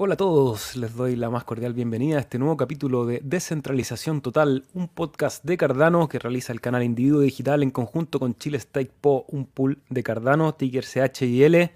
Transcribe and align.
Hola 0.00 0.14
a 0.14 0.16
todos, 0.16 0.76
les 0.76 0.94
doy 0.94 1.16
la 1.16 1.28
más 1.28 1.42
cordial 1.42 1.72
bienvenida 1.72 2.18
a 2.18 2.20
este 2.20 2.38
nuevo 2.38 2.56
capítulo 2.56 3.04
de 3.04 3.20
Descentralización 3.24 4.20
Total, 4.20 4.64
un 4.72 4.86
podcast 4.86 5.44
de 5.44 5.56
Cardano 5.56 6.08
que 6.08 6.20
realiza 6.20 6.52
el 6.52 6.60
canal 6.60 6.84
Individuo 6.84 7.20
Digital 7.20 7.64
en 7.64 7.72
conjunto 7.72 8.20
con 8.20 8.36
Chile 8.36 8.60
Stake 8.60 8.92
Po, 9.00 9.24
un 9.26 9.46
pool 9.46 9.80
de 9.88 10.04
Cardano, 10.04 10.54
ticker 10.54 10.84
CHIL. 10.84 11.72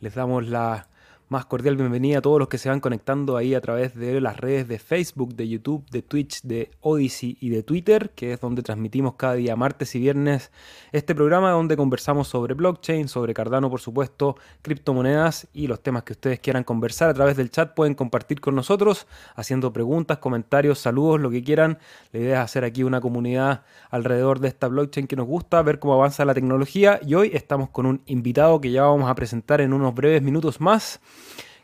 Les 0.00 0.14
damos 0.16 0.48
la 0.48 0.88
más 1.30 1.46
cordial 1.46 1.76
bienvenida 1.76 2.18
a 2.18 2.22
todos 2.22 2.40
los 2.40 2.48
que 2.48 2.58
se 2.58 2.68
van 2.68 2.80
conectando 2.80 3.36
ahí 3.36 3.54
a 3.54 3.60
través 3.60 3.94
de 3.94 4.20
las 4.20 4.36
redes 4.36 4.66
de 4.66 4.80
Facebook, 4.80 5.36
de 5.36 5.48
YouTube, 5.48 5.88
de 5.88 6.02
Twitch, 6.02 6.42
de 6.42 6.72
Odyssey 6.80 7.38
y 7.40 7.50
de 7.50 7.62
Twitter, 7.62 8.10
que 8.16 8.32
es 8.32 8.40
donde 8.40 8.64
transmitimos 8.64 9.14
cada 9.14 9.34
día 9.34 9.54
martes 9.54 9.94
y 9.94 10.00
viernes 10.00 10.50
este 10.90 11.14
programa 11.14 11.52
donde 11.52 11.76
conversamos 11.76 12.26
sobre 12.26 12.54
blockchain, 12.54 13.06
sobre 13.06 13.32
Cardano 13.32 13.70
por 13.70 13.80
supuesto, 13.80 14.34
criptomonedas 14.60 15.46
y 15.52 15.68
los 15.68 15.80
temas 15.80 16.02
que 16.02 16.14
ustedes 16.14 16.40
quieran 16.40 16.64
conversar 16.64 17.08
a 17.08 17.14
través 17.14 17.36
del 17.36 17.52
chat 17.52 17.74
pueden 17.74 17.94
compartir 17.94 18.40
con 18.40 18.56
nosotros 18.56 19.06
haciendo 19.36 19.72
preguntas, 19.72 20.18
comentarios, 20.18 20.80
saludos, 20.80 21.20
lo 21.20 21.30
que 21.30 21.44
quieran. 21.44 21.78
La 22.10 22.18
idea 22.18 22.38
es 22.40 22.44
hacer 22.44 22.64
aquí 22.64 22.82
una 22.82 23.00
comunidad 23.00 23.62
alrededor 23.90 24.40
de 24.40 24.48
esta 24.48 24.66
blockchain 24.66 25.06
que 25.06 25.14
nos 25.14 25.28
gusta, 25.28 25.62
ver 25.62 25.78
cómo 25.78 25.94
avanza 25.94 26.24
la 26.24 26.34
tecnología 26.34 26.98
y 27.06 27.14
hoy 27.14 27.30
estamos 27.34 27.70
con 27.70 27.86
un 27.86 28.02
invitado 28.06 28.60
que 28.60 28.72
ya 28.72 28.82
vamos 28.82 29.08
a 29.08 29.14
presentar 29.14 29.60
en 29.60 29.72
unos 29.72 29.94
breves 29.94 30.22
minutos 30.22 30.60
más 30.60 31.00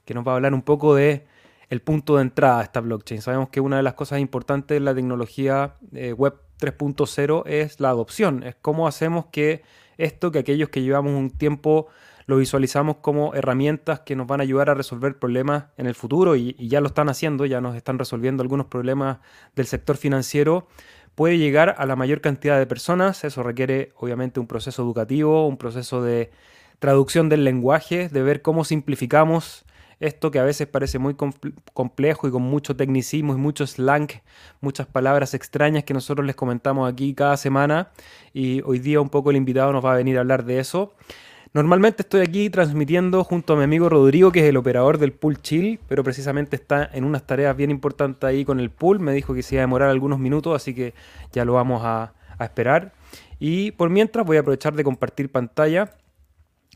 que 0.04 0.14
nos 0.14 0.26
va 0.26 0.32
a 0.32 0.34
hablar 0.36 0.54
un 0.54 0.62
poco 0.62 0.94
de 0.94 1.26
el 1.68 1.82
punto 1.82 2.16
de 2.16 2.22
entrada 2.22 2.60
a 2.60 2.62
esta 2.62 2.80
blockchain. 2.80 3.22
Sabemos 3.22 3.48
que 3.48 3.60
una 3.60 3.76
de 3.76 3.82
las 3.82 3.94
cosas 3.94 4.20
importantes 4.20 4.76
de 4.76 4.80
la 4.80 4.94
tecnología 4.94 5.74
eh, 5.92 6.12
web 6.12 6.34
3.0 6.60 7.42
es 7.46 7.80
la 7.80 7.90
adopción, 7.90 8.42
es 8.42 8.54
cómo 8.62 8.86
hacemos 8.86 9.26
que 9.26 9.62
esto, 9.98 10.30
que 10.30 10.38
aquellos 10.38 10.68
que 10.68 10.82
llevamos 10.82 11.12
un 11.12 11.30
tiempo 11.30 11.88
lo 12.26 12.36
visualizamos 12.36 12.96
como 12.96 13.34
herramientas 13.34 14.00
que 14.00 14.16
nos 14.16 14.26
van 14.26 14.40
a 14.40 14.42
ayudar 14.42 14.68
a 14.68 14.74
resolver 14.74 15.18
problemas 15.18 15.66
en 15.76 15.86
el 15.86 15.94
futuro 15.94 16.34
y, 16.34 16.54
ya 16.68 16.80
lo 16.80 16.88
están 16.88 17.08
haciendo, 17.08 17.46
ya 17.46 17.60
nos 17.60 17.76
están 17.76 17.98
resolviendo 17.98 18.42
algunos 18.42 18.66
problemas 18.66 19.18
del 19.54 19.66
sector 19.66 19.96
financiero, 19.96 20.66
puede 21.14 21.38
llegar 21.38 21.76
a 21.78 21.86
la 21.86 21.94
mayor 21.94 22.20
cantidad 22.20 22.58
de 22.58 22.66
personas. 22.66 23.22
Eso 23.24 23.42
requiere 23.44 23.92
obviamente 23.96 24.40
un 24.40 24.48
proceso 24.48 24.82
educativo, 24.82 25.46
un 25.46 25.56
proceso 25.56 26.02
de 26.02 26.30
traducción 26.78 27.28
del 27.28 27.44
lenguaje, 27.44 28.08
de 28.08 28.22
ver 28.22 28.42
cómo 28.42 28.64
simplificamos 28.64 29.64
esto 29.98 30.30
que 30.30 30.38
a 30.38 30.44
veces 30.44 30.66
parece 30.66 30.98
muy 30.98 31.16
complejo 31.72 32.28
y 32.28 32.30
con 32.30 32.42
mucho 32.42 32.76
tecnicismo 32.76 33.34
y 33.34 33.38
mucho 33.38 33.66
slang, 33.66 34.08
muchas 34.60 34.86
palabras 34.86 35.32
extrañas 35.32 35.84
que 35.84 35.94
nosotros 35.94 36.26
les 36.26 36.36
comentamos 36.36 36.90
aquí 36.90 37.14
cada 37.14 37.36
semana 37.36 37.90
y 38.34 38.60
hoy 38.62 38.78
día 38.78 39.00
un 39.00 39.08
poco 39.08 39.30
el 39.30 39.36
invitado 39.36 39.72
nos 39.72 39.84
va 39.84 39.94
a 39.94 39.96
venir 39.96 40.18
a 40.18 40.20
hablar 40.20 40.44
de 40.44 40.58
eso. 40.58 40.94
Normalmente 41.54 42.02
estoy 42.02 42.20
aquí 42.20 42.50
transmitiendo 42.50 43.24
junto 43.24 43.54
a 43.54 43.56
mi 43.56 43.64
amigo 43.64 43.88
Rodrigo, 43.88 44.30
que 44.30 44.40
es 44.40 44.46
el 44.46 44.58
operador 44.58 44.98
del 44.98 45.12
pool 45.12 45.40
chill, 45.40 45.80
pero 45.88 46.04
precisamente 46.04 46.56
está 46.56 46.90
en 46.92 47.04
unas 47.04 47.26
tareas 47.26 47.56
bien 47.56 47.70
importantes 47.70 48.24
ahí 48.24 48.44
con 48.44 48.60
el 48.60 48.68
pool. 48.68 49.00
Me 49.00 49.14
dijo 49.14 49.32
que 49.32 49.42
se 49.42 49.54
iba 49.54 49.62
a 49.62 49.64
demorar 49.64 49.88
algunos 49.88 50.18
minutos, 50.18 50.54
así 50.54 50.74
que 50.74 50.92
ya 51.32 51.46
lo 51.46 51.54
vamos 51.54 51.80
a, 51.82 52.12
a 52.36 52.44
esperar. 52.44 52.92
Y 53.38 53.70
por 53.70 53.88
mientras 53.88 54.26
voy 54.26 54.36
a 54.36 54.40
aprovechar 54.40 54.74
de 54.74 54.84
compartir 54.84 55.30
pantalla 55.32 55.92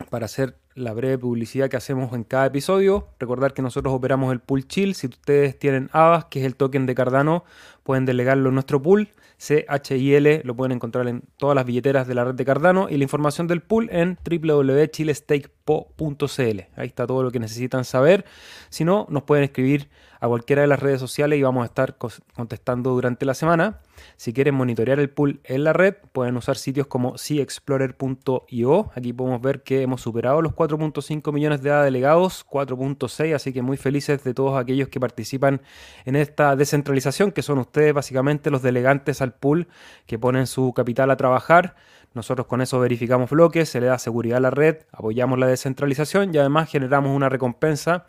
para 0.08 0.26
hacer 0.26 0.56
la 0.74 0.92
breve 0.92 1.18
publicidad 1.18 1.68
que 1.68 1.76
hacemos 1.76 2.12
en 2.12 2.24
cada 2.24 2.46
episodio. 2.46 3.08
Recordar 3.18 3.52
que 3.52 3.62
nosotros 3.62 3.92
operamos 3.92 4.32
el 4.32 4.40
pool 4.40 4.66
chill. 4.66 4.94
Si 4.94 5.08
ustedes 5.08 5.58
tienen 5.58 5.90
ABAS, 5.92 6.26
que 6.26 6.40
es 6.40 6.46
el 6.46 6.56
token 6.56 6.86
de 6.86 6.94
Cardano, 6.94 7.44
pueden 7.82 8.06
delegarlo 8.06 8.48
en 8.48 8.54
nuestro 8.54 8.80
pool. 8.80 9.10
CHIL 9.40 10.42
lo 10.44 10.54
pueden 10.54 10.72
encontrar 10.72 11.08
en 11.08 11.22
todas 11.38 11.54
las 11.54 11.64
billeteras 11.64 12.06
de 12.06 12.14
la 12.14 12.24
red 12.24 12.34
de 12.34 12.44
Cardano 12.44 12.90
y 12.90 12.98
la 12.98 13.04
información 13.04 13.46
del 13.46 13.62
pool 13.62 13.88
en 13.90 14.18
www.chilestakepo.cl. 14.22 16.60
Ahí 16.76 16.86
está 16.86 17.06
todo 17.06 17.22
lo 17.22 17.30
que 17.30 17.40
necesitan 17.40 17.86
saber. 17.86 18.26
Si 18.68 18.84
no, 18.84 19.06
nos 19.08 19.22
pueden 19.22 19.44
escribir 19.44 19.88
a 20.20 20.28
cualquiera 20.28 20.60
de 20.62 20.68
las 20.68 20.80
redes 20.80 21.00
sociales 21.00 21.38
y 21.38 21.42
vamos 21.42 21.62
a 21.62 21.66
estar 21.66 21.96
contestando 22.34 22.90
durante 22.90 23.24
la 23.24 23.32
semana. 23.32 23.78
Si 24.16 24.32
quieren 24.32 24.54
monitorear 24.54 25.00
el 25.00 25.10
pool 25.10 25.40
en 25.44 25.64
la 25.64 25.72
red, 25.72 25.94
pueden 26.12 26.36
usar 26.36 26.56
sitios 26.56 26.86
como 26.86 27.16
cexplorer.io. 27.16 28.90
Aquí 28.94 29.12
podemos 29.12 29.40
ver 29.40 29.62
que 29.62 29.82
hemos 29.82 30.00
superado 30.00 30.42
los 30.42 30.52
4.5 30.52 31.32
millones 31.32 31.62
de 31.62 31.70
delegados, 31.70 32.46
4.6, 32.46 33.34
así 33.34 33.52
que 33.52 33.62
muy 33.62 33.76
felices 33.76 34.22
de 34.24 34.34
todos 34.34 34.58
aquellos 34.58 34.88
que 34.88 35.00
participan 35.00 35.62
en 36.04 36.16
esta 36.16 36.56
descentralización, 36.56 37.32
que 37.32 37.42
son 37.42 37.58
ustedes 37.58 37.94
básicamente 37.94 38.50
los 38.50 38.62
delegantes 38.62 39.22
al 39.22 39.34
pool 39.34 39.68
que 40.06 40.18
ponen 40.18 40.46
su 40.46 40.72
capital 40.72 41.10
a 41.10 41.16
trabajar. 41.16 41.76
Nosotros 42.12 42.46
con 42.46 42.60
eso 42.60 42.80
verificamos 42.80 43.30
bloques, 43.30 43.68
se 43.68 43.80
le 43.80 43.86
da 43.86 43.98
seguridad 43.98 44.38
a 44.38 44.40
la 44.40 44.50
red, 44.50 44.78
apoyamos 44.92 45.38
la 45.38 45.46
descentralización 45.46 46.34
y 46.34 46.38
además 46.38 46.68
generamos 46.68 47.14
una 47.14 47.28
recompensa 47.28 48.06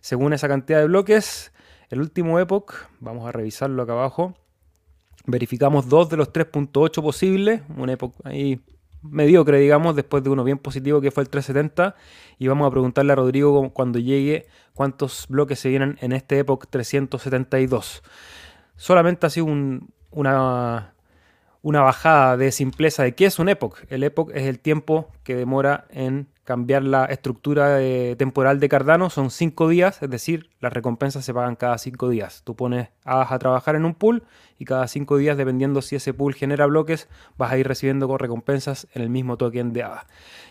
según 0.00 0.32
esa 0.32 0.48
cantidad 0.48 0.78
de 0.78 0.86
bloques. 0.86 1.52
El 1.88 2.00
último 2.00 2.38
epoch, 2.38 2.74
vamos 3.00 3.26
a 3.26 3.32
revisarlo 3.32 3.82
acá 3.82 3.92
abajo, 3.92 4.34
verificamos 5.26 5.88
dos 5.88 6.08
de 6.08 6.16
los 6.16 6.32
3.8 6.32 7.02
posibles, 7.02 7.62
un 7.76 7.90
epoch 7.90 8.14
ahí 8.24 8.60
mediocre, 9.02 9.58
digamos, 9.58 9.96
después 9.96 10.22
de 10.22 10.30
uno 10.30 10.44
bien 10.44 10.58
positivo 10.58 11.00
que 11.00 11.10
fue 11.10 11.22
el 11.22 11.28
370. 11.28 11.94
Y 12.38 12.48
vamos 12.48 12.66
a 12.66 12.70
preguntarle 12.70 13.12
a 13.12 13.16
Rodrigo 13.16 13.70
cuando 13.70 13.98
llegue 13.98 14.46
cuántos 14.74 15.26
bloques 15.28 15.58
se 15.58 15.68
vienen 15.68 15.98
en 16.00 16.12
este 16.12 16.38
Epoch 16.38 16.66
372. 16.68 18.02
Solamente 18.76 19.26
ha 19.26 19.30
sido 19.30 19.46
una, 20.10 20.94
una 21.62 21.80
bajada 21.82 22.36
de 22.36 22.52
simpleza 22.52 23.02
de 23.02 23.14
qué 23.14 23.26
es 23.26 23.38
un 23.38 23.48
Epoch. 23.48 23.78
El 23.88 24.04
Epoch 24.04 24.30
es 24.34 24.44
el 24.44 24.58
tiempo 24.58 25.10
que 25.22 25.34
demora 25.34 25.86
en 25.90 26.28
cambiar 26.50 26.82
la 26.82 27.04
estructura 27.04 27.78
temporal 28.16 28.58
de 28.58 28.68
Cardano 28.68 29.08
son 29.08 29.30
5 29.30 29.68
días, 29.68 30.02
es 30.02 30.10
decir, 30.10 30.50
las 30.58 30.72
recompensas 30.72 31.24
se 31.24 31.32
pagan 31.32 31.54
cada 31.54 31.78
5 31.78 32.08
días. 32.08 32.42
Tú 32.42 32.56
pones 32.56 32.88
a 33.04 33.38
trabajar 33.38 33.76
en 33.76 33.84
un 33.84 33.94
pool 33.94 34.24
y 34.58 34.64
cada 34.64 34.88
5 34.88 35.16
días, 35.18 35.36
dependiendo 35.36 35.80
si 35.80 35.94
ese 35.94 36.12
pool 36.12 36.34
genera 36.34 36.66
bloques, 36.66 37.08
vas 37.38 37.52
a 37.52 37.56
ir 37.56 37.68
recibiendo 37.68 38.18
recompensas 38.18 38.88
en 38.94 39.02
el 39.02 39.10
mismo 39.10 39.36
token 39.36 39.72
de 39.72 39.84
ADA. 39.84 40.08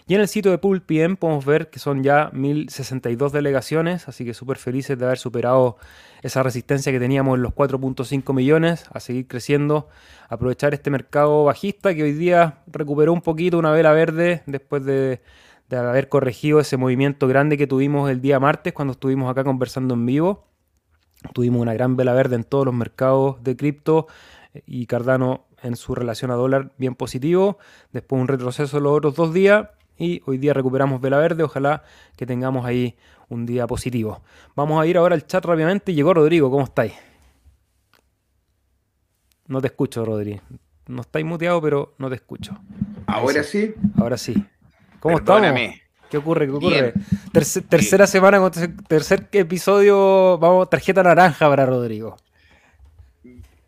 Y 0.08 0.16
en 0.16 0.22
el 0.22 0.30
sitio 0.30 0.52
de 0.52 0.58
Pool 0.58 0.82
PM 0.82 1.18
podemos 1.18 1.46
ver 1.46 1.70
que 1.70 1.80
son 1.80 2.02
ya 2.02 2.30
1062 2.32 3.34
delegaciones, 3.34 4.08
así 4.08 4.24
que 4.24 4.34
súper 4.34 4.58
felices 4.58 4.98
de 4.98 5.06
haber 5.06 5.18
superado 5.18 5.76
esa 6.22 6.44
resistencia 6.44 6.94
que 6.94 7.00
teníamos 7.00 7.36
en 7.36 7.44
los 7.44 7.54
4.5 7.54 8.34
millones, 8.34 8.86
a 8.94 9.02
seguir 9.02 9.28
creciendo, 9.28 9.90
aprovechar 10.30 10.74
este 10.74 10.90
mercado 10.90 11.44
bajista 11.44 11.94
que 11.94 12.04
hoy 12.04 12.14
día 12.14 12.60
recuperó 12.68 13.12
un 13.12 13.22
poquito 13.22 13.60
una 13.60 13.72
vela 13.72 13.92
verde 13.92 14.44
después 14.46 14.86
de 14.86 15.22
de 15.70 15.78
haber 15.78 16.10
corregido 16.10 16.60
ese 16.60 16.78
movimiento 16.78 17.28
grande 17.28 17.58
que 17.58 17.68
tuvimos 17.68 18.10
el 18.10 18.22
día 18.22 18.40
martes 18.40 18.74
cuando 18.74 18.94
estuvimos 18.94 19.30
acá 19.30 19.44
conversando 19.44 19.94
en 19.94 20.06
vivo. 20.06 20.48
Tuvimos 21.34 21.62
una 21.62 21.74
gran 21.74 21.96
vela 21.96 22.14
verde 22.14 22.36
en 22.36 22.44
todos 22.44 22.66
los 22.66 22.74
mercados 22.74 23.44
de 23.44 23.56
cripto 23.56 24.08
y 24.66 24.88
Cardano 24.88 25.46
en 25.62 25.76
su 25.76 25.94
relación 25.94 26.32
a 26.32 26.36
dólar 26.36 26.72
bien 26.78 26.96
positivo. 26.96 27.60
Después 27.92 28.20
un 28.20 28.28
retroceso 28.28 28.80
los 28.80 28.98
otros 28.98 29.16
dos 29.16 29.34
días 29.34 29.68
y 29.98 30.22
hoy 30.26 30.38
día 30.38 30.54
recuperamos 30.54 31.02
vela 31.02 31.18
verde. 31.18 31.44
Ojalá 31.44 31.84
que 32.16 32.26
tengamos 32.26 32.66
ahí 32.66 32.96
un 33.28 33.46
día 33.46 33.68
positivo. 33.68 34.22
Vamos 34.56 34.82
a 34.82 34.88
ir 34.88 34.98
ahora 34.98 35.14
al 35.14 35.28
chat 35.28 35.46
rápidamente. 35.46 35.94
Llegó 35.94 36.16
Rodrigo, 36.16 36.50
¿cómo 36.50 36.64
estáis? 36.64 36.94
No 39.46 39.62
te 39.62 39.68
escucho, 39.68 40.04
Rodrigo. 40.04 40.42
No 40.88 41.02
estáis 41.02 41.26
muteado, 41.26 41.62
pero 41.62 41.94
no 42.00 42.10
te 42.10 42.16
escucho. 42.16 42.58
Ahora 43.06 43.44
sí. 43.44 43.76
Ahora 43.98 44.18
sí. 44.18 44.34
¿Cómo 45.00 45.18
estamos? 45.18 45.60
¿Qué 46.10 46.18
ocurre? 46.18 46.48
¿Qué 46.48 46.52
ocurre? 46.52 46.94
tercera 47.70 48.08
semana, 48.08 48.40
tercer 48.88 49.28
episodio, 49.32 50.38
vamos, 50.40 50.70
tarjeta 50.70 51.04
naranja 51.04 51.48
para 51.48 51.66
Rodrigo. 51.66 52.18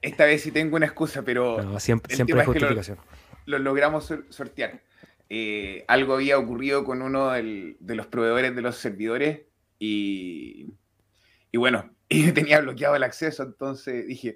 Esta 0.01 0.25
vez 0.25 0.41
sí 0.41 0.51
tengo 0.51 0.75
una 0.75 0.87
excusa, 0.87 1.21
pero. 1.21 1.79
siempre 1.79 2.15
siempre 2.15 2.39
hay 2.39 2.45
justificación. 2.45 2.97
lo, 3.45 3.59
logramos 3.59 4.11
sortear. 4.29 4.81
Eh, 5.29 5.85
algo 5.87 6.15
había 6.15 6.37
ocurrido 6.37 6.83
con 6.83 7.01
uno 7.01 7.31
de 7.31 7.75
los 7.79 8.07
proveedores 8.07 8.53
de 8.53 8.61
los 8.61 8.75
servidores 8.75 9.41
y, 9.79 10.73
y 11.51 11.57
bueno, 11.57 11.89
y 12.09 12.31
tenía 12.33 12.59
bloqueado 12.59 12.95
el 12.95 13.03
acceso, 13.03 13.43
entonces 13.43 14.07
dije, 14.07 14.35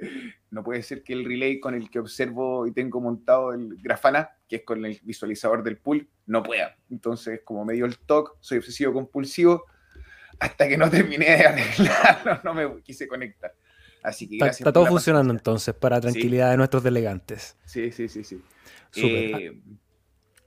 no 0.52 0.64
puede 0.64 0.84
ser 0.84 1.04
que 1.04 1.12
el 1.12 1.26
relay 1.26 1.60
con 1.60 1.76
el 1.76 1.90
que 1.90 2.00
observo 2.00 2.66
y 2.66 2.72
tengo 2.72 3.02
montado 3.02 3.52
el 3.52 3.76
Grafana, 3.82 4.35
que 4.48 4.58
es 4.58 4.64
con 4.64 4.86
el 4.86 5.00
visualizador 5.04 5.64
del 5.64 5.78
pool, 5.78 6.08
no 6.26 6.44
pueda. 6.44 6.78
Entonces, 6.90 7.42
como 7.44 7.66
me 7.66 7.74
dio 7.74 7.86
el 7.86 7.98
TOC, 7.98 8.38
soy 8.40 8.60
obsesivo 8.60 8.94
compulsivo, 8.94 9.66
hasta 10.40 10.68
que 10.68 10.78
no 10.78 10.90
terminé 10.90 11.26
de 11.26 11.46
arreglarlo, 11.46 12.42
no 12.44 12.54
me 12.54 12.82
quise 12.82 13.08
conectar. 13.08 13.54
Así 14.04 14.28
que 14.28 14.38
Está, 14.38 14.72
todo 14.72 14.86
funcionando 14.86 15.34
entonces, 15.34 15.74
para 15.74 16.00
tranquilidad 16.00 16.52
de 16.52 16.58
nuestros 16.58 16.84
delegantes. 16.84 17.58
Sí, 17.66 17.92
sí, 17.92 18.08
sí, 18.08 18.24
sí. 18.24 18.40
Eh, 18.98 19.60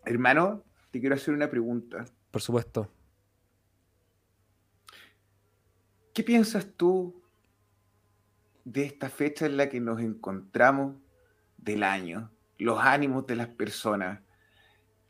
hermano, 0.04 0.64
te 0.92 1.00
quiero 1.00 1.16
hacer 1.16 1.34
una 1.34 1.50
pregunta. 1.50 2.04
Por 2.30 2.40
supuesto. 2.40 2.88
¿Qué 6.14 6.22
piensas 6.22 6.68
tú 6.76 7.20
de 8.64 8.84
esta 8.84 9.08
fecha 9.08 9.46
en 9.46 9.56
la 9.56 9.68
que 9.68 9.80
nos 9.80 10.00
encontramos 10.00 10.96
del 11.56 11.82
año? 11.82 12.30
Los 12.58 12.78
ánimos 12.80 13.26
de 13.26 13.36
las 13.36 13.48
personas. 13.48 14.20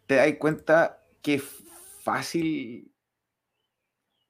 ¿Te 0.07 0.17
das 0.17 0.33
cuenta 0.39 1.03
que 1.23 1.43
fácil 2.03 2.93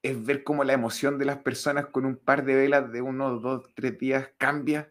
es 0.02 0.24
ver 0.24 0.44
cómo 0.44 0.64
la 0.64 0.72
emoción 0.72 1.18
de 1.18 1.24
las 1.24 1.38
personas 1.38 1.86
con 1.86 2.04
un 2.04 2.16
par 2.16 2.44
de 2.44 2.54
velas 2.54 2.90
de 2.92 3.02
uno, 3.02 3.38
dos, 3.38 3.64
tres 3.74 3.98
días 3.98 4.30
cambia. 4.38 4.90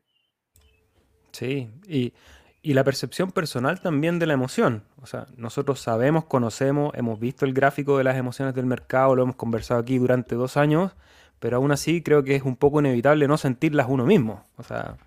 Sí, 1.32 1.70
y, 1.88 2.14
y 2.62 2.74
la 2.74 2.84
percepción 2.84 3.32
personal 3.32 3.80
también 3.80 4.20
de 4.20 4.26
la 4.26 4.34
emoción. 4.34 4.84
O 5.02 5.06
sea, 5.06 5.28
nosotros 5.38 5.80
sabemos, 5.80 6.26
conocemos, 6.26 6.94
hemos 6.96 7.20
visto 7.20 7.46
el 7.46 7.54
gráfico 7.54 7.98
de 7.98 8.04
las 8.04 8.18
emociones 8.18 8.54
del 8.56 8.66
mercado, 8.66 9.16
lo 9.16 9.24
hemos 9.24 9.36
conversado 9.36 9.80
aquí 9.80 9.98
durante 9.98 10.36
dos 10.36 10.58
años, 10.58 10.94
pero 11.40 11.58
aún 11.58 11.72
así 11.72 12.02
creo 12.02 12.24
que 12.24 12.36
es 12.36 12.44
un 12.44 12.56
poco 12.56 12.80
inevitable 12.80 13.28
no 13.28 13.38
sentirlas 13.38 13.88
uno 13.90 14.06
mismo. 14.06 14.44
O 14.58 14.64
sea, 14.64 14.98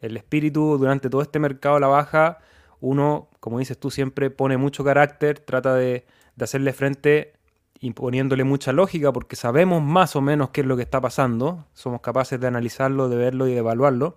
el 0.00 0.16
espíritu 0.16 0.78
durante 0.78 1.10
todo 1.10 1.22
este 1.22 1.38
mercado 1.38 1.76
a 1.76 1.80
la 1.80 1.88
baja, 1.88 2.38
uno, 2.80 3.28
como 3.40 3.58
dices 3.58 3.78
tú, 3.78 3.90
siempre 3.90 4.30
pone 4.30 4.56
mucho 4.56 4.84
carácter, 4.84 5.40
trata 5.40 5.74
de, 5.74 6.06
de 6.36 6.44
hacerle 6.44 6.72
frente 6.72 7.34
imponiéndole 7.80 8.44
mucha 8.44 8.72
lógica 8.72 9.12
porque 9.12 9.36
sabemos 9.36 9.82
más 9.82 10.16
o 10.16 10.20
menos 10.20 10.50
qué 10.50 10.62
es 10.62 10.66
lo 10.66 10.76
que 10.76 10.82
está 10.82 11.00
pasando, 11.00 11.66
somos 11.74 12.00
capaces 12.00 12.40
de 12.40 12.46
analizarlo, 12.46 13.08
de 13.08 13.16
verlo 13.16 13.46
y 13.46 13.52
de 13.52 13.58
evaluarlo, 13.58 14.16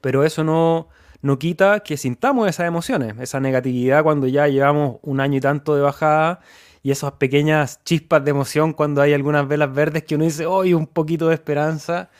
pero 0.00 0.24
eso 0.24 0.44
no, 0.44 0.88
no 1.20 1.38
quita 1.38 1.80
que 1.80 1.96
sintamos 1.96 2.48
esas 2.48 2.66
emociones, 2.66 3.14
esa 3.18 3.40
negatividad 3.40 4.02
cuando 4.02 4.26
ya 4.26 4.46
llevamos 4.46 4.98
un 5.02 5.20
año 5.20 5.38
y 5.38 5.40
tanto 5.40 5.74
de 5.74 5.82
bajada 5.82 6.40
y 6.82 6.92
esas 6.92 7.12
pequeñas 7.12 7.82
chispas 7.84 8.24
de 8.24 8.30
emoción 8.30 8.72
cuando 8.72 9.02
hay 9.02 9.12
algunas 9.12 9.46
velas 9.48 9.72
verdes 9.72 10.04
que 10.04 10.14
uno 10.14 10.24
dice, 10.24 10.46
hoy 10.46 10.74
un 10.74 10.86
poquito 10.86 11.28
de 11.28 11.34
esperanza, 11.34 12.10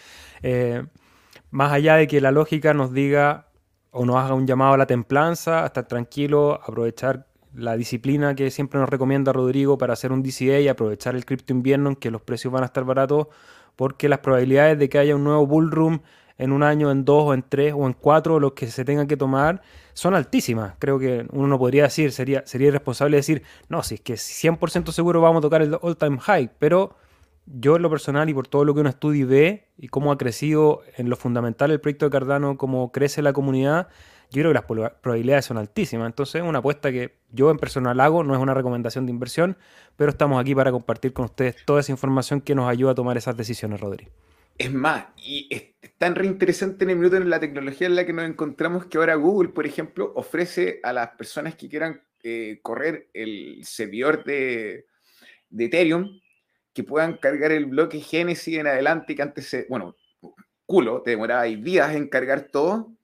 eh, 0.43 0.85
más 1.51 1.73
allá 1.73 1.95
de 1.95 2.09
que 2.09 2.21
la 2.21 2.33
lógica 2.33 2.75
nos 2.75 2.93
diga 2.93 3.48
o 3.91 4.05
nos 4.05 4.17
haga 4.17 4.35
un 4.35 4.47
llamado 4.47 4.75
a 4.75 4.79
la 4.79 4.87
templanza, 4.87 5.63
a 5.63 5.67
estar 5.67 5.87
tranquilo, 5.87 6.61
aprovechar 6.63 7.27
la 7.55 7.77
disciplina 7.77 8.35
que 8.35 8.51
siempre 8.51 8.79
nos 8.79 8.89
recomienda 8.89 9.33
Rodrigo 9.33 9.79
para 9.79 9.95
hacer 9.95 10.13
un 10.13 10.23
DCA 10.23 10.61
y 10.61 10.69
aprovechar 10.69 11.15
el 11.15 11.25
cripto 11.25 11.53
invierno 11.53 11.91
en 11.91 11.97
que 11.97 12.11
los 12.11 12.23
precios 12.23 12.53
van 12.53 12.63
a 12.63 12.67
estar 12.67 12.85
baratos, 12.85 13.29
porque 13.77 14.09
las 14.09 14.21
probabilidades 14.21 14.79
de 14.79 14.89
que 14.89 14.99
haya 14.99 15.17
un 15.17 15.25
nuevo 15.25 15.47
bull 15.47 15.71
room 15.71 16.01
en 16.37 16.53
un 16.53 16.63
año, 16.63 16.91
en 16.91 17.05
dos 17.05 17.25
o 17.25 17.35
en 17.35 17.43
tres 17.43 17.75
o 17.77 17.87
en 17.87 17.95
cuatro, 17.95 18.39
los 18.39 18.53
que 18.53 18.69
se 18.69 18.85
tengan 18.85 19.09
que 19.09 19.17
tomar, 19.17 19.61
son 19.93 20.15
altísimas. 20.15 20.75
Creo 20.79 20.99
que 20.99 21.27
uno 21.33 21.49
no 21.49 21.59
podría 21.59 21.85
decir, 21.85 22.13
sería, 22.13 22.47
sería 22.47 22.69
irresponsable 22.69 23.17
decir, 23.17 23.43
no, 23.69 23.83
si 23.83 23.97
es 23.97 24.01
que 24.01 24.15
100% 24.15 24.93
seguro 24.93 25.21
vamos 25.21 25.41
a 25.41 25.43
tocar 25.43 25.63
el 25.63 25.77
all 25.81 25.97
time 25.97 26.19
high, 26.21 26.51
pero 26.59 26.95
yo 27.51 27.77
en 27.77 27.83
lo 27.83 27.91
personal 27.91 28.29
y 28.29 28.35
por 28.35 28.47
todo 28.47 28.65
lo 28.65 28.75
que 28.75 28.81
uno 28.81 28.91
estudia 28.91 29.23
y 29.23 29.25
ve 29.25 29.69
y 29.79 29.89
cómo 29.89 30.13
ha 30.13 30.19
crecido 30.19 30.83
en 30.97 31.09
lo 31.09 31.17
fundamental 31.17 31.71
el 31.71 31.81
proyecto 31.81 32.07
de 32.07 32.11
Cardano, 32.11 32.57
cómo 32.59 32.93
crece 32.93 33.23
la 33.23 33.33
comunidad, 33.33 33.89
yo 34.31 34.43
creo 34.43 34.51
que 34.51 34.81
las 34.81 34.93
probabilidades 35.01 35.47
son 35.47 35.57
altísimas. 35.57 36.07
Entonces, 36.07 36.43
una 36.43 36.59
apuesta 36.59 36.93
que 36.93 37.17
yo 37.31 37.51
en 37.51 37.57
personal 37.57 37.99
hago, 38.01 38.23
no 38.25 38.35
es 38.35 38.41
una 38.41 38.55
recomendación 38.55 39.07
de 39.07 39.13
inversión, 39.13 39.57
pero 39.97 40.11
estamos 40.11 40.41
aquí 40.41 40.55
para 40.55 40.71
compartir 40.71 41.13
con 41.13 41.25
ustedes 41.25 41.57
toda 41.65 41.81
esa 41.81 41.93
información 41.93 42.41
que 42.41 42.55
nos 42.55 42.69
ayuda 42.69 42.93
a 42.93 42.95
tomar 42.95 43.17
esas 43.17 43.37
decisiones, 43.37 43.81
Rodri. 43.81 44.09
Es 44.59 44.73
más, 44.73 45.07
y 45.17 45.47
es 45.51 45.93
tan 45.99 46.17
reinteresante 46.17 46.85
en 46.85 46.91
el 46.91 46.97
minuto 46.97 47.17
en 47.17 47.31
la 47.31 47.41
tecnología 47.41 47.87
en 47.87 47.95
la 47.95 48.05
que 48.05 48.13
nos 48.13 48.29
encontramos 48.29 48.87
que 48.87 48.99
ahora 48.99 49.15
Google, 49.15 49.51
por 49.51 49.67
ejemplo, 49.67 50.13
ofrece 50.17 50.81
a 50.83 50.93
las 50.93 51.11
personas 51.11 51.55
que 51.55 51.69
quieran 51.69 52.03
eh, 52.25 52.59
correr 52.63 53.09
el 53.15 53.61
servidor 53.63 54.25
de, 54.25 54.87
de, 55.51 55.65
Ethereum 55.65 56.21
que 56.79 56.85
puedan 56.85 57.17
cargar 57.17 57.51
el 57.51 57.67
bloque 57.67 57.99
Genesis 57.99 58.57
en 58.57 58.69
adelante, 58.69 59.17
que 59.17 59.23
antes, 59.23 59.49
se, 59.49 59.67
bueno, 59.69 59.97
culo, 60.65 61.03
te 61.03 61.11
demoraba 61.11 61.43
días 61.43 61.95
en 61.95 62.09
cargar 62.09 62.43
todo 62.53 62.99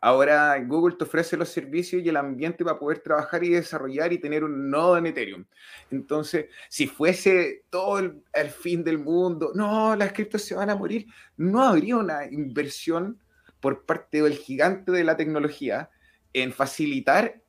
Ahora 0.00 0.58
Google 0.64 0.96
te 0.96 1.04
ofrece 1.04 1.36
los 1.36 1.48
servicios 1.48 2.02
y 2.02 2.08
el 2.08 2.16
ambiente 2.16 2.64
para 2.64 2.78
poder 2.78 2.98
trabajar 3.00 3.42
y 3.44 3.50
desarrollar 3.50 4.12
y 4.12 4.18
tener 4.18 4.44
un 4.44 4.70
nodo 4.70 4.98
en 4.98 5.06
Ethereum. 5.06 5.44
Entonces, 5.90 6.46
si 6.68 6.86
fuese 6.86 7.64
todo 7.70 7.98
el, 7.98 8.22
fin 8.50 8.84
del 8.84 8.98
mundo, 8.98 9.52
no, 9.54 9.96
las 9.96 10.12
criptos 10.12 10.42
se 10.42 10.54
van 10.54 10.70
a 10.70 10.76
morir, 10.76 11.06
no 11.36 11.62
habría 11.62 11.96
una 11.96 12.26
inversión 12.26 13.18
por 13.60 13.86
parte 13.86 14.22
del 14.22 14.34
gigante 14.34 14.92
de 14.92 15.04
la 15.04 15.16
tecnología 15.16 15.90
en 16.32 16.52
facilitar 16.52 17.42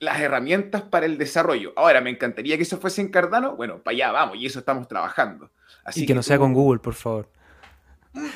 las 0.00 0.18
herramientas 0.18 0.82
para 0.82 1.06
el 1.06 1.18
desarrollo. 1.18 1.72
Ahora, 1.76 2.00
me 2.00 2.10
encantaría 2.10 2.56
que 2.56 2.64
eso 2.64 2.78
fuese 2.78 3.02
en 3.02 3.10
Cardano. 3.10 3.54
Bueno, 3.54 3.78
para 3.78 3.94
allá 3.94 4.10
vamos, 4.10 4.38
y 4.38 4.46
eso 4.46 4.58
estamos 4.58 4.88
trabajando. 4.88 5.50
Así 5.84 6.02
y 6.02 6.06
que, 6.06 6.14
no 6.14 6.22
sea 6.22 6.38
con 6.38 6.54
Google, 6.54 6.80
por 6.80 6.94
favor. 6.94 7.28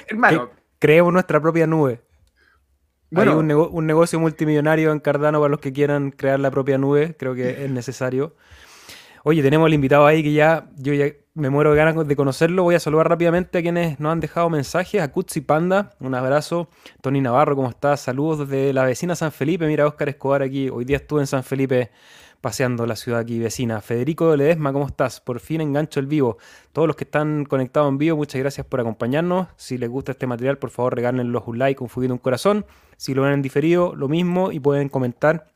Hermano. 0.07 0.51
creemos 0.79 1.13
nuestra 1.13 1.41
propia 1.41 1.67
nube. 1.67 2.01
Bueno, 3.11 3.33
Hay 3.33 3.39
un, 3.39 3.87
negocio 3.87 4.21
multimillonario 4.21 4.93
en 4.93 5.01
Cardano 5.01 5.41
para 5.41 5.51
los 5.51 5.61
que 5.61 5.73
quieran 5.73 6.11
crear 6.11 6.39
la 6.39 6.51
propia 6.51 6.79
nube, 6.79 7.17
creo 7.17 7.35
que 7.35 7.65
es 7.65 7.71
necesario. 7.71 8.35
Oye, 9.27 9.43
tenemos 9.43 9.69
el 9.69 9.73
invitado 9.73 10.05
ahí 10.05 10.23
que 10.23 10.35
ya 10.35 10.69
yo 10.77 10.93
ya 10.93 11.07
me 11.33 11.49
muero 11.49 11.71
de 11.71 11.79
ganas 11.79 12.07
de 12.07 12.15
conocerlo. 12.15 12.63
Voy 12.63 12.75
a 12.75 12.79
saludar 12.79 13.09
rápidamente 13.09 13.57
a 13.57 13.63
quienes 13.63 13.99
nos 13.99 14.13
han 14.13 14.21
dejado 14.21 14.51
mensajes. 14.51 15.01
A 15.01 15.11
Kutsi 15.11 15.41
Panda, 15.41 15.95
un 15.99 16.15
abrazo. 16.15 16.69
Tony 17.01 17.23
Navarro, 17.23 17.57
¿cómo 17.57 17.71
estás? 17.71 18.01
Saludos 18.01 18.41
desde 18.41 18.75
la 18.75 18.85
vecina 18.85 19.17
San 19.17 19.33
Felipe. 19.33 19.67
Mira, 19.67 19.87
Oscar 19.87 20.11
Escobar 20.11 20.43
aquí. 20.43 20.69
Hoy 20.69 20.85
día 20.85 20.99
estuve 20.99 21.23
en 21.23 21.27
San 21.27 21.43
Felipe 21.43 21.91
paseando 22.43 22.85
la 22.85 22.97
ciudad 22.97 23.21
aquí 23.21 23.39
vecina. 23.39 23.81
Federico 23.81 24.37
Ledesma, 24.37 24.75
¿cómo 24.75 24.87
estás? 24.87 25.23
Por 25.23 25.41
fin 25.41 25.63
engancho 25.63 26.01
el 26.01 26.07
vivo. 26.07 26.37
Todos 26.75 26.87
los 26.87 26.95
que 26.95 27.05
están 27.05 27.47
conectados 27.47 27.89
en 27.89 27.97
vivo, 27.97 28.19
muchas 28.19 28.39
gracias 28.43 28.67
por 28.67 28.81
acompañarnos. 28.81 29.49
Si 29.57 29.79
les 29.79 29.89
gusta 29.89 30.13
este 30.13 30.27
material, 30.27 30.59
por 30.59 30.69
favor 30.69 30.95
regálenlos 30.95 31.45
un 31.47 31.59
like, 31.59 31.83
un 31.83 31.89
fuguito, 31.89 32.13
un 32.13 32.19
corazón. 32.19 32.67
Si 32.99 33.15
lo 33.15 33.23
ven 33.23 33.33
en 33.33 33.41
diferido, 33.41 33.95
lo 33.97 34.07
mismo 34.07 34.53
y 34.53 34.61
pueden 34.61 34.91
comentar. 34.91 35.54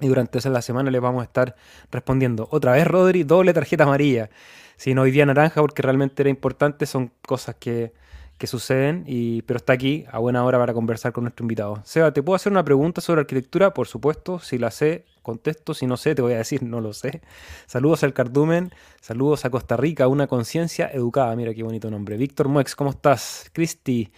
Y 0.00 0.08
durante 0.08 0.38
esa 0.38 0.50
la 0.50 0.62
semana 0.62 0.90
les 0.90 1.00
vamos 1.00 1.22
a 1.22 1.24
estar 1.24 1.54
respondiendo. 1.90 2.48
Otra 2.50 2.72
vez, 2.72 2.86
Rodri, 2.86 3.22
doble 3.22 3.52
tarjeta 3.52 3.84
amarilla. 3.84 4.28
Si 4.76 4.92
no, 4.92 5.02
hoy 5.02 5.12
día 5.12 5.24
naranja 5.24 5.60
porque 5.60 5.82
realmente 5.82 6.22
era 6.22 6.30
importante. 6.30 6.86
Son 6.86 7.12
cosas 7.26 7.54
que, 7.56 7.92
que 8.38 8.48
suceden, 8.48 9.04
y, 9.06 9.42
pero 9.42 9.58
está 9.58 9.72
aquí 9.72 10.04
a 10.10 10.18
buena 10.18 10.44
hora 10.44 10.58
para 10.58 10.74
conversar 10.74 11.12
con 11.12 11.24
nuestro 11.24 11.44
invitado. 11.44 11.80
Seba, 11.84 12.12
¿te 12.12 12.22
puedo 12.22 12.34
hacer 12.34 12.50
una 12.50 12.64
pregunta 12.64 13.00
sobre 13.00 13.20
arquitectura? 13.20 13.72
Por 13.72 13.86
supuesto, 13.86 14.40
si 14.40 14.58
la 14.58 14.72
sé, 14.72 15.04
contesto. 15.22 15.74
Si 15.74 15.86
no 15.86 15.96
sé, 15.96 16.16
te 16.16 16.22
voy 16.22 16.32
a 16.32 16.38
decir, 16.38 16.64
no 16.64 16.80
lo 16.80 16.92
sé. 16.92 17.22
Saludos 17.66 18.02
al 18.02 18.12
Cardumen, 18.12 18.72
saludos 19.00 19.44
a 19.44 19.50
Costa 19.50 19.76
Rica, 19.76 20.08
una 20.08 20.26
conciencia 20.26 20.88
educada. 20.92 21.36
Mira 21.36 21.54
qué 21.54 21.62
bonito 21.62 21.88
nombre. 21.88 22.16
Víctor 22.16 22.48
Muex, 22.48 22.74
¿cómo 22.74 22.90
estás? 22.90 23.48
Cristi, 23.52 24.10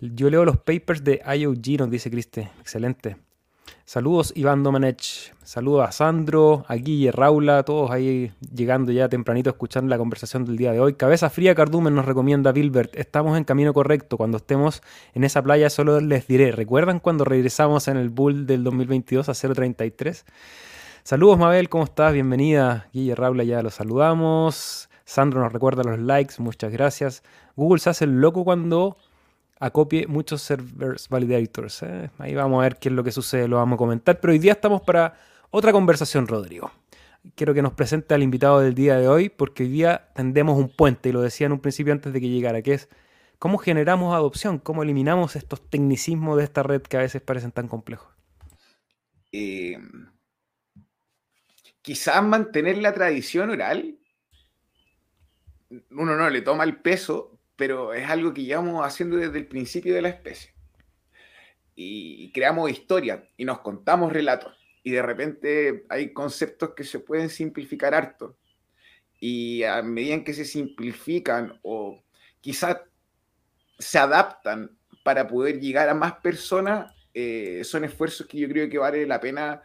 yo 0.00 0.30
leo 0.30 0.46
los 0.46 0.56
papers 0.56 1.04
de 1.04 1.22
IOG, 1.36 1.78
nos 1.78 1.90
dice 1.90 2.10
Cristi. 2.10 2.40
Excelente. 2.60 3.29
Saludos 3.84 4.32
Iván 4.36 4.62
Domenech, 4.62 5.34
saludos 5.42 5.88
a 5.88 5.92
Sandro, 5.92 6.64
a 6.68 6.74
Guille, 6.76 7.12
Raula, 7.12 7.62
todos 7.62 7.90
ahí 7.90 8.32
llegando 8.54 8.92
ya 8.92 9.08
tempranito 9.08 9.50
escuchando 9.50 9.90
la 9.90 9.98
conversación 9.98 10.44
del 10.44 10.56
día 10.56 10.72
de 10.72 10.80
hoy. 10.80 10.94
Cabeza 10.94 11.30
Fría 11.30 11.54
Cardumen 11.54 11.94
nos 11.94 12.04
recomienda 12.04 12.52
Bilbert, 12.52 12.94
estamos 12.96 13.36
en 13.36 13.44
camino 13.44 13.72
correcto, 13.74 14.16
cuando 14.16 14.36
estemos 14.36 14.82
en 15.14 15.24
esa 15.24 15.42
playa 15.42 15.70
solo 15.70 16.00
les 16.00 16.26
diré, 16.26 16.52
¿recuerdan 16.52 17.00
cuando 17.00 17.24
regresamos 17.24 17.88
en 17.88 17.96
el 17.96 18.10
Bull 18.10 18.46
del 18.46 18.62
2022 18.64 19.28
a 19.28 19.34
033? 19.34 20.24
Saludos 21.02 21.38
Mabel, 21.38 21.68
¿cómo 21.68 21.84
estás? 21.84 22.12
Bienvenida. 22.12 22.88
Guille, 22.92 23.14
Raula, 23.14 23.42
ya 23.42 23.62
los 23.62 23.74
saludamos. 23.74 24.88
Sandro 25.04 25.40
nos 25.40 25.52
recuerda 25.52 25.82
los 25.82 25.98
likes, 25.98 26.34
muchas 26.38 26.70
gracias. 26.70 27.24
Google 27.56 27.80
se 27.80 27.90
hace 27.90 28.06
loco 28.06 28.44
cuando 28.44 28.96
acopie 29.60 30.06
muchos 30.06 30.42
servers 30.42 31.08
validators. 31.08 31.82
¿eh? 31.82 32.10
Ahí 32.18 32.34
vamos 32.34 32.60
a 32.60 32.62
ver 32.64 32.76
qué 32.76 32.88
es 32.88 32.94
lo 32.94 33.04
que 33.04 33.12
sucede, 33.12 33.46
lo 33.46 33.56
vamos 33.56 33.76
a 33.76 33.78
comentar. 33.78 34.18
Pero 34.18 34.32
hoy 34.32 34.38
día 34.38 34.52
estamos 34.52 34.82
para 34.82 35.14
otra 35.50 35.70
conversación, 35.70 36.26
Rodrigo. 36.26 36.72
Quiero 37.34 37.52
que 37.52 37.60
nos 37.60 37.74
presente 37.74 38.14
al 38.14 38.22
invitado 38.22 38.60
del 38.60 38.74
día 38.74 38.96
de 38.96 39.06
hoy, 39.06 39.28
porque 39.28 39.64
hoy 39.64 39.68
día 39.68 40.08
tendemos 40.14 40.58
un 40.58 40.70
puente, 40.70 41.10
y 41.10 41.12
lo 41.12 41.20
decía 41.20 41.46
en 41.46 41.52
un 41.52 41.60
principio 41.60 41.92
antes 41.92 42.12
de 42.14 42.20
que 42.20 42.30
llegara, 42.30 42.62
que 42.62 42.72
es 42.72 42.88
cómo 43.38 43.58
generamos 43.58 44.14
adopción, 44.14 44.58
cómo 44.58 44.82
eliminamos 44.82 45.36
estos 45.36 45.60
tecnicismos 45.68 46.38
de 46.38 46.44
esta 46.44 46.62
red 46.62 46.80
que 46.80 46.96
a 46.96 47.00
veces 47.00 47.20
parecen 47.20 47.52
tan 47.52 47.68
complejos. 47.68 48.08
Eh, 49.32 49.78
quizás 51.82 52.24
mantener 52.24 52.78
la 52.78 52.94
tradición 52.94 53.50
oral, 53.50 53.98
uno 55.90 56.16
no 56.16 56.30
le 56.30 56.40
toma 56.40 56.64
el 56.64 56.78
peso, 56.78 57.39
pero 57.60 57.92
es 57.92 58.08
algo 58.08 58.32
que 58.32 58.44
llevamos 58.44 58.82
haciendo 58.86 59.18
desde 59.18 59.36
el 59.36 59.46
principio 59.46 59.94
de 59.94 60.00
la 60.00 60.08
especie. 60.08 60.54
Y 61.74 62.32
creamos 62.32 62.70
historia 62.70 63.28
y 63.36 63.44
nos 63.44 63.60
contamos 63.60 64.14
relatos. 64.14 64.56
Y 64.82 64.92
de 64.92 65.02
repente 65.02 65.84
hay 65.90 66.14
conceptos 66.14 66.70
que 66.74 66.84
se 66.84 67.00
pueden 67.00 67.28
simplificar 67.28 67.92
harto. 67.92 68.38
Y 69.18 69.62
a 69.64 69.82
medida 69.82 70.24
que 70.24 70.32
se 70.32 70.46
simplifican 70.46 71.60
o 71.60 72.02
quizás 72.40 72.78
se 73.78 73.98
adaptan 73.98 74.78
para 75.04 75.28
poder 75.28 75.60
llegar 75.60 75.90
a 75.90 75.94
más 75.94 76.14
personas, 76.14 76.90
eh, 77.12 77.60
son 77.64 77.84
esfuerzos 77.84 78.26
que 78.26 78.38
yo 78.38 78.48
creo 78.48 78.70
que 78.70 78.78
vale 78.78 79.06
la 79.06 79.20
pena 79.20 79.60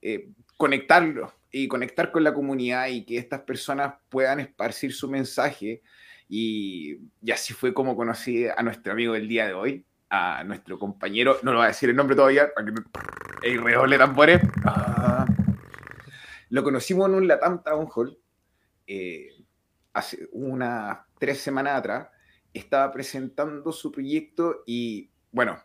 eh, 0.00 0.28
conectarlos 0.56 1.32
y 1.50 1.66
conectar 1.66 2.12
con 2.12 2.22
la 2.22 2.32
comunidad 2.32 2.86
y 2.86 3.04
que 3.04 3.18
estas 3.18 3.40
personas 3.40 3.94
puedan 4.08 4.38
esparcir 4.38 4.92
su 4.92 5.10
mensaje 5.10 5.82
y, 6.32 6.96
así 7.32 7.52
fue 7.52 7.74
como 7.74 7.96
conocí 7.96 8.46
a 8.46 8.62
nuestro 8.62 8.92
amigo 8.92 9.14
del 9.14 9.26
día 9.26 9.48
de 9.48 9.52
hoy, 9.52 9.84
a 10.08 10.44
nuestro 10.44 10.78
compañero, 10.78 11.38
no 11.42 11.50
lo 11.50 11.58
voy 11.58 11.64
a 11.64 11.68
decir 11.68 11.90
el 11.90 11.96
nombre 11.96 12.14
todavía, 12.14 12.48
para 12.54 12.66
que 12.66 12.72
no... 12.72 13.64
redoble 13.64 13.98
tambores. 13.98 14.40
Ah. 14.64 15.26
Lo 16.50 16.62
conocimos 16.62 17.08
en 17.08 17.16
un 17.16 17.26
Latam 17.26 17.64
Town 17.64 17.88
Hall. 17.92 18.16
Eh, 18.86 19.28
hace 19.92 20.28
unas 20.30 20.98
tres 21.18 21.40
semanas 21.40 21.78
atrás, 21.78 22.08
estaba 22.54 22.92
presentando 22.92 23.72
su 23.72 23.90
proyecto 23.90 24.62
y, 24.66 25.10
bueno, 25.32 25.60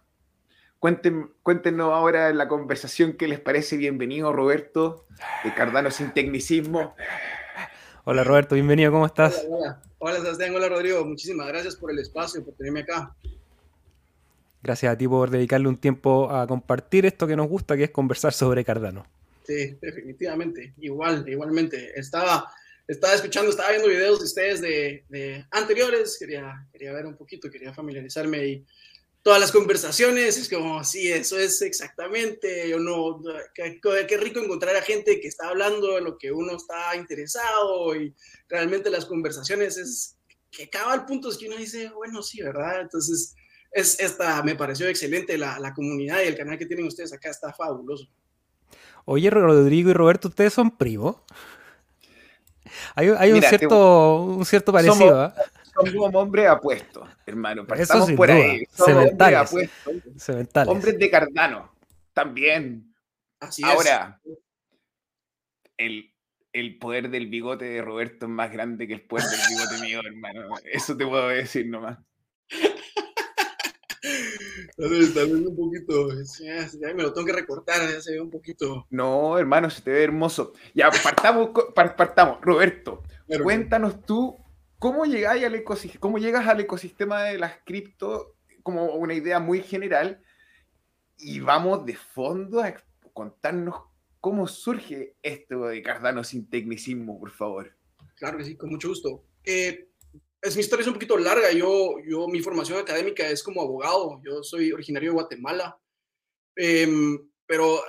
cuenten, 0.79 1.31
cuéntenos 1.43 1.93
ahora 1.93 2.29
en 2.29 2.39
la 2.39 2.47
conversación 2.47 3.13
qué 3.13 3.27
les 3.27 3.39
parece. 3.39 3.77
Bienvenido, 3.77 4.33
Roberto, 4.33 5.05
de 5.43 5.53
Cardano 5.53 5.91
Sin 5.91 6.11
Tecnicismo. 6.11 6.95
Hola, 8.03 8.23
Roberto, 8.23 8.55
bienvenido, 8.55 8.91
¿cómo 8.91 9.05
estás? 9.05 9.45
Hola, 9.47 9.57
hola. 9.57 9.81
Hola 10.07 10.21
Sebastián, 10.21 10.53
hola, 10.53 10.69
Rodrigo. 10.69 11.03
Muchísimas 11.03 11.47
gracias 11.47 11.75
por 11.75 11.89
el 11.89 11.97
espacio, 11.97 12.45
por 12.45 12.53
tenerme 12.53 12.81
acá. 12.81 13.15
Gracias 14.61 14.93
a 14.93 14.95
ti 14.95 15.07
por 15.07 15.31
dedicarle 15.31 15.67
un 15.67 15.77
tiempo 15.77 16.29
a 16.29 16.45
compartir 16.45 17.07
esto 17.07 17.25
que 17.25 17.35
nos 17.35 17.47
gusta, 17.47 17.75
que 17.75 17.85
es 17.85 17.89
conversar 17.89 18.31
sobre 18.31 18.63
Cardano. 18.63 19.03
Sí, 19.43 19.75
definitivamente. 19.81 20.75
Igual, 20.79 21.27
igualmente. 21.27 21.99
Estaba, 21.99 22.47
estaba 22.87 23.15
escuchando, 23.15 23.49
estaba 23.49 23.71
viendo 23.71 23.87
videos 23.87 24.19
de 24.19 24.25
ustedes 24.25 24.61
de, 24.61 25.43
anteriores, 25.49 26.17
quería, 26.19 26.67
quería 26.71 26.93
ver 26.93 27.07
un 27.07 27.17
poquito, 27.17 27.49
quería 27.49 27.73
familiarizarme 27.73 28.45
y 28.45 28.65
todas 29.25 29.41
las 29.41 29.51
conversaciones, 29.51 30.37
es 30.37 30.47
como, 30.47 30.83
sí, 30.83 31.11
eso 31.11 31.39
es 31.39 31.59
exactamente, 31.63 32.71
o 32.75 32.79
no, 32.79 33.19
qué, 33.55 33.81
qué, 33.81 34.17
rico 34.17 34.39
encontrar 34.39 34.75
a 34.75 34.83
gente 34.83 35.19
que 35.19 35.27
está 35.27 35.47
hablando 35.47 35.95
de 35.95 36.01
lo 36.01 36.15
que 36.19 36.31
uno 36.31 36.55
está 36.55 36.95
interesado 36.95 37.95
y 37.95 38.13
realmente 38.47 38.91
las 38.91 39.07
conversaciones 39.07 39.77
es 39.77 40.15
que 40.51 40.65
acaba 40.65 40.93
el 40.93 41.05
punto 41.05 41.29
es 41.29 41.37
que 41.37 41.47
uno 41.47 41.57
dice, 41.57 41.89
bueno, 41.89 42.21
sí, 42.21 42.43
¿verdad? 42.43 42.81
Entonces, 42.81 43.33
es 43.71 43.99
esta, 43.99 44.43
me 44.43 44.53
pareció 44.53 44.87
excelente 44.87 45.39
la, 45.39 45.57
la 45.57 45.73
comunidad 45.73 46.21
y 46.21 46.27
el 46.27 46.37
canal 46.37 46.59
que 46.59 46.67
tienen 46.67 46.85
ustedes 46.85 47.11
acá 47.11 47.31
está 47.31 47.51
fabuloso. 47.51 48.07
Oye, 49.05 49.31
Rodrigo 49.31 49.89
y 49.89 49.93
Roberto, 49.93 50.27
¿ustedes 50.27 50.53
son 50.53 50.69
primos? 50.69 51.15
Hay, 52.93 53.07
hay 53.07 53.31
un, 53.31 53.41
cierto, 53.41 54.21
un 54.21 54.45
cierto 54.45 54.71
parecido. 54.71 54.95
Somos, 54.95 55.33
¿eh? 55.35 55.64
Somos 55.75 56.15
hombres 56.15 56.47
apuestos, 56.47 57.09
hermano. 57.25 57.65
Partamos 57.65 58.11
por 58.13 58.31
ahí. 58.31 58.65
Somos 58.71 59.11
hombres 59.11 59.35
apuestos. 59.35 60.67
Hombres 60.67 60.97
de 60.97 61.09
Cardano, 61.09 61.71
también. 62.13 62.93
Así 63.39 63.63
Ahora, 63.63 64.21
el, 65.77 66.13
el 66.53 66.77
poder 66.77 67.09
del 67.09 67.27
bigote 67.27 67.65
de 67.65 67.81
Roberto 67.81 68.25
es 68.25 68.31
más 68.31 68.51
grande 68.51 68.87
que 68.87 68.93
el 68.93 69.01
poder 69.01 69.25
del 69.25 69.39
bigote 69.49 69.81
mío, 69.81 69.99
hermano. 70.05 70.55
Eso 70.71 70.95
te 70.95 71.05
puedo 71.05 71.27
decir 71.29 71.67
nomás. 71.67 71.99
Tal 74.77 75.35
un 75.47 75.55
poquito, 75.55 76.09
ya, 76.43 76.93
me 76.93 77.01
lo 77.01 77.13
tengo 77.13 77.25
que 77.25 77.33
recortar, 77.33 77.89
ya 77.89 78.01
se 78.01 78.13
ve 78.13 78.21
un 78.21 78.29
poquito. 78.29 78.85
No, 78.89 79.37
hermano, 79.39 79.69
se 79.69 79.81
te 79.81 79.91
ve 79.91 80.03
hermoso. 80.03 80.53
Ya, 80.73 80.89
partamos, 80.91 81.51
partamos. 81.73 82.41
Roberto, 82.41 83.01
cuéntanos 83.41 84.05
tú 84.05 84.37
cómo 84.79 85.05
llegáis 85.05 85.43
al 85.43 85.63
cómo 85.99 86.17
llegas 86.17 86.47
al 86.47 86.59
ecosistema 86.59 87.23
de 87.23 87.37
las 87.37 87.59
cripto, 87.65 88.35
como 88.63 88.93
una 88.95 89.13
idea 89.13 89.39
muy 89.39 89.61
general, 89.61 90.21
y 91.17 91.39
vamos 91.39 91.85
de 91.85 91.95
fondo 91.95 92.61
a 92.61 92.75
contarnos 93.13 93.75
cómo 94.19 94.47
surge 94.47 95.15
esto 95.21 95.67
de 95.67 95.81
Cardano 95.81 96.23
sin 96.23 96.49
tecnicismo, 96.49 97.19
por 97.19 97.31
favor. 97.31 97.77
Claro 98.15 98.37
que 98.37 98.45
sí, 98.45 98.55
con 98.57 98.69
mucho 98.69 98.89
gusto. 98.89 99.23
Eh, 99.43 99.89
es 100.41 100.55
mi 100.55 100.61
historia 100.61 100.81
es 100.81 100.87
un 100.87 100.93
poquito 100.93 101.17
larga. 101.17 101.51
Yo, 101.51 101.97
yo, 102.07 102.27
mi 102.27 102.41
formación 102.41 102.79
académica 102.79 103.27
es 103.27 103.43
como 103.43 103.61
abogado. 103.61 104.21
Yo 104.23 104.43
soy 104.43 104.71
originario 104.71 105.11
de 105.11 105.13
Guatemala. 105.13 105.77
Em, 106.55 107.19
pero, 107.45 107.81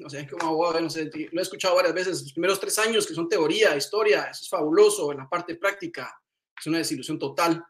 no 0.00 0.10
sé, 0.10 0.26
como 0.26 0.46
abogado, 0.46 0.80
no 0.80 0.90
sé, 0.90 1.10
lo 1.30 1.40
he 1.40 1.42
escuchado 1.42 1.76
varias 1.76 1.94
veces. 1.94 2.22
Los 2.22 2.32
primeros 2.32 2.58
tres 2.58 2.78
años, 2.78 3.06
que 3.06 3.14
son 3.14 3.28
teoría, 3.28 3.76
historia, 3.76 4.24
eso 4.24 4.42
es 4.42 4.48
fabuloso. 4.48 5.12
En 5.12 5.18
la 5.18 5.28
parte 5.28 5.54
práctica, 5.54 6.12
es 6.58 6.66
una 6.66 6.78
desilusión 6.78 7.18
total. 7.18 7.64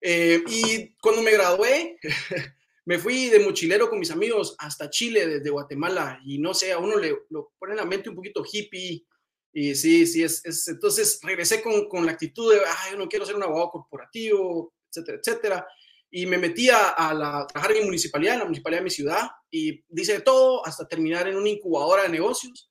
Eh, 0.00 0.42
y 0.48 0.96
cuando 1.00 1.22
me 1.22 1.32
gradué, 1.32 1.98
me 2.84 2.98
fui 2.98 3.28
de 3.28 3.40
mochilero 3.40 3.88
con 3.88 3.98
mis 3.98 4.10
amigos 4.10 4.56
hasta 4.58 4.90
Chile, 4.90 5.26
desde 5.26 5.50
Guatemala. 5.50 6.20
Y 6.24 6.38
no 6.38 6.54
sé, 6.54 6.72
a 6.72 6.78
uno 6.78 6.96
le 6.96 7.16
lo 7.30 7.52
pone 7.58 7.72
en 7.72 7.78
la 7.78 7.84
mente 7.84 8.08
un 8.08 8.16
poquito 8.16 8.44
hippie 8.50 9.06
y 9.52 9.74
sí, 9.74 10.06
sí, 10.06 10.22
es, 10.22 10.44
es 10.44 10.68
entonces 10.68 11.18
regresé 11.22 11.62
con, 11.62 11.88
con, 11.88 12.04
la 12.04 12.12
actitud 12.12 12.52
de, 12.52 12.60
ay, 12.60 12.92
yo 12.92 12.98
no 12.98 13.08
quiero 13.08 13.24
ser 13.24 13.34
un 13.34 13.42
abogado 13.42 13.70
corporativo, 13.70 14.74
etcétera, 14.88 15.18
etcétera. 15.18 15.68
Y 16.10 16.26
me 16.26 16.38
metí 16.38 16.70
a, 16.70 17.12
la, 17.14 17.46
trabajar 17.46 17.72
en 17.72 17.80
mi 17.80 17.84
municipalidad, 17.86 18.34
en 18.34 18.38
la 18.40 18.44
municipalidad 18.46 18.80
de 18.80 18.84
mi 18.84 18.90
ciudad, 18.90 19.28
y 19.50 19.84
dice 19.88 20.20
todo 20.20 20.66
hasta 20.66 20.88
terminar 20.88 21.28
en 21.28 21.36
una 21.36 21.48
incubadora 21.48 22.04
de 22.04 22.08
negocios. 22.08 22.70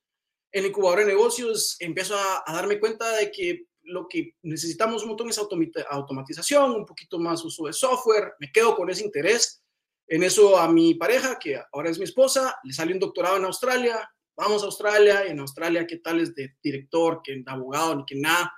En 0.50 0.62
la 0.62 0.68
incubadora 0.68 1.02
de 1.02 1.08
negocios 1.08 1.76
empiezo 1.78 2.16
a, 2.16 2.42
a 2.46 2.52
darme 2.54 2.80
cuenta 2.80 3.16
de 3.16 3.30
que 3.30 3.68
lo 3.88 4.06
que 4.08 4.34
necesitamos 4.42 5.02
un 5.02 5.08
montón 5.08 5.30
es 5.30 5.38
automatización, 5.38 6.72
un 6.72 6.84
poquito 6.84 7.18
más 7.18 7.44
uso 7.44 7.66
de 7.66 7.72
software. 7.72 8.34
Me 8.38 8.52
quedo 8.52 8.76
con 8.76 8.90
ese 8.90 9.04
interés. 9.04 9.62
En 10.06 10.22
eso 10.22 10.58
a 10.58 10.70
mi 10.70 10.94
pareja, 10.94 11.38
que 11.38 11.60
ahora 11.72 11.90
es 11.90 11.98
mi 11.98 12.04
esposa, 12.04 12.58
le 12.64 12.72
salió 12.72 12.94
un 12.94 13.00
doctorado 13.00 13.36
en 13.36 13.44
Australia, 13.44 14.10
vamos 14.36 14.62
a 14.62 14.66
Australia, 14.66 15.26
y 15.26 15.30
en 15.32 15.40
Australia, 15.40 15.86
¿qué 15.86 15.98
tal 15.98 16.20
es 16.20 16.34
de 16.34 16.56
director, 16.62 17.20
que 17.22 17.42
abogado, 17.46 17.96
ni 17.96 18.04
que 18.06 18.14
nada? 18.14 18.52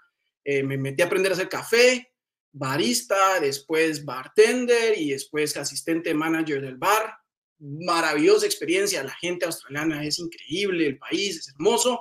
Eh, 0.44 0.62
me 0.62 0.76
metí 0.78 1.02
a 1.02 1.06
aprender 1.06 1.32
a 1.32 1.34
hacer 1.34 1.48
café, 1.48 2.09
barista, 2.52 3.40
después 3.40 4.04
bartender 4.04 4.98
y 4.98 5.10
después 5.10 5.56
asistente 5.56 6.14
manager 6.14 6.60
del 6.60 6.76
bar. 6.76 7.14
Maravillosa 7.58 8.46
experiencia, 8.46 9.02
la 9.02 9.14
gente 9.14 9.46
australiana 9.46 10.04
es 10.04 10.18
increíble, 10.18 10.86
el 10.86 10.98
país 10.98 11.38
es 11.38 11.48
hermoso. 11.48 12.00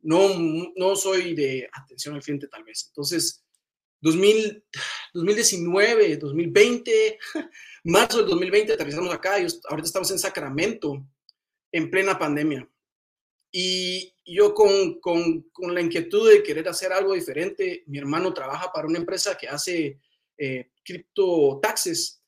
No, 0.00 0.30
no 0.76 0.96
soy 0.96 1.34
de 1.34 1.68
atención 1.72 2.14
al 2.14 2.22
cliente 2.22 2.48
tal 2.48 2.64
vez. 2.64 2.86
Entonces, 2.88 3.44
2000, 4.00 4.64
2019, 5.14 6.16
2020, 6.16 7.18
marzo 7.84 8.18
del 8.18 8.26
2020 8.26 8.72
aterrizamos 8.72 9.14
acá 9.14 9.38
y 9.38 9.46
ahorita 9.68 9.86
estamos 9.86 10.10
en 10.10 10.18
Sacramento 10.18 11.06
en 11.70 11.90
plena 11.90 12.18
pandemia. 12.18 12.68
Y 13.52 14.14
yo 14.24 14.54
con, 14.54 14.98
con, 15.00 15.42
con, 15.52 15.74
la 15.74 15.82
inquietud 15.82 16.30
de 16.30 16.42
querer 16.42 16.68
hacer 16.68 16.92
algo 16.92 17.12
diferente, 17.12 17.84
mi 17.86 17.98
hermano 17.98 18.32
trabaja 18.32 18.72
para 18.72 18.88
una 18.88 18.98
empresa 18.98 19.36
que 19.36 19.46
hace 19.46 20.00
eh, 20.38 20.70
cripto 20.82 21.60
taxes 21.62 22.22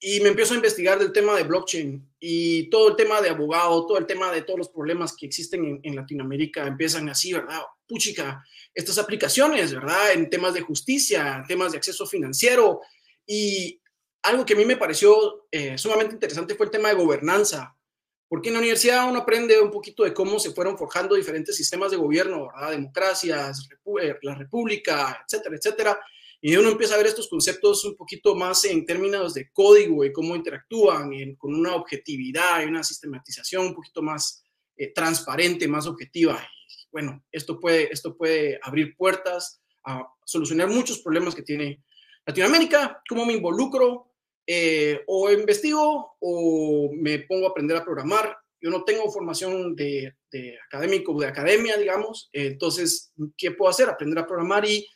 y 0.00 0.20
me 0.20 0.28
empiezo 0.28 0.52
a 0.52 0.56
investigar 0.56 0.98
del 0.98 1.12
tema 1.12 1.36
de 1.36 1.44
blockchain 1.44 2.14
y 2.18 2.68
todo 2.68 2.88
el 2.88 2.96
tema 2.96 3.20
de 3.20 3.30
abogado, 3.30 3.86
todo 3.86 3.96
el 3.98 4.06
tema 4.06 4.30
de 4.32 4.42
todos 4.42 4.58
los 4.58 4.68
problemas 4.68 5.14
que 5.16 5.26
existen 5.26 5.64
en, 5.64 5.80
en 5.82 5.96
Latinoamérica 5.96 6.66
empiezan 6.66 7.08
así, 7.08 7.32
¿verdad? 7.32 7.60
Puchica, 7.86 8.44
estas 8.74 8.98
aplicaciones, 8.98 9.72
¿verdad? 9.72 10.12
En 10.12 10.28
temas 10.28 10.52
de 10.52 10.60
justicia, 10.60 11.44
temas 11.46 11.72
de 11.72 11.78
acceso 11.78 12.06
financiero 12.06 12.80
y 13.24 13.80
algo 14.26 14.44
que 14.44 14.54
a 14.54 14.56
mí 14.56 14.64
me 14.64 14.76
pareció 14.76 15.46
eh, 15.50 15.78
sumamente 15.78 16.14
interesante 16.14 16.54
fue 16.56 16.66
el 16.66 16.72
tema 16.72 16.88
de 16.88 16.96
gobernanza, 16.96 17.76
porque 18.28 18.48
en 18.48 18.54
la 18.54 18.60
universidad 18.60 19.08
uno 19.08 19.20
aprende 19.20 19.60
un 19.60 19.70
poquito 19.70 20.02
de 20.02 20.12
cómo 20.12 20.38
se 20.38 20.50
fueron 20.50 20.76
forjando 20.76 21.14
diferentes 21.14 21.56
sistemas 21.56 21.90
de 21.90 21.96
gobierno, 21.96 22.48
democracias, 22.70 23.68
eh, 24.00 24.16
la 24.22 24.34
república, 24.34 25.24
etcétera, 25.24 25.56
etcétera. 25.56 26.00
Y 26.40 26.56
uno 26.56 26.70
empieza 26.70 26.94
a 26.94 26.98
ver 26.98 27.06
estos 27.06 27.28
conceptos 27.28 27.84
un 27.84 27.96
poquito 27.96 28.34
más 28.34 28.64
en 28.64 28.84
términos 28.84 29.34
de 29.34 29.50
código 29.52 30.04
y 30.04 30.12
cómo 30.12 30.36
interactúan 30.36 31.10
con 31.36 31.54
una 31.54 31.74
objetividad 31.74 32.62
y 32.62 32.66
una 32.66 32.82
sistematización 32.82 33.66
un 33.66 33.74
poquito 33.74 34.02
más 34.02 34.44
eh, 34.76 34.92
transparente, 34.92 35.66
más 35.66 35.86
objetiva. 35.86 36.46
Bueno, 36.92 37.24
esto 37.32 37.58
puede, 37.58 37.92
esto 37.92 38.16
puede 38.16 38.58
abrir 38.62 38.96
puertas 38.96 39.62
a 39.84 40.06
solucionar 40.24 40.68
muchos 40.68 40.98
problemas 40.98 41.34
que 41.34 41.42
tiene 41.42 41.82
Latinoamérica, 42.26 43.02
cómo 43.08 43.24
me 43.24 43.34
involucro 43.34 44.15
eh, 44.46 45.02
o 45.06 45.30
investigo 45.30 46.16
o 46.20 46.90
me 46.94 47.20
pongo 47.20 47.46
a 47.46 47.50
aprender 47.50 47.76
a 47.76 47.84
programar. 47.84 48.36
Yo 48.60 48.70
no 48.70 48.84
tengo 48.84 49.10
formación 49.10 49.74
de, 49.74 50.14
de 50.30 50.58
académico, 50.66 51.18
de 51.18 51.26
academia, 51.26 51.76
digamos. 51.76 52.30
entonces, 52.32 53.12
¿qué 53.36 53.50
puedo 53.50 53.70
hacer? 53.70 53.88
Aprender 53.88 54.18
a 54.18 54.26
programar 54.26 54.64
y 54.64 54.86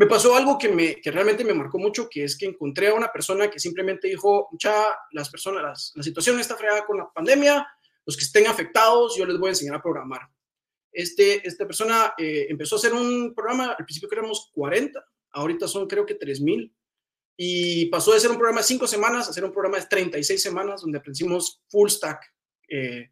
me 0.00 0.06
pasó 0.06 0.34
algo 0.34 0.56
que, 0.56 0.70
me, 0.70 0.96
que 0.96 1.10
realmente 1.10 1.44
me 1.44 1.52
marcó 1.52 1.78
mucho, 1.78 2.08
que 2.08 2.24
es 2.24 2.36
que 2.36 2.46
encontré 2.46 2.88
a 2.88 2.94
una 2.94 3.12
persona 3.12 3.50
que 3.50 3.58
simplemente 3.58 4.08
dijo, 4.08 4.48
ya, 4.58 4.94
las 5.12 5.28
personas, 5.28 5.92
la 5.94 6.02
situación 6.02 6.40
está 6.40 6.56
fregada 6.56 6.86
con 6.86 6.96
la 6.96 7.10
pandemia, 7.12 7.66
los 8.06 8.16
que 8.16 8.24
estén 8.24 8.46
afectados, 8.46 9.14
yo 9.16 9.26
les 9.26 9.38
voy 9.38 9.48
a 9.48 9.50
enseñar 9.50 9.74
a 9.74 9.82
programar. 9.82 10.22
Este, 10.90 11.46
esta 11.46 11.66
persona 11.66 12.14
eh, 12.16 12.46
empezó 12.48 12.76
a 12.76 12.78
hacer 12.78 12.94
un 12.94 13.34
programa, 13.34 13.74
al 13.78 13.84
principio 13.84 14.08
éramos 14.10 14.50
40, 14.54 15.04
ahorita 15.32 15.68
son 15.68 15.86
creo 15.86 16.06
que 16.06 16.14
3000 16.14 16.74
y 17.42 17.86
pasó 17.86 18.12
de 18.12 18.20
ser 18.20 18.30
un 18.30 18.36
programa 18.36 18.60
de 18.60 18.66
cinco 18.66 18.86
semanas 18.86 19.26
a 19.26 19.32
ser 19.32 19.46
un 19.46 19.50
programa 19.50 19.78
de 19.78 19.86
36 19.86 20.42
semanas 20.42 20.82
donde 20.82 20.98
aprendimos 20.98 21.62
full 21.70 21.88
stack. 21.88 22.22
Eh, 22.68 23.08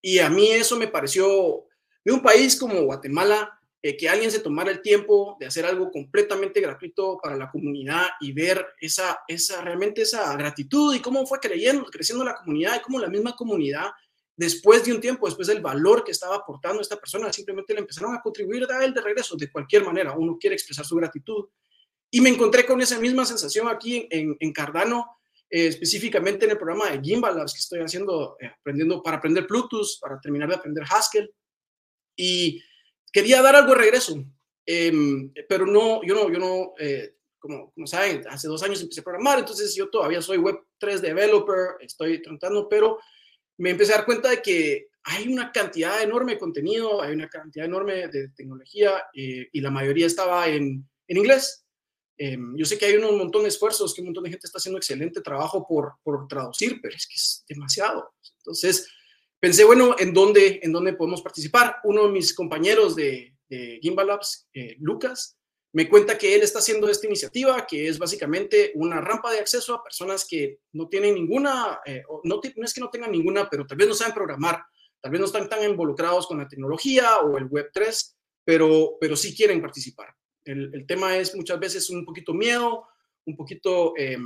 y 0.00 0.20
a 0.20 0.30
mí 0.30 0.52
eso 0.52 0.76
me 0.76 0.86
pareció, 0.86 1.64
de 2.04 2.12
un 2.12 2.22
país 2.22 2.54
como 2.54 2.80
Guatemala, 2.82 3.58
eh, 3.82 3.96
que 3.96 4.08
alguien 4.08 4.30
se 4.30 4.38
tomara 4.38 4.70
el 4.70 4.82
tiempo 4.82 5.36
de 5.40 5.46
hacer 5.46 5.66
algo 5.66 5.90
completamente 5.90 6.60
gratuito 6.60 7.18
para 7.20 7.34
la 7.34 7.50
comunidad 7.50 8.06
y 8.20 8.30
ver 8.30 8.64
esa, 8.80 9.18
esa 9.26 9.60
realmente 9.62 10.02
esa 10.02 10.32
gratitud 10.36 10.94
y 10.94 11.00
cómo 11.00 11.26
fue 11.26 11.40
creyendo, 11.40 11.84
creciendo 11.86 12.24
la 12.24 12.36
comunidad 12.36 12.76
y 12.76 12.82
cómo 12.82 13.00
la 13.00 13.08
misma 13.08 13.34
comunidad 13.34 13.90
después 14.36 14.84
de 14.84 14.92
un 14.92 15.00
tiempo, 15.00 15.26
después 15.26 15.48
del 15.48 15.60
valor 15.60 16.04
que 16.04 16.12
estaba 16.12 16.36
aportando 16.36 16.80
esta 16.80 16.98
persona, 16.98 17.32
simplemente 17.32 17.74
le 17.74 17.80
empezaron 17.80 18.14
a 18.14 18.22
contribuir 18.22 18.64
a 18.70 18.84
él 18.84 18.94
de 18.94 19.00
regreso, 19.00 19.34
de 19.36 19.50
cualquier 19.50 19.84
manera. 19.84 20.12
Uno 20.16 20.38
quiere 20.38 20.54
expresar 20.54 20.84
su 20.84 20.94
gratitud. 20.94 21.46
Y 22.14 22.20
me 22.20 22.28
encontré 22.28 22.66
con 22.66 22.78
esa 22.82 23.00
misma 23.00 23.24
sensación 23.24 23.68
aquí 23.68 24.06
en, 24.10 24.36
en 24.38 24.52
Cardano, 24.52 25.16
eh, 25.48 25.68
específicamente 25.68 26.44
en 26.44 26.50
el 26.50 26.58
programa 26.58 26.90
de 26.90 27.00
Gimbal 27.00 27.34
Labs 27.34 27.54
que 27.54 27.60
estoy 27.60 27.80
haciendo, 27.80 28.36
eh, 28.38 28.48
aprendiendo 28.48 29.02
para 29.02 29.16
aprender 29.16 29.46
Bluetooth, 29.46 29.98
para 29.98 30.20
terminar 30.20 30.50
de 30.50 30.56
aprender 30.56 30.84
Haskell. 30.90 31.32
Y 32.14 32.62
quería 33.10 33.40
dar 33.40 33.56
algo 33.56 33.72
de 33.72 33.78
regreso, 33.78 34.22
em, 34.66 35.32
pero 35.48 35.64
no, 35.64 36.02
yo 36.04 36.14
no, 36.14 36.30
yo 36.30 36.38
no, 36.38 36.74
eh, 36.78 37.16
como, 37.38 37.72
como 37.72 37.86
saben, 37.86 38.22
hace 38.28 38.46
dos 38.46 38.62
años 38.62 38.82
empecé 38.82 39.00
a 39.00 39.04
programar, 39.04 39.38
entonces 39.38 39.74
yo 39.74 39.88
todavía 39.88 40.20
soy 40.20 40.36
Web 40.36 40.58
3 40.76 41.00
developer, 41.00 41.76
estoy 41.80 42.20
tratando, 42.20 42.68
pero 42.68 42.98
me 43.56 43.70
empecé 43.70 43.94
a 43.94 43.96
dar 43.96 44.04
cuenta 44.04 44.28
de 44.28 44.42
que 44.42 44.88
hay 45.04 45.32
una 45.32 45.50
cantidad 45.50 46.02
enorme 46.02 46.32
de 46.32 46.38
contenido, 46.38 47.00
hay 47.00 47.14
una 47.14 47.28
cantidad 47.30 47.64
enorme 47.64 48.08
de 48.08 48.28
tecnología 48.36 49.06
eh, 49.14 49.48
y 49.50 49.60
la 49.62 49.70
mayoría 49.70 50.06
estaba 50.06 50.46
en, 50.48 50.86
en 51.08 51.16
inglés. 51.16 51.62
Em, 52.18 52.56
yo 52.56 52.64
sé 52.64 52.78
que 52.78 52.86
hay 52.86 52.96
un 52.96 53.18
montón 53.18 53.42
de 53.42 53.48
esfuerzos, 53.48 53.94
que 53.94 54.00
un 54.00 54.08
montón 54.08 54.24
de 54.24 54.30
gente 54.30 54.46
está 54.46 54.58
haciendo 54.58 54.78
excelente 54.78 55.20
trabajo 55.20 55.66
por, 55.66 55.94
por 56.02 56.28
traducir, 56.28 56.78
pero 56.80 56.94
es 56.94 57.06
que 57.06 57.14
es 57.14 57.44
demasiado. 57.48 58.14
Entonces, 58.38 58.88
pensé, 59.40 59.64
bueno, 59.64 59.96
¿en 59.98 60.12
dónde, 60.12 60.60
en 60.62 60.72
dónde 60.72 60.92
podemos 60.92 61.22
participar? 61.22 61.76
Uno 61.84 62.06
de 62.06 62.12
mis 62.12 62.34
compañeros 62.34 62.94
de, 62.94 63.34
de 63.48 63.78
Gimbal 63.82 64.06
Labs, 64.06 64.48
eh, 64.54 64.76
Lucas, 64.80 65.36
me 65.74 65.88
cuenta 65.88 66.18
que 66.18 66.34
él 66.34 66.42
está 66.42 66.58
haciendo 66.58 66.88
esta 66.88 67.06
iniciativa, 67.06 67.66
que 67.66 67.88
es 67.88 67.98
básicamente 67.98 68.72
una 68.74 69.00
rampa 69.00 69.32
de 69.32 69.38
acceso 69.38 69.74
a 69.74 69.82
personas 69.82 70.26
que 70.28 70.58
no 70.72 70.88
tienen 70.88 71.14
ninguna, 71.14 71.80
eh, 71.86 72.02
no, 72.24 72.40
no, 72.56 72.64
es 72.64 72.74
que 72.74 72.80
no 72.80 72.90
tengan 72.90 73.10
ninguna, 73.10 73.48
pero 73.48 73.66
tal 73.66 73.78
vez 73.78 73.88
no 73.88 73.94
saben 73.94 74.12
programar, 74.12 74.62
tal 75.00 75.10
vez 75.10 75.20
no 75.20 75.26
están 75.26 75.48
tan 75.48 75.68
involucrados 75.68 76.26
con 76.26 76.38
la 76.38 76.48
tecnología 76.48 77.20
o 77.20 77.38
el 77.38 77.46
Web 77.46 77.70
3, 77.72 78.16
pero, 78.44 78.96
pero 79.00 79.16
sí 79.16 79.34
quieren 79.34 79.62
participar. 79.62 80.14
El, 80.44 80.74
el 80.74 80.86
tema 80.86 81.16
es 81.16 81.34
muchas 81.34 81.58
veces 81.60 81.88
un 81.90 82.04
poquito 82.04 82.34
miedo, 82.34 82.86
un 83.24 83.36
poquito 83.36 83.94
eh, 83.96 84.18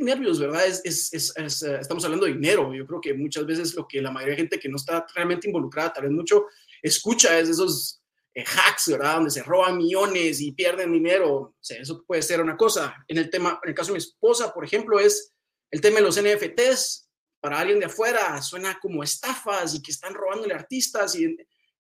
nervios, 0.00 0.38
¿verdad? 0.40 0.66
Es, 0.66 0.80
es, 0.84 1.36
es, 1.36 1.62
eh, 1.62 1.78
estamos 1.80 2.04
hablando 2.04 2.26
de 2.26 2.34
dinero. 2.34 2.74
Yo 2.74 2.86
creo 2.86 3.00
que 3.00 3.14
muchas 3.14 3.46
veces 3.46 3.74
lo 3.74 3.86
que 3.86 4.00
la 4.00 4.10
mayoría 4.10 4.34
de 4.34 4.42
gente 4.42 4.58
que 4.58 4.68
no 4.68 4.76
está 4.76 5.06
realmente 5.14 5.46
involucrada, 5.46 5.92
tal 5.92 6.04
vez 6.04 6.12
mucho, 6.12 6.46
escucha 6.82 7.38
es 7.38 7.48
esos 7.48 8.02
eh, 8.34 8.44
hacks, 8.44 8.88
¿verdad? 8.88 9.16
Donde 9.16 9.30
se 9.30 9.42
roban 9.42 9.76
millones 9.76 10.40
y 10.40 10.52
pierden 10.52 10.92
dinero. 10.92 11.32
O 11.34 11.56
sea, 11.60 11.80
eso 11.80 12.04
puede 12.06 12.22
ser 12.22 12.40
una 12.40 12.56
cosa. 12.56 13.04
En 13.08 13.18
el 13.18 13.30
tema, 13.30 13.60
en 13.62 13.68
el 13.68 13.74
caso 13.74 13.88
de 13.88 13.98
mi 13.98 13.98
esposa, 13.98 14.52
por 14.52 14.64
ejemplo, 14.64 14.98
es 14.98 15.32
el 15.70 15.80
tema 15.80 15.96
de 15.96 16.02
los 16.02 16.20
NFTs. 16.20 17.02
Para 17.40 17.60
alguien 17.60 17.78
de 17.78 17.86
afuera 17.86 18.40
suena 18.40 18.78
como 18.80 19.02
estafas 19.02 19.74
y 19.74 19.82
que 19.82 19.90
están 19.90 20.14
robándole 20.14 20.54
artistas 20.54 21.14
y 21.14 21.36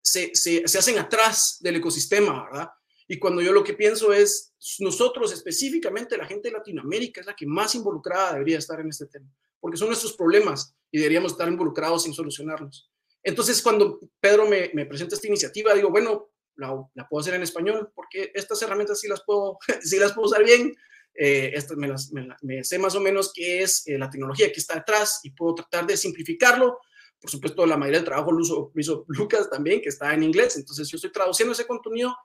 se, 0.01 0.33
se, 0.33 0.67
se 0.67 0.77
hacen 0.79 0.97
atrás 0.97 1.57
del 1.61 1.75
ecosistema, 1.75 2.45
¿verdad? 2.45 2.69
Y 3.13 3.19
cuando 3.19 3.43
yo 3.43 3.51
lo 3.53 3.63
que 3.63 3.75
pienso 3.75 4.11
es, 4.11 4.55
nosotros 4.79 5.31
específicamente, 5.31 6.17
la 6.17 6.25
gente 6.25 6.47
de 6.49 6.57
Latinoamérica 6.57 7.21
es 7.21 7.27
la 7.27 7.35
que 7.35 7.45
más 7.45 7.75
involucrada 7.75 8.33
debería 8.33 8.57
estar 8.57 8.79
en 8.79 8.89
este 8.89 9.05
tema, 9.05 9.31
porque 9.59 9.77
son 9.77 9.89
nuestros 9.89 10.13
problemas 10.13 10.75
y 10.89 10.97
deberíamos 10.97 11.33
estar 11.33 11.47
involucrados 11.47 12.07
en 12.07 12.13
solucionarlos. 12.15 12.89
Entonces, 13.21 13.61
cuando 13.61 13.99
Pedro 14.19 14.49
me, 14.49 14.71
me 14.73 14.87
presenta 14.87 15.13
esta 15.13 15.27
iniciativa, 15.27 15.75
digo, 15.75 15.91
bueno, 15.91 16.31
la, 16.55 16.73
la, 16.95 17.07
puedo 17.07 17.21
hacer 17.21 17.35
en 17.35 17.43
español, 17.43 17.91
porque 17.93 18.31
estas 18.33 18.59
herramientas 18.63 18.99
sí 18.99 19.07
las 19.07 19.23
puedo, 19.23 19.59
sí 19.83 19.99
las 19.99 20.13
puedo 20.13 20.29
usar 20.29 20.43
bien. 20.43 20.75
Eh, 21.13 21.53
me, 21.77 21.87
las, 21.89 22.11
me, 22.11 22.27
me, 22.41 22.63
sé 22.63 22.79
más 22.79 22.95
o 22.95 22.99
menos 22.99 23.31
qué 23.31 23.61
es 23.61 23.85
eh, 23.85 23.99
la 23.99 24.09
tecnología 24.09 24.51
que 24.51 24.59
está 24.59 24.73
detrás 24.73 25.19
y 25.21 25.29
puedo 25.29 25.53
tratar 25.53 25.85
de 25.85 25.97
simplificarlo. 25.97 26.79
Por 27.21 27.29
supuesto, 27.29 27.63
la 27.67 27.77
mayoría 27.77 27.99
del 27.99 28.07
trabajo 28.07 28.31
lo, 28.31 28.39
uso, 28.39 28.71
lo 28.73 28.81
hizo 28.81 29.05
Lucas 29.09 29.51
también, 29.51 29.81
que 29.83 29.89
está 29.89 30.15
en 30.15 30.23
inglés. 30.23 30.55
Entonces, 30.55 30.89
yo 30.89 30.95
estoy 30.95 31.11
traduciendo 31.11 31.53
ese 31.53 31.67
contenido 31.67 32.15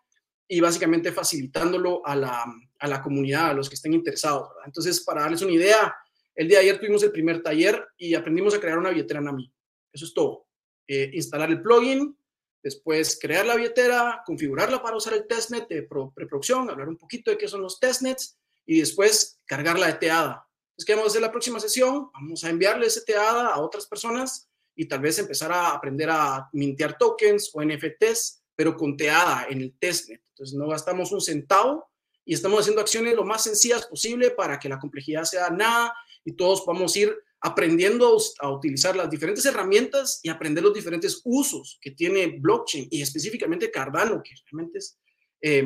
y 0.48 0.60
básicamente 0.60 1.12
facilitándolo 1.12 2.04
a 2.04 2.16
la, 2.16 2.44
a 2.78 2.88
la 2.88 3.02
comunidad, 3.02 3.50
a 3.50 3.54
los 3.54 3.68
que 3.68 3.74
estén 3.74 3.92
interesados. 3.92 4.48
Entonces, 4.64 5.00
para 5.00 5.22
darles 5.22 5.42
una 5.42 5.52
idea, 5.52 5.94
el 6.34 6.48
día 6.48 6.58
de 6.58 6.64
ayer 6.64 6.80
tuvimos 6.80 7.02
el 7.02 7.12
primer 7.12 7.42
taller 7.42 7.86
y 7.98 8.14
aprendimos 8.14 8.54
a 8.54 8.60
crear 8.60 8.78
una 8.78 8.90
billetera 8.90 9.20
NAMI. 9.20 9.52
Eso 9.92 10.06
es 10.06 10.14
todo. 10.14 10.46
Eh, 10.86 11.10
instalar 11.12 11.50
el 11.50 11.60
plugin, 11.60 12.16
Después, 12.62 13.18
crear 13.20 13.46
la 13.46 13.54
billetera, 13.54 14.22
configurarla 14.26 14.82
para 14.82 14.96
usar 14.96 15.14
el 15.14 15.26
testnet 15.26 15.68
de 15.68 15.84
preproducción, 15.84 16.68
hablar 16.68 16.88
un 16.88 16.96
poquito 16.96 17.30
de 17.30 17.38
qué 17.38 17.46
son 17.46 17.62
los 17.62 17.78
testnets 17.78 18.36
y 18.66 18.80
después 18.80 19.40
cargarla 19.46 19.86
de 19.86 19.94
teada. 19.94 20.46
Entonces, 20.70 20.84
¿qué 20.84 20.94
vamos 20.94 21.06
a 21.06 21.12
hacer 21.12 21.22
la 21.22 21.30
próxima 21.30 21.60
sesión? 21.60 22.10
Vamos 22.12 22.44
a 22.44 22.50
enviarle 22.50 22.86
ese 22.86 23.02
teada 23.02 23.54
a 23.54 23.60
otras 23.60 23.86
personas 23.86 24.48
y 24.74 24.86
tal 24.86 25.00
vez 25.00 25.18
empezar 25.18 25.52
a 25.52 25.70
aprender 25.70 26.10
a 26.10 26.48
mintear 26.52 26.98
tokens 26.98 27.50
o 27.54 27.62
NFTs, 27.62 28.42
pero 28.54 28.76
con 28.76 28.96
teada 28.96 29.46
en 29.48 29.60
el 29.60 29.78
testnet. 29.78 30.22
Entonces, 30.38 30.56
no 30.56 30.68
gastamos 30.68 31.10
un 31.10 31.20
centavo 31.20 31.90
y 32.24 32.32
estamos 32.32 32.60
haciendo 32.60 32.80
acciones 32.80 33.14
lo 33.16 33.24
más 33.24 33.42
sencillas 33.42 33.86
posible 33.86 34.30
para 34.30 34.58
que 34.58 34.68
la 34.68 34.78
complejidad 34.78 35.24
sea 35.24 35.50
nada 35.50 35.92
y 36.24 36.32
todos 36.32 36.62
podamos 36.62 36.96
ir 36.96 37.12
aprendiendo 37.40 38.16
a 38.40 38.50
utilizar 38.50 38.94
las 38.96 39.10
diferentes 39.10 39.44
herramientas 39.46 40.20
y 40.22 40.28
aprender 40.28 40.62
los 40.62 40.74
diferentes 40.74 41.20
usos 41.24 41.78
que 41.80 41.90
tiene 41.90 42.38
blockchain 42.38 42.86
y 42.90 43.02
específicamente 43.02 43.70
Cardano, 43.70 44.22
que 44.22 44.34
realmente 44.50 44.78
es, 44.78 44.98
eh, 45.40 45.64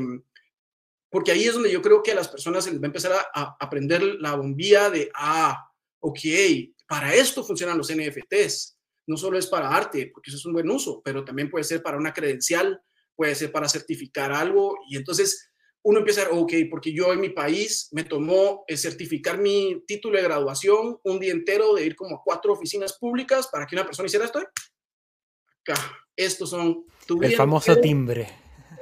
porque 1.11 1.33
ahí 1.33 1.45
es 1.45 1.53
donde 1.53 1.71
yo 1.71 1.83
creo 1.83 2.03
que 2.03 2.13
a 2.13 2.15
las 2.15 2.29
personas 2.29 2.65
se 2.65 2.71
les 2.71 2.81
va 2.81 2.85
a 2.85 2.87
empezar 2.87 3.13
a, 3.13 3.57
aprender 3.61 4.03
la 4.03 4.35
bombilla 4.35 4.89
de, 4.89 5.11
ah, 5.15 5.71
ok, 6.01 6.19
para 6.89 7.15
esto 7.15 7.45
funcionan 7.45 7.77
los 7.77 7.95
NFTs, 7.95 8.79
no 9.07 9.19
solo 9.19 9.39
es 9.39 9.47
para 9.47 9.69
arte, 9.69 10.11
porque 10.13 10.31
eso 10.31 10.39
es 10.39 10.47
un 10.47 10.55
buen 10.55 10.71
uso, 10.71 11.03
pero 11.05 11.23
también 11.23 11.51
puede 11.51 11.65
ser 11.65 11.83
para 11.83 11.99
una 11.99 12.15
credencial, 12.15 12.81
puede 13.23 13.37
ser 13.37 13.53
para 13.53 13.69
certificar 13.69 14.33
algo 14.33 14.77
y 14.89 14.97
entonces 14.97 15.53
uno 15.85 16.01
empieza 16.01 16.23
a 16.23 16.25
decir, 16.25 16.41
ok, 16.41 16.53
porque 16.69 16.93
yo 16.93 17.13
en 17.13 17.21
mi 17.21 17.29
país 17.29 17.89
me 17.93 18.03
tomó 18.03 18.65
eh, 18.67 18.77
certificar 18.77 19.39
mi 19.39 19.85
título 19.87 20.17
de 20.17 20.25
graduación 20.25 20.99
un 21.05 21.21
día 21.21 21.31
entero 21.31 21.73
de 21.75 21.87
ir 21.87 21.95
como 21.95 22.17
a 22.17 22.23
cuatro 22.25 22.53
oficinas 22.53 22.99
públicas 22.99 23.47
para 23.47 23.65
que 23.65 23.77
una 23.77 23.85
persona 23.85 24.07
hiciera 24.07 24.25
esto. 24.25 24.41
Acá, 24.41 25.81
estos 26.17 26.51
son 26.51 26.85
tu 27.07 27.23
El 27.23 27.37
famoso 27.37 27.71
entero, 27.71 27.87
timbre. 27.87 28.29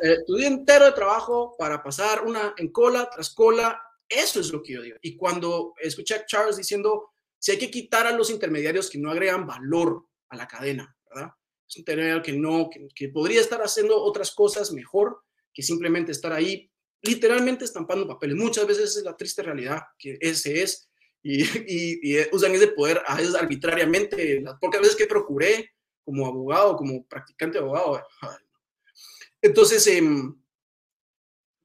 Eh, 0.03 0.17
tu 0.27 0.37
día 0.37 0.49
entero 0.49 0.87
de 0.87 0.93
trabajo 0.93 1.55
para 1.59 1.83
pasar 1.83 2.25
una 2.25 2.55
en 2.57 2.73
cola 2.73 3.11
tras 3.13 3.35
cola. 3.35 3.79
Eso 4.09 4.41
es 4.41 4.51
lo 4.51 4.63
que 4.63 4.73
yo 4.73 4.81
digo. 4.81 4.97
Y 5.03 5.19
cuando 5.19 5.75
escuché 5.83 6.15
a 6.15 6.25
Charles 6.25 6.57
diciendo, 6.57 7.11
si 7.39 7.53
hay 7.53 7.59
que 7.59 7.71
quitar 7.71 8.07
a 8.07 8.13
los 8.13 8.31
intermediarios 8.31 8.89
que 8.89 8.99
no 8.99 9.11
agregan 9.11 9.47
valor 9.47 10.07
a 10.31 10.37
la 10.37 10.49
cadena, 10.49 10.97
¿verdad? 11.15 11.31
Es 11.71 11.77
un 11.77 11.81
intermediario 11.83 12.23
que 12.23 12.33
no, 12.33 12.69
que, 12.69 12.89
que 12.95 13.09
podría 13.11 13.41
estar 13.41 13.61
haciendo 13.63 13.97
otras 13.97 14.33
cosas 14.35 14.73
mejor 14.73 15.23
que 15.55 15.63
simplemente 15.63 16.11
estar 16.11 16.33
ahí 16.33 16.69
literalmente 17.03 17.65
estampando 17.65 18.09
papeles. 18.09 18.37
Muchas 18.37 18.67
veces 18.67 18.97
es 18.97 19.05
la 19.05 19.17
triste 19.17 19.43
realidad 19.43 19.81
que 19.97 20.19
ese 20.21 20.63
es 20.63 20.91
y, 21.23 21.43
y, 21.43 22.01
y 22.03 22.27
usan 22.33 22.53
ese 22.53 22.69
poder 22.69 23.01
a 23.07 23.17
veces 23.17 23.37
arbitrariamente. 23.37 24.41
Las 24.41 24.59
pocas 24.59 24.81
veces 24.81 24.97
que 24.97 25.07
procuré 25.07 25.71
como 26.05 26.27
abogado, 26.27 26.77
como 26.77 27.07
practicante 27.07 27.59
de 27.59 27.65
abogado. 27.65 28.05
Entonces, 29.41 29.87
eh, 29.87 30.03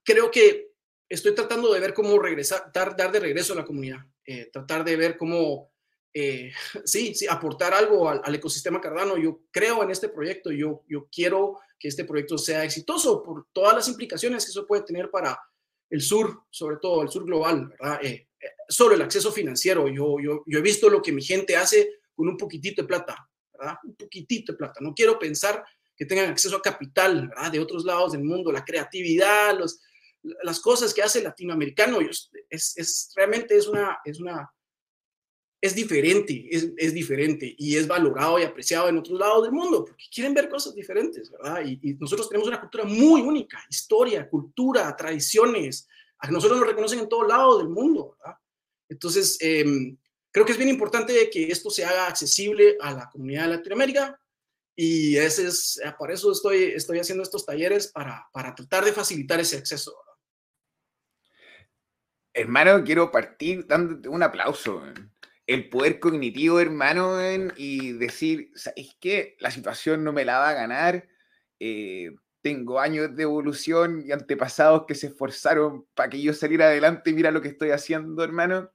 creo 0.03 0.29
que 0.29 0.71
estoy 1.09 1.33
tratando 1.33 1.73
de 1.73 1.79
ver 1.79 1.93
cómo 1.95 2.19
regresar, 2.19 2.71
dar, 2.71 2.95
dar 2.95 3.11
de 3.11 3.19
regreso 3.19 3.53
a 3.53 3.57
la 3.57 3.65
comunidad, 3.65 4.05
eh, 4.25 4.49
tratar 4.51 4.83
de 4.83 4.95
ver 4.95 5.17
cómo, 5.17 5.73
eh, 6.17 6.53
sí, 6.85 7.13
sí, 7.13 7.27
aportar 7.27 7.73
algo 7.73 8.09
al, 8.09 8.33
ecosistema 8.33 8.79
Cardano. 8.79 9.17
Yo 9.17 9.41
creo 9.51 9.83
en 9.83 9.91
este 9.91 10.09
proyecto, 10.09 10.51
yo, 10.51 10.83
yo 10.87 11.07
quiero 11.11 11.59
que 11.77 11.89
este 11.89 12.05
proyecto 12.05 12.37
sea 12.37 12.63
exitoso 12.63 13.21
por 13.21 13.47
todas 13.51 13.75
las 13.75 13.87
implicaciones 13.89 14.45
que 14.45 14.51
eso 14.51 14.65
puede 14.65 14.83
tener 14.83 15.11
para 15.11 15.37
el 15.89 16.01
sur, 16.01 16.43
sobre 16.49 16.77
todo 16.77 17.03
el 17.03 17.09
sur 17.09 17.25
global, 17.25 17.67
¿verdad? 17.67 17.99
Eh, 18.01 18.29
eh, 18.39 18.47
solo 18.67 18.95
el 18.95 19.01
acceso 19.01 19.31
financiero, 19.31 19.87
yo, 19.89 20.17
yo, 20.19 20.43
yo 20.47 20.59
he 20.59 20.61
visto 20.61 20.89
lo 20.89 21.01
que 21.01 21.11
mi 21.11 21.21
gente 21.21 21.55
hace 21.55 21.99
con 22.15 22.27
un 22.29 22.37
poquitito 22.37 22.81
de 22.81 22.87
plata, 22.87 23.29
¿verdad? 23.53 23.75
Un 23.83 23.95
poquitito 23.95 24.53
de 24.53 24.57
plata. 24.57 24.79
No 24.81 24.93
quiero 24.93 25.19
pensar 25.19 25.63
que 25.97 26.05
tengan 26.05 26.29
acceso 26.29 26.55
a 26.55 26.61
capital, 26.61 27.27
¿verdad? 27.27 27.51
De 27.51 27.59
otros 27.59 27.83
lados 27.83 28.13
del 28.13 28.23
mundo, 28.23 28.53
la 28.53 28.63
creatividad, 28.63 29.57
los, 29.57 29.81
las 30.43 30.61
cosas 30.61 30.93
que 30.93 31.03
hace 31.03 31.19
el 31.19 31.25
latinoamericano, 31.25 31.99
es, 31.99 32.31
es, 32.49 33.11
realmente 33.15 33.55
es 33.55 33.67
una, 33.67 33.99
es 34.05 34.19
una 34.19 34.49
es 35.65 35.75
diferente, 35.75 36.47
es, 36.49 36.71
es, 36.77 36.93
diferente 36.93 37.53
y 37.57 37.75
es 37.75 37.87
valorado 37.87 38.39
y 38.39 38.43
apreciado 38.43 38.87
en 38.89 38.97
otros 38.97 39.19
lados 39.19 39.43
del 39.43 39.51
mundo 39.51 39.83
porque 39.85 40.05
quieren 40.13 40.33
ver 40.33 40.49
cosas 40.49 40.75
diferentes, 40.75 41.31
¿verdad? 41.31 41.63
Y, 41.65 41.79
y 41.81 41.93
nosotros 41.95 42.29
tenemos 42.29 42.47
una 42.47 42.59
cultura 42.59 42.83
muy 42.83 43.21
única, 43.21 43.63
historia, 43.69 44.29
cultura, 44.29 44.95
tradiciones, 44.95 45.87
a 46.19 46.31
nosotros 46.31 46.59
nos 46.59 46.67
reconocen 46.67 46.99
en 46.99 47.09
todos 47.09 47.27
lados 47.27 47.59
del 47.59 47.69
mundo, 47.69 48.15
¿verdad? 48.17 48.37
Entonces, 48.89 49.37
eh, 49.41 49.65
creo 50.31 50.45
que 50.45 50.51
es 50.51 50.57
bien 50.57 50.69
importante 50.69 51.29
que 51.29 51.47
esto 51.51 51.69
se 51.69 51.85
haga 51.85 52.07
accesible 52.07 52.77
a 52.79 52.91
la 52.93 53.09
comunidad 53.09 53.43
de 53.43 53.57
Latinoamérica 53.57 54.19
y 54.75 55.17
ese 55.17 55.47
es, 55.47 55.81
por 55.97 56.11
eso 56.11 56.31
estoy, 56.31 56.63
estoy 56.75 56.99
haciendo 56.99 57.23
estos 57.23 57.45
talleres 57.45 57.87
para, 57.87 58.27
para 58.33 58.53
tratar 58.53 58.83
de 58.83 58.93
facilitar 58.93 59.39
ese 59.39 59.57
acceso. 59.57 59.95
Hermano, 62.33 62.83
quiero 62.83 63.09
partir 63.11 63.65
dándote 63.65 64.09
un 64.09 64.21
aplauso. 64.21 64.81
El 65.47 65.69
poder 65.69 65.99
cognitivo, 65.99 66.59
hermano, 66.59 67.17
y 67.55 67.93
decir, 67.93 68.51
¿sabes 68.55 68.95
qué? 68.99 69.35
La 69.39 69.51
situación 69.51 70.03
no 70.03 70.11
me 70.13 70.25
la 70.25 70.39
va 70.39 70.49
a 70.49 70.53
ganar. 70.53 71.07
Eh, 71.59 72.11
tengo 72.41 72.79
años 72.79 73.15
de 73.15 73.23
evolución 73.23 74.03
y 74.05 74.11
antepasados 74.11 74.85
que 74.87 74.95
se 74.95 75.07
esforzaron 75.07 75.85
para 75.95 76.09
que 76.09 76.21
yo 76.21 76.33
saliera 76.33 76.67
adelante 76.67 77.13
mira 77.13 77.31
lo 77.31 77.41
que 77.41 77.49
estoy 77.49 77.71
haciendo, 77.71 78.23
hermano. 78.23 78.71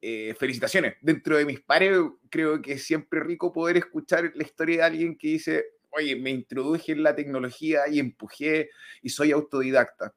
Eh, 0.00 0.34
felicitaciones. 0.38 0.94
Dentro 1.00 1.36
de 1.36 1.44
mis 1.46 1.60
pares, 1.60 1.96
creo 2.30 2.60
que 2.60 2.72
es 2.72 2.84
siempre 2.84 3.20
rico 3.20 3.52
poder 3.52 3.76
escuchar 3.76 4.32
la 4.34 4.42
historia 4.42 4.78
de 4.78 4.82
alguien 4.82 5.16
que 5.16 5.28
dice, 5.28 5.64
oye, 5.90 6.16
me 6.16 6.30
introduje 6.30 6.92
en 6.92 7.02
la 7.04 7.14
tecnología 7.14 7.82
y 7.88 8.00
empujé 8.00 8.70
y 9.02 9.10
soy 9.10 9.30
autodidacta. 9.32 10.12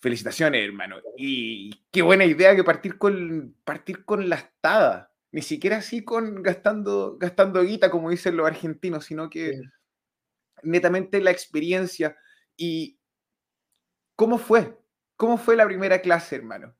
Felicitaciones, 0.00 0.64
hermano. 0.64 0.96
Y 1.16 1.70
qué 1.90 2.02
buena 2.02 2.24
idea 2.24 2.54
que 2.54 2.64
partir 2.64 2.98
con, 2.98 3.56
partir 3.64 4.04
con 4.04 4.28
la 4.28 4.36
estada. 4.36 5.12
Ni 5.32 5.42
siquiera 5.42 5.78
así 5.78 6.04
con 6.04 6.42
gastando, 6.42 7.16
gastando 7.18 7.62
guita, 7.62 7.90
como 7.90 8.10
dicen 8.10 8.36
los 8.36 8.46
argentinos, 8.46 9.04
sino 9.04 9.28
que 9.30 9.60
netamente 10.62 11.20
la 11.20 11.30
experiencia. 11.30 12.16
¿Y 12.56 12.98
cómo 14.14 14.38
fue? 14.38 14.78
¿Cómo 15.16 15.38
fue 15.38 15.56
la 15.56 15.66
primera 15.66 16.00
clase, 16.00 16.36
hermano? 16.36 16.74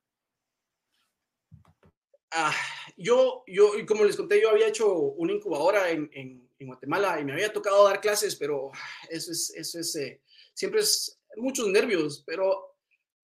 Ah, 2.30 2.54
yo, 2.96 3.44
yo, 3.46 3.72
como 3.86 4.04
les 4.04 4.16
conté, 4.16 4.40
yo 4.40 4.50
había 4.50 4.68
hecho 4.68 4.92
una 4.94 5.32
incubadora 5.32 5.90
en, 5.90 6.10
en, 6.12 6.46
Guatemala 6.58 7.20
y 7.20 7.24
me 7.24 7.34
había 7.34 7.52
tocado 7.52 7.84
dar 7.84 8.00
clases, 8.00 8.34
pero 8.34 8.70
eso 9.10 9.30
es, 9.30 9.52
eso 9.54 9.78
es 9.78 9.94
eh, 9.96 10.22
siempre 10.54 10.80
es 10.80 11.20
muchos 11.36 11.68
nervios, 11.68 12.24
pero 12.26 12.75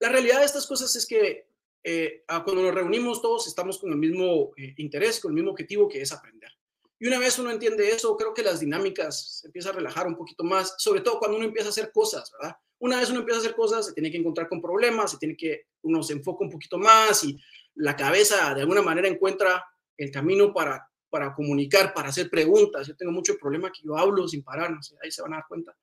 la 0.02 0.08
realidad 0.08 0.40
de 0.40 0.46
estas 0.46 0.66
cosas 0.66 0.96
es 0.96 1.06
que 1.06 1.46
eh, 1.84 2.24
cuando 2.26 2.60
nos 2.60 2.74
reunimos 2.74 3.22
todos 3.22 3.46
estamos 3.46 3.78
con 3.78 3.92
el 3.92 3.98
mismo 3.98 4.50
eh, 4.56 4.74
interés, 4.78 5.20
con 5.20 5.30
el 5.30 5.36
mismo 5.36 5.52
objetivo 5.52 5.88
que 5.88 6.02
es 6.02 6.10
aprender. 6.10 6.50
Y 6.98 7.06
una 7.06 7.20
vez 7.20 7.38
uno 7.38 7.52
entiende 7.52 7.88
eso, 7.88 8.16
creo 8.16 8.34
que 8.34 8.42
las 8.42 8.58
dinámicas 8.58 9.38
se 9.38 9.46
empieza 9.46 9.68
a 9.68 9.74
relajar 9.74 10.08
un 10.08 10.16
poquito 10.16 10.42
más, 10.42 10.74
sobre 10.78 11.02
todo 11.02 11.20
cuando 11.20 11.36
uno 11.36 11.46
empieza 11.46 11.68
a 11.68 11.70
hacer 11.70 11.92
cosas, 11.92 12.32
¿verdad? 12.32 12.56
Una 12.80 12.98
vez 12.98 13.10
uno 13.10 13.20
empieza 13.20 13.38
a 13.38 13.42
hacer 13.44 13.54
cosas, 13.54 13.86
se 13.86 13.92
tiene 13.92 14.10
que 14.10 14.16
encontrar 14.16 14.48
con 14.48 14.60
problemas, 14.60 15.12
se 15.12 15.18
tiene 15.18 15.36
que, 15.36 15.66
uno 15.82 16.02
se 16.02 16.14
enfoca 16.14 16.44
un 16.44 16.50
poquito 16.50 16.78
más 16.78 17.22
y 17.22 17.38
la 17.76 17.94
cabeza 17.94 18.54
de 18.54 18.62
alguna 18.62 18.82
manera 18.82 19.06
encuentra 19.06 19.64
el 19.96 20.10
camino 20.10 20.52
para, 20.52 20.90
para 21.10 21.32
comunicar, 21.32 21.94
para 21.94 22.08
hacer 22.08 22.28
preguntas. 22.28 22.88
Yo 22.88 22.96
tengo 22.96 23.12
mucho 23.12 23.38
problema 23.38 23.70
que 23.70 23.82
yo 23.84 23.96
hablo 23.96 24.26
sin 24.26 24.42
parar, 24.42 24.72
no 24.72 24.82
sé, 24.82 24.96
ahí 25.00 25.12
se 25.12 25.22
van 25.22 25.34
a 25.34 25.36
dar 25.36 25.46
cuenta. 25.46 25.76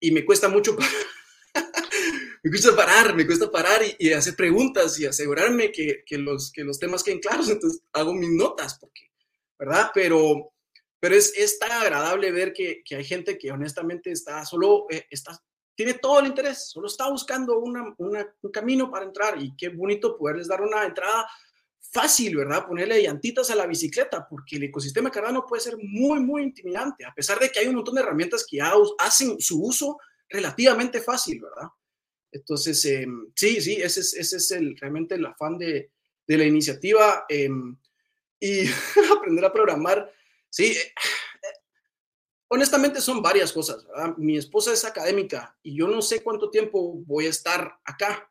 Y 0.00 0.10
me 0.10 0.24
cuesta 0.24 0.48
mucho 0.48 0.76
me 2.42 2.50
cuesta 2.50 2.74
parar, 2.74 3.14
me 3.14 3.26
cuesta 3.26 3.50
parar 3.50 3.80
y, 3.98 4.12
hacer 4.12 4.34
preguntas 4.34 4.98
y 4.98 5.06
asegurarme 5.06 5.70
que, 5.70 6.02
que, 6.04 6.18
los, 6.18 6.50
que 6.50 6.64
los 6.64 6.78
temas 6.78 7.04
queden 7.04 7.20
claros. 7.20 7.48
Entonces 7.48 7.82
hago 7.92 8.12
mis 8.12 8.30
notas, 8.30 8.80
¿verdad? 9.58 9.90
Pero, 9.94 10.52
pero 10.98 11.14
es, 11.14 11.32
es 11.36 11.58
tan 11.58 11.70
agradable 11.70 12.32
ver 12.32 12.52
que, 12.52 12.82
que, 12.84 12.96
hay 12.96 13.04
gente 13.04 13.38
que 13.38 13.52
honestamente 13.52 14.10
está 14.10 14.44
solo, 14.44 14.86
eh, 14.90 15.06
está, 15.08 15.40
tiene 15.76 15.94
todo 15.94 16.18
el 16.18 16.26
interés, 16.26 16.68
solo 16.68 16.88
está 16.88 17.08
buscando 17.08 17.60
una, 17.60 17.94
una, 17.98 18.34
un 18.42 18.50
camino 18.50 18.90
para 18.90 19.04
entrar 19.04 19.40
y 19.40 19.54
qué 19.56 19.68
bonito 19.68 20.18
poderles 20.18 20.48
dar 20.48 20.62
una 20.62 20.84
entrada 20.84 21.28
fácil, 21.92 22.36
¿verdad? 22.36 22.66
Ponerle 22.66 23.02
llantitas 23.02 23.50
a 23.50 23.54
la 23.54 23.66
bicicleta, 23.66 24.26
porque 24.28 24.56
el 24.56 24.64
ecosistema 24.64 25.12
Cardano 25.12 25.46
puede 25.46 25.62
ser 25.62 25.76
muy, 25.80 26.18
muy 26.18 26.42
intimidante, 26.42 27.04
a 27.04 27.14
pesar 27.14 27.38
de 27.38 27.50
que 27.50 27.60
hay 27.60 27.68
un 27.68 27.76
montón 27.76 27.94
de 27.94 28.00
herramientas 28.00 28.44
que 28.48 28.56
ya 28.56 28.72
hacen 28.98 29.40
su 29.40 29.62
uso 29.62 29.98
relativamente 30.28 31.00
fácil, 31.00 31.40
¿verdad? 31.40 31.68
Entonces, 32.32 32.84
em, 32.86 33.30
sí, 33.36 33.60
sí, 33.60 33.74
ese 33.74 34.00
es, 34.00 34.14
ese 34.14 34.36
es 34.38 34.50
el, 34.50 34.76
realmente 34.78 35.14
el 35.14 35.26
afán 35.26 35.58
de, 35.58 35.92
de 36.26 36.38
la 36.38 36.44
iniciativa. 36.44 37.26
Em, 37.28 37.76
y 38.40 38.62
aprender 39.16 39.44
a 39.44 39.52
programar, 39.52 40.10
sí, 40.50 40.72
eh, 40.72 40.92
honestamente 42.48 43.00
son 43.00 43.22
varias 43.22 43.52
cosas. 43.52 43.86
¿verdad? 43.86 44.16
Mi 44.16 44.36
esposa 44.36 44.72
es 44.72 44.84
académica 44.84 45.56
y 45.62 45.76
yo 45.76 45.86
no 45.86 46.02
sé 46.02 46.22
cuánto 46.22 46.50
tiempo 46.50 46.94
voy 47.06 47.26
a 47.26 47.30
estar 47.30 47.78
acá. 47.84 48.28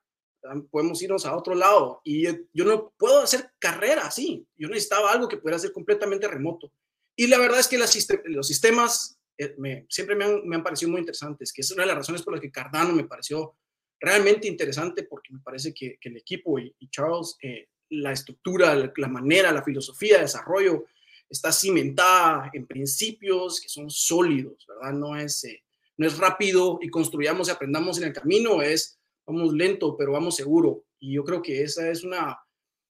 Podemos 0.71 0.99
irnos 1.03 1.25
a 1.27 1.35
otro 1.35 1.53
lado 1.53 2.01
y 2.03 2.25
yo 2.51 2.65
no 2.65 2.91
puedo 2.97 3.21
hacer 3.21 3.51
carrera 3.59 4.07
así. 4.07 4.45
Yo 4.57 4.67
necesitaba 4.67 5.11
algo 5.11 5.27
que 5.27 5.37
pudiera 5.37 5.59
ser 5.59 5.71
completamente 5.71 6.27
remoto. 6.27 6.73
Y 7.15 7.27
la 7.27 7.37
verdad 7.37 7.59
es 7.59 7.67
que 7.67 7.77
los 7.77 8.47
sistemas 8.47 9.19
eh, 9.37 9.53
me, 9.57 9.85
siempre 9.87 10.15
me 10.15 10.25
han, 10.25 10.47
me 10.47 10.55
han, 10.55 10.63
parecido 10.63 10.91
muy 10.91 10.99
interesantes, 10.99 11.53
que 11.53 11.61
es 11.61 11.71
una 11.71 11.83
de 11.83 11.87
las 11.87 11.97
razones 11.97 12.23
por 12.23 12.33
las 12.33 12.41
que 12.41 12.51
Cardano 12.51 12.93
me 12.93 13.03
pareció 13.03 13.55
realmente 14.01 14.47
interesante 14.47 15.03
porque 15.03 15.31
me 15.31 15.39
parece 15.39 15.73
que, 15.73 15.97
el 16.01 16.17
equipo 16.17 16.57
y, 16.59 16.73
Charles, 16.89 17.37
eh, 17.41 17.67
la 17.89 18.11
estructura, 18.11 18.75
la, 18.75 19.07
manera, 19.07 19.51
la 19.51 19.63
filosofía 19.63 20.15
de 20.15 20.23
desarrollo 20.23 20.85
está 21.29 21.51
cimentada 21.51 22.49
en 22.53 22.65
principios 22.65 23.61
que 23.61 23.69
son 23.69 23.89
sólidos, 23.89 24.65
¿verdad? 24.67 24.93
No 24.93 25.15
es, 25.15 25.43
eh, 25.43 25.63
no 25.97 26.07
es 26.07 26.17
rápido 26.17 26.79
y 26.81 26.89
construyamos 26.89 27.47
y 27.47 27.51
aprendamos 27.51 27.97
en 27.99 28.05
el 28.05 28.13
camino, 28.13 28.61
es 28.61 28.99
vamos 29.25 29.53
lento, 29.53 29.95
pero 29.95 30.13
vamos 30.13 30.35
seguro. 30.35 30.83
Y 30.99 31.13
yo 31.13 31.23
creo 31.23 31.41
que 31.41 31.61
esa 31.61 31.89
es 31.89 32.03
una, 32.03 32.39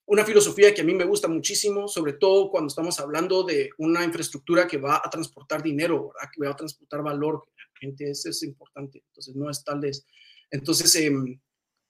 una 0.06 0.24
filosofía 0.24 0.72
que 0.74 0.80
a 0.80 0.84
mí 0.84 0.94
me 0.94 1.04
gusta 1.04 1.28
muchísimo, 1.28 1.88
sobre 1.88 2.14
todo 2.14 2.50
cuando 2.50 2.68
estamos 2.68 2.98
hablando 3.00 3.42
de 3.42 3.70
una 3.78 4.04
infraestructura 4.04 4.66
que 4.66 4.78
va 4.78 4.96
a 5.04 5.10
transportar 5.10 5.62
dinero, 5.62 6.08
¿verdad? 6.08 6.30
que 6.32 6.44
va 6.44 6.52
a 6.52 6.56
transportar 6.56 7.02
valor. 7.02 7.44
Gente, 7.78 8.10
eso 8.10 8.30
es 8.30 8.42
importante. 8.44 9.02
Entonces, 9.08 9.34
no 9.34 9.50
es 9.50 9.62
tal 9.64 9.80
vez 9.80 10.06
entonces, 10.52 10.94
em, 10.96 11.40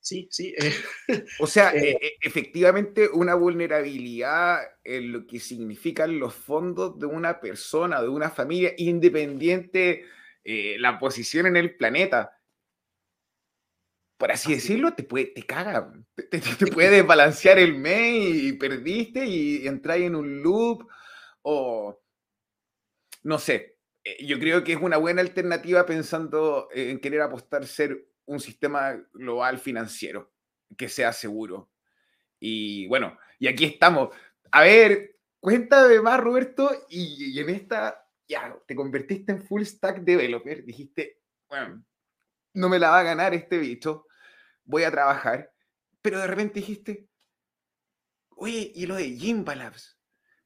sí, 0.00 0.28
sí. 0.30 0.54
Eh, 0.56 0.72
o 1.40 1.46
sea, 1.46 1.74
eh, 1.74 1.98
e, 2.00 2.12
efectivamente 2.22 3.08
una 3.08 3.34
vulnerabilidad 3.34 4.60
en 4.84 5.12
lo 5.12 5.26
que 5.26 5.40
significan 5.40 6.18
los 6.18 6.34
fondos 6.34 6.98
de 6.98 7.06
una 7.06 7.40
persona, 7.40 8.00
de 8.00 8.08
una 8.08 8.30
familia, 8.30 8.72
independiente 8.78 10.04
eh, 10.44 10.76
la 10.78 10.98
posición 10.98 11.46
en 11.46 11.56
el 11.56 11.76
planeta. 11.76 12.38
Por 14.16 14.30
así, 14.30 14.54
decirlo, 14.54 14.94
te, 14.94 15.02
puede, 15.02 15.26
te 15.26 15.42
caga, 15.42 15.92
te, 16.30 16.40
puede 16.72 16.90
desbalancear 16.90 17.58
el 17.58 17.74
mes 17.74 18.36
y 18.44 18.52
perdiste 18.52 19.26
y, 19.26 19.62
y 19.64 19.66
entras 19.66 19.98
en 19.98 20.14
un 20.14 20.40
loop 20.40 20.88
o 21.42 22.00
no 23.24 23.38
sé, 23.38 23.78
yo 24.20 24.38
creo 24.38 24.62
que 24.64 24.72
es 24.72 24.80
una 24.80 24.96
buena 24.96 25.20
alternativa 25.20 25.86
pensando 25.86 26.68
en 26.72 27.00
querer 27.00 27.22
apostar 27.22 27.66
ser 27.66 28.11
un 28.26 28.40
sistema 28.40 28.94
global 29.12 29.58
financiero 29.58 30.32
que 30.76 30.88
sea 30.88 31.12
seguro. 31.12 31.70
Y 32.38 32.86
bueno, 32.88 33.18
y 33.38 33.48
aquí 33.48 33.64
estamos. 33.64 34.14
A 34.50 34.62
ver, 34.62 35.16
cuéntame 35.40 36.00
más, 36.00 36.20
Roberto, 36.20 36.70
y, 36.88 37.38
en 37.38 37.50
esta, 37.50 38.04
ya, 38.26 38.56
te 38.66 38.74
convertiste 38.74 39.32
en 39.32 39.42
full 39.42 39.62
stack 39.62 40.00
developer, 40.00 40.64
dijiste, 40.64 41.20
bueno, 41.48 41.84
no 42.54 42.68
me 42.68 42.78
la 42.78 42.90
va 42.90 43.00
a 43.00 43.04
ganar 43.04 43.34
este 43.34 43.58
bicho, 43.58 44.06
voy 44.64 44.84
a 44.84 44.90
trabajar, 44.90 45.52
pero 46.00 46.18
de 46.18 46.26
repente 46.26 46.60
dijiste, 46.60 47.08
oye, 48.36 48.72
y 48.74 48.86
lo 48.86 48.96
de 48.96 49.10
Jimba 49.10 49.54
Labs, 49.54 49.98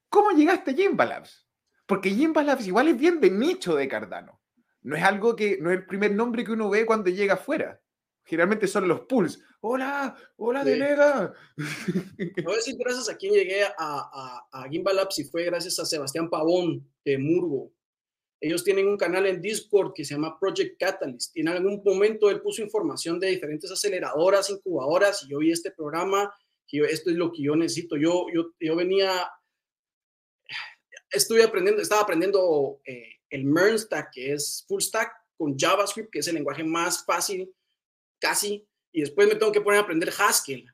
¿cómo 0.08 0.30
llegaste 0.30 0.72
a 0.72 0.74
Jimba 0.74 1.04
Labs? 1.04 1.48
Porque 1.86 2.10
Jimba 2.10 2.42
Labs 2.42 2.66
igual 2.66 2.88
es 2.88 2.98
bien 2.98 3.20
de 3.20 3.30
nicho 3.30 3.74
de 3.74 3.88
Cardano 3.88 4.35
no 4.86 4.96
es 4.96 5.02
algo 5.02 5.34
que, 5.34 5.58
no 5.60 5.72
es 5.72 5.78
el 5.78 5.86
primer 5.86 6.12
nombre 6.12 6.44
que 6.44 6.52
uno 6.52 6.70
ve 6.70 6.86
cuando 6.86 7.10
llega 7.10 7.34
afuera. 7.34 7.82
Generalmente 8.24 8.68
son 8.68 8.86
los 8.86 9.00
pools. 9.00 9.42
Hola, 9.60 10.16
hola, 10.36 10.62
delega. 10.62 11.34
Decir 11.56 12.76
gracias 12.78 13.08
a 13.08 13.16
quien 13.16 13.34
llegué 13.34 13.64
a, 13.64 13.72
a, 13.78 14.46
a 14.52 14.92
Labs 14.92 15.18
y 15.18 15.24
fue 15.24 15.42
gracias 15.44 15.80
a 15.80 15.84
Sebastián 15.84 16.30
Pavón 16.30 16.88
de 17.04 17.18
Murgo. 17.18 17.72
Ellos 18.40 18.62
tienen 18.62 18.86
un 18.86 18.96
canal 18.96 19.26
en 19.26 19.42
Discord 19.42 19.92
que 19.92 20.04
se 20.04 20.14
llama 20.14 20.38
Project 20.38 20.78
Catalyst 20.78 21.36
y 21.36 21.40
en 21.40 21.48
algún 21.48 21.82
momento 21.84 22.30
él 22.30 22.40
puso 22.40 22.62
información 22.62 23.18
de 23.18 23.30
diferentes 23.30 23.68
aceleradoras, 23.72 24.50
incubadoras 24.50 25.24
y 25.24 25.30
yo 25.30 25.38
vi 25.38 25.50
este 25.50 25.72
programa 25.72 26.32
y 26.68 26.80
esto 26.84 27.10
es 27.10 27.16
lo 27.16 27.32
que 27.32 27.42
yo 27.42 27.56
necesito. 27.56 27.96
Yo, 27.96 28.26
yo, 28.32 28.52
yo 28.60 28.76
venía, 28.76 29.28
estuve 31.10 31.42
aprendiendo, 31.42 31.82
estaba 31.82 32.02
aprendiendo 32.02 32.80
eh, 32.84 33.15
el 33.30 33.44
MERN 33.44 33.78
stack, 33.78 34.10
que 34.12 34.32
es 34.32 34.64
full 34.68 34.80
stack 34.80 35.12
con 35.36 35.56
JavaScript, 35.56 36.10
que 36.10 36.20
es 36.20 36.28
el 36.28 36.34
lenguaje 36.34 36.64
más 36.64 37.04
fácil, 37.04 37.52
casi, 38.18 38.66
y 38.92 39.00
después 39.00 39.28
me 39.28 39.34
tengo 39.34 39.52
que 39.52 39.60
poner 39.60 39.80
a 39.80 39.82
aprender 39.82 40.12
Haskell. 40.16 40.66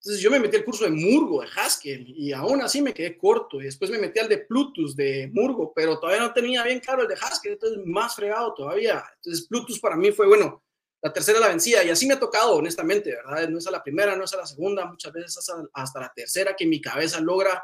Entonces 0.00 0.20
yo 0.20 0.32
me 0.32 0.40
metí 0.40 0.56
al 0.56 0.64
curso 0.64 0.84
de 0.84 0.90
Murgo, 0.90 1.42
de 1.42 1.48
Haskell, 1.54 2.04
y 2.08 2.32
aún 2.32 2.60
así 2.60 2.82
me 2.82 2.92
quedé 2.92 3.16
corto. 3.16 3.60
Y 3.60 3.64
después 3.64 3.88
me 3.88 3.98
metí 3.98 4.18
al 4.18 4.28
de 4.28 4.38
Plutus, 4.38 4.96
de 4.96 5.30
Murgo, 5.32 5.72
pero 5.72 6.00
todavía 6.00 6.22
no 6.22 6.32
tenía 6.32 6.64
bien 6.64 6.80
claro 6.80 7.02
el 7.02 7.08
de 7.08 7.14
Haskell, 7.14 7.52
entonces 7.52 7.78
más 7.84 8.16
fregado 8.16 8.52
todavía. 8.52 9.04
Entonces 9.16 9.46
Plutus 9.46 9.78
para 9.78 9.96
mí 9.96 10.10
fue, 10.10 10.26
bueno, 10.26 10.64
la 11.00 11.12
tercera 11.12 11.38
la 11.38 11.48
vencida, 11.48 11.84
y 11.84 11.90
así 11.90 12.06
me 12.06 12.14
ha 12.14 12.20
tocado, 12.20 12.56
honestamente, 12.56 13.14
¿verdad? 13.14 13.48
No 13.48 13.58
es 13.58 13.66
a 13.68 13.70
la 13.70 13.82
primera, 13.82 14.16
no 14.16 14.24
es 14.24 14.32
a 14.34 14.38
la 14.38 14.46
segunda, 14.46 14.86
muchas 14.86 15.12
veces 15.12 15.38
hasta, 15.38 15.64
hasta 15.72 16.00
la 16.00 16.12
tercera 16.14 16.56
que 16.56 16.66
mi 16.66 16.80
cabeza 16.80 17.20
logra 17.20 17.62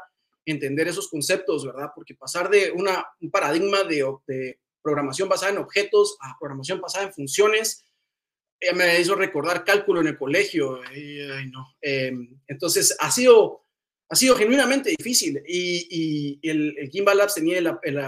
entender 0.51 0.87
esos 0.87 1.09
conceptos, 1.09 1.65
¿verdad? 1.65 1.89
Porque 1.93 2.15
pasar 2.15 2.49
de 2.49 2.71
una, 2.71 3.05
un 3.21 3.31
paradigma 3.31 3.83
de, 3.83 4.57
programación 4.81 5.27
basada 5.27 5.51
en 5.51 5.57
objetos 5.57 6.17
a 6.21 6.37
programación 6.39 6.79
basada 6.79 7.05
en 7.05 7.13
funciones, 7.13 7.83
ya 8.61 8.73
me 8.73 8.99
hizo 8.99 9.13
recordar 9.13 9.65
cálculo 9.65 10.01
en 10.01 10.07
el 10.07 10.17
colegio. 10.17 10.79
no. 11.51 11.75
Em, 11.81 12.39
entonces, 12.47 12.95
ha 12.99 13.11
sido, 13.11 13.65
ha 14.09 14.15
sido 14.15 14.35
genuinamente 14.35 14.95
difícil. 14.97 15.41
Y, 15.45 16.39
el, 16.41 16.75
el, 16.77 16.89
Gimbal 16.89 17.17
Labs 17.17 17.35
tenía 17.35 17.59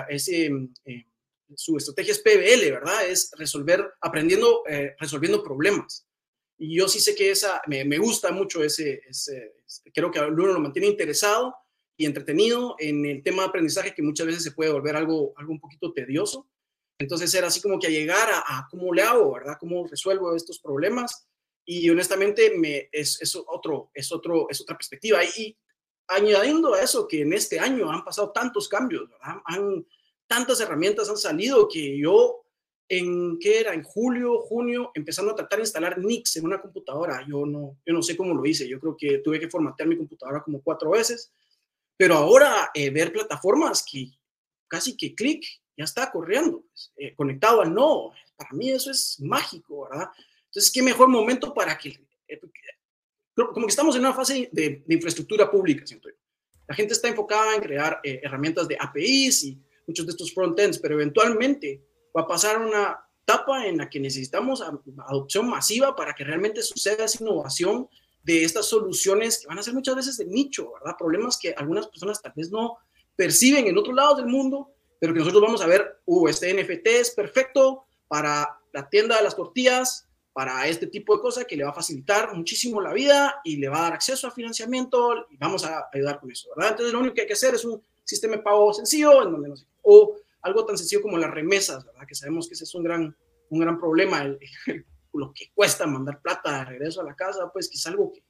ese, 0.10 0.50
eh, 0.86 1.06
su 1.56 1.78
estrategia 1.78 2.14
es 2.14 2.20
PBL, 2.20 2.72
¿verdad? 2.72 3.08
Es 3.08 3.32
resolver, 3.38 3.94
aprendiendo, 4.02 4.64
eh, 4.68 4.96
resolviendo 4.98 5.44
problemas. 5.44 6.08
Y 6.58 6.78
yo 6.78 6.88
sí 6.88 7.00
sé 7.00 7.16
que 7.16 7.32
esa, 7.32 7.62
me, 7.68 7.84
me 7.86 7.98
gusta 7.98 8.32
mucho 8.32 8.64
ese, 8.64 9.02
ese, 9.10 9.56
creo 9.94 10.12
que 10.12 10.20
uno 10.20 10.48
lo 10.48 10.60
mantiene 10.60 10.88
interesado 10.88 11.56
y 12.02 12.06
entretenido 12.08 12.76
en 12.80 13.06
el 13.06 13.22
tema 13.22 13.44
de 13.44 13.50
aprendizaje 13.50 13.94
que 13.94 14.02
muchas 14.02 14.26
veces 14.26 14.44
se 14.44 14.54
puede 14.54 14.72
volver 14.72 14.96
algo, 14.96 15.34
algo 15.38 15.52
un 15.52 15.60
poquito 15.60 15.94
tedioso. 15.94 16.50
Entonces 16.98 17.32
era 17.36 17.46
así 17.46 17.62
como 17.62 17.78
que 17.78 17.86
a 17.86 17.92
llegar 17.92 18.28
a, 18.28 18.40
a 18.40 18.68
cómo 18.72 18.92
le 18.92 19.04
hago, 19.04 19.32
¿verdad? 19.34 19.58
¿Cómo 19.60 19.86
resuelvo 19.86 20.36
estos 20.36 20.58
problemas? 20.58 21.28
Y 21.64 21.88
honestamente 21.92 22.58
me, 22.58 22.90
es, 22.92 23.22
es, 23.22 23.36
otro, 23.36 23.92
es, 23.94 24.12
otro, 24.12 24.48
es 24.50 24.60
otra 24.62 24.76
perspectiva. 24.76 25.20
Y 25.24 25.56
añadiendo 26.08 26.74
a 26.74 26.82
eso 26.82 27.08
que 27.08 27.22
en 27.22 27.34
este 27.34 27.60
año 27.60 27.92
han 27.92 28.04
pasado 28.04 28.32
tantos 28.32 28.68
cambios, 28.68 29.08
¿verdad? 29.08 29.36
Han, 29.46 29.86
tantas 30.26 30.60
herramientas 30.60 31.08
han 31.08 31.18
salido 31.18 31.68
que 31.68 32.00
yo 32.00 32.46
en 32.90 33.38
qué 33.38 33.60
era 33.60 33.76
en 33.76 33.84
julio, 33.84 34.40
junio, 34.40 34.90
empezando 34.96 35.34
a 35.34 35.36
tratar 35.36 35.60
de 35.60 35.66
instalar 35.66 36.00
Nix 36.00 36.38
en 36.38 36.46
una 36.46 36.60
computadora. 36.60 37.24
Yo 37.30 37.46
no, 37.46 37.78
yo 37.86 37.94
no 37.94 38.02
sé 38.02 38.18
cómo 38.18 38.34
lo 38.34 38.44
hice. 38.44 38.68
Yo 38.68 38.80
creo 38.80 38.98
que 38.98 39.20
tuve 39.20 39.40
que 39.40 39.52
formatear 39.52 39.88
mi 39.88 39.98
computadora 39.98 40.42
como 40.42 40.64
cuatro 40.64 40.90
veces. 40.90 41.32
Pero 42.02 42.16
ahora 42.16 42.72
eh, 42.74 42.90
ver 42.90 43.14
plataformas 43.14 43.86
que 43.88 44.10
casi 44.68 44.98
que 44.98 45.14
clic 45.14 45.46
ya 45.78 45.84
está 45.84 46.12
corriendo, 46.12 46.64
pues, 46.64 46.92
eh, 46.98 47.14
conectado 47.16 47.62
al 47.62 47.72
no. 47.72 48.10
Para 48.36 48.50
mí 48.54 48.72
eso 48.72 48.90
es 48.90 49.20
mágico, 49.20 49.88
¿verdad? 49.88 50.10
Entonces, 50.46 50.72
qué 50.72 50.82
mejor 50.82 51.10
momento 51.10 51.54
para 51.54 51.78
que 51.78 51.90
eh, 52.28 52.42
como 53.36 53.68
que 53.68 53.70
estamos 53.70 53.96
en 53.96 54.02
una 54.02 54.16
fase 54.16 54.50
de, 54.52 54.84
infraestructura 54.88 55.52
pública, 55.52 55.86
siento 55.86 56.10
yo. 56.10 56.16
La 56.68 56.74
gente 56.74 56.94
está 56.94 57.08
enfocada 57.08 57.54
en 57.54 57.62
crear 57.62 58.00
eh, 58.04 58.20
herramientas 58.24 58.68
de 58.68 58.78
APIs 58.80 59.44
y 59.44 59.62
muchos 59.86 60.08
de 60.08 60.14
estos 60.14 60.34
frontends, 60.34 60.80
pero 60.80 60.96
eventualmente 60.96 61.84
va 62.18 62.24
a 62.24 62.28
pasar 62.28 62.60
una 62.60 63.00
etapa 63.22 63.68
en 63.68 63.78
la 63.78 63.88
que 63.88 64.00
necesitamos 64.00 64.64
adopción 65.08 65.48
masiva 65.48 65.96
para 65.96 66.16
que 66.16 66.24
realmente 66.24 66.64
suceda 66.64 67.06
esa 67.06 67.24
innovación 67.24 67.88
de 68.24 68.44
estas 68.44 68.68
soluciones 68.68 69.40
que 69.40 69.48
van 69.48 69.60
a 69.60 69.64
ser 69.64 69.74
muchas 69.74 69.96
veces 69.96 70.18
de 70.18 70.26
nicho, 70.26 70.74
¿verdad? 70.74 70.96
Problemas 70.98 71.38
que 71.38 71.54
algunas 71.54 71.88
personas 71.88 72.22
tal 72.22 72.34
vez 72.36 72.52
no 72.52 72.78
perciben 73.16 73.68
en 73.68 73.78
otros 73.78 73.96
lados 73.96 74.18
del 74.18 74.28
mundo, 74.28 74.72
pero 75.00 75.14
que 75.14 75.20
nosotros 75.20 75.42
vamos 75.42 75.62
a 75.62 75.68
ver, 75.68 76.00
uh, 76.06 76.28
este 76.28 76.54
NFT 76.54 76.88
es 76.88 77.12
perfecto 77.12 77.86
para 78.08 78.60
la 78.72 78.90
tienda 78.90 79.18
de 79.18 79.24
las 79.24 79.36
tortillas, 79.36 80.08
para 80.34 80.68
este 80.68 80.88
tipo 80.88 81.16
de 81.16 81.22
cosas 81.22 81.46
que 81.46 81.58
le 81.58 81.64
va 81.64 81.72
a 81.72 81.74
facilitar 81.74 82.34
muchísimo 82.36 82.80
la 82.80 82.94
vida 82.94 83.42
y 83.44 83.58
le 83.58 83.68
va 83.68 83.80
a 83.80 83.82
dar 83.84 83.94
acceso 83.94 84.28
a 84.28 84.32
financiamiento 84.32 85.26
y 85.30 85.38
vamos 85.38 85.66
a 85.66 85.90
ayudar 85.92 86.20
con 86.20 86.32
eso, 86.32 86.50
¿verdad? 86.56 86.72
Entonces 86.72 86.94
lo 86.94 87.00
único 87.00 87.16
que 87.16 87.22
hay 87.22 87.28
que 87.28 87.34
hacer 87.34 87.56
es 87.56 87.66
un 87.66 87.82
sistema 88.04 88.38
de 88.38 88.44
pago 88.44 88.74
sencillo, 88.74 89.24
en 89.24 89.32
donde 89.32 89.50
no 89.50 89.56
sé, 89.58 89.66
o 89.82 90.16
algo 90.42 90.66
tan 90.66 90.78
sencillo 90.78 91.02
como 91.02 91.18
las 91.18 91.32
remesas, 91.32 91.86
¿verdad? 91.86 92.08
Que 92.08 92.16
sabemos 92.16 92.48
que 92.48 92.54
ese 92.54 92.64
es 92.64 92.74
un 92.76 92.84
gran, 92.84 93.16
un 93.50 93.60
gran 93.60 93.80
problema, 93.80 94.24
lo 95.14 95.34
que 95.34 95.52
cuesta 95.54 95.88
mandar 95.88 96.22
plata 96.22 96.60
de 96.60 96.66
regreso 96.66 97.02
a 97.02 97.06
la 97.06 97.16
casa, 97.16 97.50
pues 97.52 97.70
que 97.70 97.76
es 97.76 97.88
algo 97.88 98.12
que, 98.12 98.24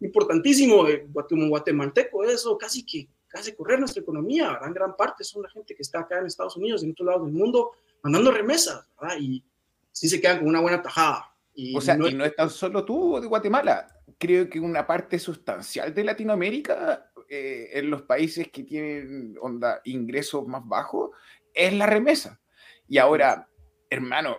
importantísimo 0.00 0.88
eh, 0.88 1.06
como 1.28 1.48
guatemalteco, 1.48 2.24
eso 2.24 2.56
casi 2.58 2.84
que 2.84 3.08
casi 3.28 3.54
correr 3.54 3.78
nuestra 3.78 4.02
economía, 4.02 4.52
¿verdad? 4.52 4.68
En 4.68 4.74
gran 4.74 4.96
parte 4.96 5.24
son 5.24 5.42
la 5.42 5.48
gente 5.48 5.74
que 5.74 5.82
está 5.82 6.00
acá 6.00 6.18
en 6.18 6.26
Estados 6.26 6.56
Unidos 6.56 6.82
y 6.82 6.86
en 6.86 6.92
otros 6.92 7.06
lados 7.06 7.24
del 7.24 7.34
mundo 7.34 7.72
mandando 8.02 8.30
remesas, 8.30 8.86
¿verdad? 9.00 9.16
Y 9.18 9.42
sí 9.90 10.08
se 10.08 10.20
quedan 10.20 10.40
con 10.40 10.48
una 10.48 10.60
buena 10.60 10.82
tajada 10.82 11.32
o 11.74 11.80
sea, 11.80 11.96
no 11.96 12.08
y 12.08 12.14
no 12.14 12.24
es 12.24 12.34
tan 12.34 12.50
solo 12.50 12.84
tú 12.84 13.20
de 13.20 13.26
Guatemala. 13.26 13.86
Creo 14.18 14.48
que 14.48 14.60
una 14.60 14.86
parte 14.86 15.18
sustancial 15.18 15.94
de 15.94 16.04
Latinoamérica, 16.04 17.12
eh, 17.28 17.70
en 17.74 17.90
los 17.90 18.02
países 18.02 18.48
que 18.48 18.64
tienen 18.64 19.36
onda, 19.40 19.80
ingresos 19.84 20.46
más 20.46 20.66
bajos, 20.66 21.10
es 21.52 21.72
la 21.74 21.86
remesa. 21.86 22.40
Y 22.88 22.98
ahora, 22.98 23.48
hermano, 23.90 24.38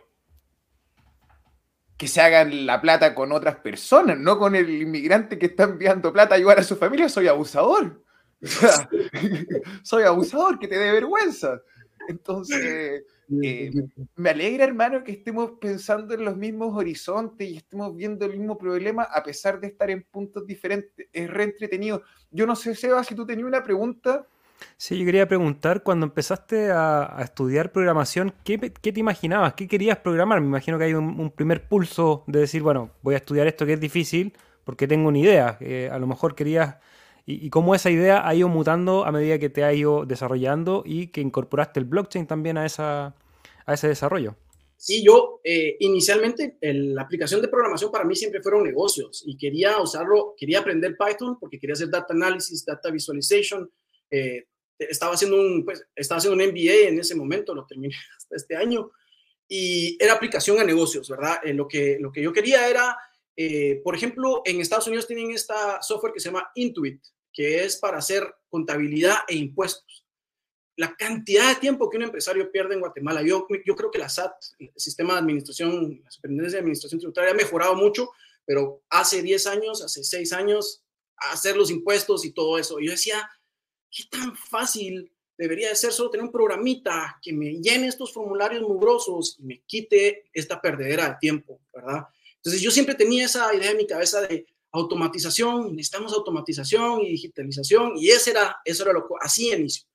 que 1.97 2.07
se 2.07 2.21
hagan 2.21 2.65
la 2.65 2.81
plata 2.81 3.13
con 3.13 3.31
otras 3.31 3.57
personas, 3.57 4.17
no 4.17 4.37
con 4.37 4.55
el 4.55 4.69
inmigrante 4.69 5.37
que 5.37 5.47
está 5.47 5.63
enviando 5.63 6.11
plata 6.11 6.35
a 6.35 6.37
ayudar 6.37 6.59
a 6.59 6.63
su 6.63 6.75
familia, 6.75 7.09
soy 7.09 7.27
abusador. 7.27 8.03
soy 9.83 10.03
abusador, 10.03 10.59
que 10.59 10.67
te 10.67 10.77
dé 10.77 10.91
vergüenza. 10.91 11.61
Entonces, 12.07 13.03
eh, 13.41 13.71
me 14.15 14.29
alegra, 14.29 14.65
hermano, 14.65 15.03
que 15.03 15.13
estemos 15.13 15.51
pensando 15.61 16.13
en 16.13 16.25
los 16.25 16.35
mismos 16.35 16.75
horizontes 16.75 17.49
y 17.49 17.57
estemos 17.57 17.95
viendo 17.95 18.25
el 18.25 18.37
mismo 18.37 18.57
problema 18.57 19.03
a 19.03 19.23
pesar 19.23 19.59
de 19.59 19.67
estar 19.67 19.89
en 19.89 20.03
puntos 20.03 20.45
diferentes. 20.45 21.07
Es 21.11 21.29
re 21.29 21.43
entretenido. 21.43 22.03
Yo 22.31 22.45
no 22.45 22.55
sé, 22.55 22.75
Seba, 22.75 23.03
si 23.03 23.15
tú 23.15 23.25
tenías 23.25 23.47
una 23.47 23.63
pregunta. 23.63 24.27
Sí, 24.77 24.97
yo 24.97 25.05
quería 25.05 25.27
preguntar, 25.27 25.83
cuando 25.83 26.05
empezaste 26.05 26.71
a, 26.71 27.17
estudiar 27.21 27.71
programación, 27.71 28.33
¿qué, 28.43 28.57
te 28.57 28.99
imaginabas? 28.99 29.53
¿Qué 29.53 29.67
querías 29.67 29.97
programar? 29.97 30.41
Me 30.41 30.47
imagino 30.47 30.77
que 30.77 30.85
hay 30.85 30.93
un, 30.93 31.31
primer 31.31 31.67
pulso 31.67 32.23
de 32.27 32.41
decir, 32.41 32.61
bueno, 32.61 32.91
voy 33.01 33.15
a 33.15 33.17
estudiar 33.17 33.47
esto 33.47 33.65
que 33.65 33.73
es 33.73 33.79
difícil 33.79 34.33
porque 34.63 34.87
tengo 34.87 35.09
una 35.09 35.19
idea. 35.19 35.59
a 35.91 35.99
lo 35.99 36.07
mejor 36.07 36.35
querías 36.35 36.77
y, 37.25 37.49
cómo 37.49 37.73
esa 37.73 37.89
idea 37.89 38.27
ha 38.27 38.35
ido 38.35 38.49
mutando 38.49 39.05
a 39.05 39.11
medida 39.11 39.39
que 39.39 39.49
te 39.49 39.63
ha 39.63 39.73
ido 39.73 40.05
desarrollando 40.05 40.83
y 40.85 41.07
que 41.07 41.21
incorporaste 41.21 41.79
el 41.79 41.85
blockchain 41.85 42.27
también 42.27 42.57
a 42.57 42.65
ese 42.65 43.87
desarrollo. 43.87 44.35
Sí, 44.75 45.01
yo 45.01 45.39
eh, 45.45 45.77
inicialmente 45.79 46.57
la 46.61 47.03
aplicación 47.03 47.41
de 47.41 47.47
programación 47.47 47.89
para 47.89 48.03
mí 48.03 48.17
siempre 48.17 48.41
fueron 48.41 48.63
negocios 48.63 49.23
y 49.25 49.37
quería 49.37 49.79
usarlo, 49.79 50.35
quería 50.37 50.59
aprender 50.59 50.97
Python 50.97 51.39
porque 51.39 51.57
quería 51.57 51.71
hacer 51.71 51.89
data 51.89 52.13
analysis, 52.13 52.65
data 52.65 52.91
visualization. 52.91 53.71
Eh, 54.13 54.45
estaba, 54.77 55.13
haciendo 55.13 55.37
un, 55.37 55.63
pues, 55.63 55.85
estaba 55.95 56.19
haciendo 56.19 56.43
un 56.43 56.49
MBA 56.49 56.89
en 56.89 56.99
ese 56.99 57.15
momento, 57.15 57.55
lo 57.55 57.65
terminé 57.65 57.95
hasta 58.17 58.35
este 58.35 58.55
año 58.55 58.91
y 59.47 59.97
era 59.99 60.13
aplicación 60.13 60.59
a 60.59 60.63
negocios, 60.63 61.09
¿verdad? 61.09 61.37
Eh, 61.43 61.53
lo, 61.53 61.67
que, 61.67 61.97
lo 61.99 62.11
que 62.11 62.21
yo 62.21 62.33
quería 62.33 62.67
era 62.67 62.97
eh, 63.35 63.81
por 63.83 63.95
ejemplo, 63.95 64.41
en 64.45 64.61
Estados 64.61 64.87
Unidos 64.87 65.07
tienen 65.07 65.31
esta 65.31 65.81
software 65.81 66.13
que 66.13 66.19
se 66.19 66.29
llama 66.29 66.51
Intuit, 66.55 67.01
que 67.31 67.63
es 67.63 67.77
para 67.77 67.97
hacer 67.97 68.35
contabilidad 68.49 69.17
e 69.27 69.35
impuestos. 69.35 70.05
La 70.75 70.95
cantidad 70.95 71.49
de 71.49 71.59
tiempo 71.59 71.89
que 71.89 71.97
un 71.97 72.03
empresario 72.03 72.51
pierde 72.51 72.75
en 72.75 72.79
Guatemala, 72.79 73.21
yo, 73.21 73.47
yo 73.65 73.75
creo 73.75 73.91
que 73.91 73.99
la 73.99 74.09
SAT, 74.09 74.33
el 74.59 74.71
sistema 74.75 75.13
de 75.13 75.19
administración, 75.19 76.01
la 76.03 76.11
Superintendencia 76.11 76.57
de 76.57 76.61
Administración 76.61 76.99
Tributaria 76.99 77.31
ha 77.31 77.35
mejorado 77.35 77.75
mucho, 77.75 78.09
pero 78.45 78.83
hace 78.89 79.21
10 79.21 79.47
años, 79.47 79.83
hace 79.83 80.03
6 80.03 80.33
años, 80.33 80.83
hacer 81.15 81.55
los 81.55 81.69
impuestos 81.69 82.25
y 82.25 82.31
todo 82.31 82.57
eso. 82.57 82.79
Yo 82.79 82.91
decía, 82.91 83.29
¿qué 83.93 84.03
tan 84.09 84.35
fácil 84.35 85.11
debería 85.37 85.69
de 85.69 85.75
ser 85.75 85.91
solo 85.91 86.09
tener 86.09 86.25
un 86.25 86.31
programita 86.31 87.19
que 87.21 87.33
me 87.33 87.53
llene 87.61 87.87
estos 87.87 88.13
formularios 88.13 88.61
mugrosos 88.61 89.37
y 89.39 89.43
me 89.43 89.61
quite 89.61 90.29
esta 90.33 90.59
perdedera 90.61 91.09
de 91.09 91.15
tiempo, 91.19 91.59
¿verdad? 91.73 92.07
Entonces 92.35 92.61
yo 92.61 92.71
siempre 92.71 92.95
tenía 92.95 93.25
esa 93.25 93.53
idea 93.53 93.71
en 93.71 93.77
mi 93.77 93.87
cabeza 93.87 94.21
de 94.21 94.45
automatización, 94.71 95.75
necesitamos 95.75 96.13
automatización 96.13 97.01
y 97.01 97.09
digitalización, 97.09 97.93
y 97.95 98.09
ese 98.09 98.31
era, 98.31 98.57
eso 98.65 98.83
era 98.83 98.93
lo 98.93 99.07
que 99.07 99.13
así 99.21 99.51
inicio. 99.51 99.85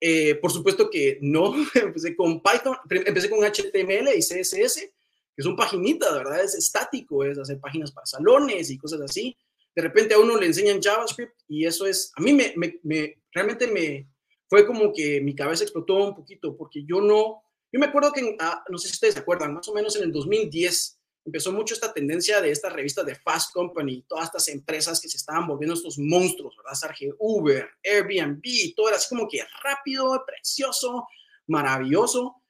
Eh, 0.00 0.36
por 0.36 0.52
supuesto 0.52 0.90
que 0.90 1.18
no, 1.22 1.54
empecé 1.74 2.14
con 2.14 2.40
Python, 2.40 2.76
empecé 2.90 3.30
con 3.30 3.40
HTML 3.40 4.10
y 4.14 4.20
CSS, 4.20 4.90
que 5.34 5.42
son 5.42 5.56
paginitas, 5.56 6.12
¿verdad? 6.12 6.44
Es 6.44 6.54
estático, 6.54 7.24
es 7.24 7.38
hacer 7.38 7.58
páginas 7.58 7.92
para 7.92 8.06
salones 8.06 8.70
y 8.70 8.78
cosas 8.78 9.00
así. 9.00 9.36
De 9.78 9.82
repente 9.84 10.12
a 10.12 10.18
uno 10.18 10.36
le 10.36 10.46
enseñan 10.46 10.82
JavaScript 10.82 11.40
y 11.46 11.64
eso 11.64 11.86
es, 11.86 12.10
a 12.16 12.20
mí 12.20 12.32
me, 12.32 12.52
me, 12.82 13.22
realmente 13.30 13.68
me, 13.68 14.08
fue 14.48 14.66
como 14.66 14.92
que 14.92 15.20
mi 15.20 15.36
cabeza 15.36 15.62
explotó 15.62 16.04
un 16.04 16.16
poquito, 16.16 16.56
porque 16.56 16.84
yo 16.84 17.00
no, 17.00 17.44
yo 17.70 17.78
me 17.78 17.86
acuerdo 17.86 18.10
que, 18.10 18.36
ah, 18.40 18.64
no 18.68 18.76
sé 18.76 18.88
si 18.88 18.94
ustedes 18.94 19.14
se 19.14 19.20
acuerdan, 19.20 19.54
más 19.54 19.68
o 19.68 19.72
menos 19.72 19.94
en 19.94 20.02
el 20.02 20.10
2010, 20.10 20.98
empezó 21.26 21.52
mucho 21.52 21.74
esta 21.74 21.92
tendencia 21.94 22.40
de 22.40 22.50
estas 22.50 22.72
revistas 22.72 23.06
de 23.06 23.14
Fast 23.14 23.52
Company, 23.52 24.04
todas 24.08 24.24
estas 24.24 24.48
empresas 24.48 25.00
que 25.00 25.08
se 25.08 25.16
estaban 25.16 25.46
volviendo 25.46 25.74
estos 25.74 25.96
monstruos, 25.96 26.56
¿verdad? 26.56 26.74
Sarge 26.74 27.12
Uber, 27.16 27.68
Airbnb, 27.84 28.42
todo 28.74 28.88
era 28.88 28.96
así 28.96 29.08
como 29.08 29.28
que 29.28 29.44
rápido, 29.62 30.24
precioso, 30.26 31.06
maravilloso. 31.46 32.42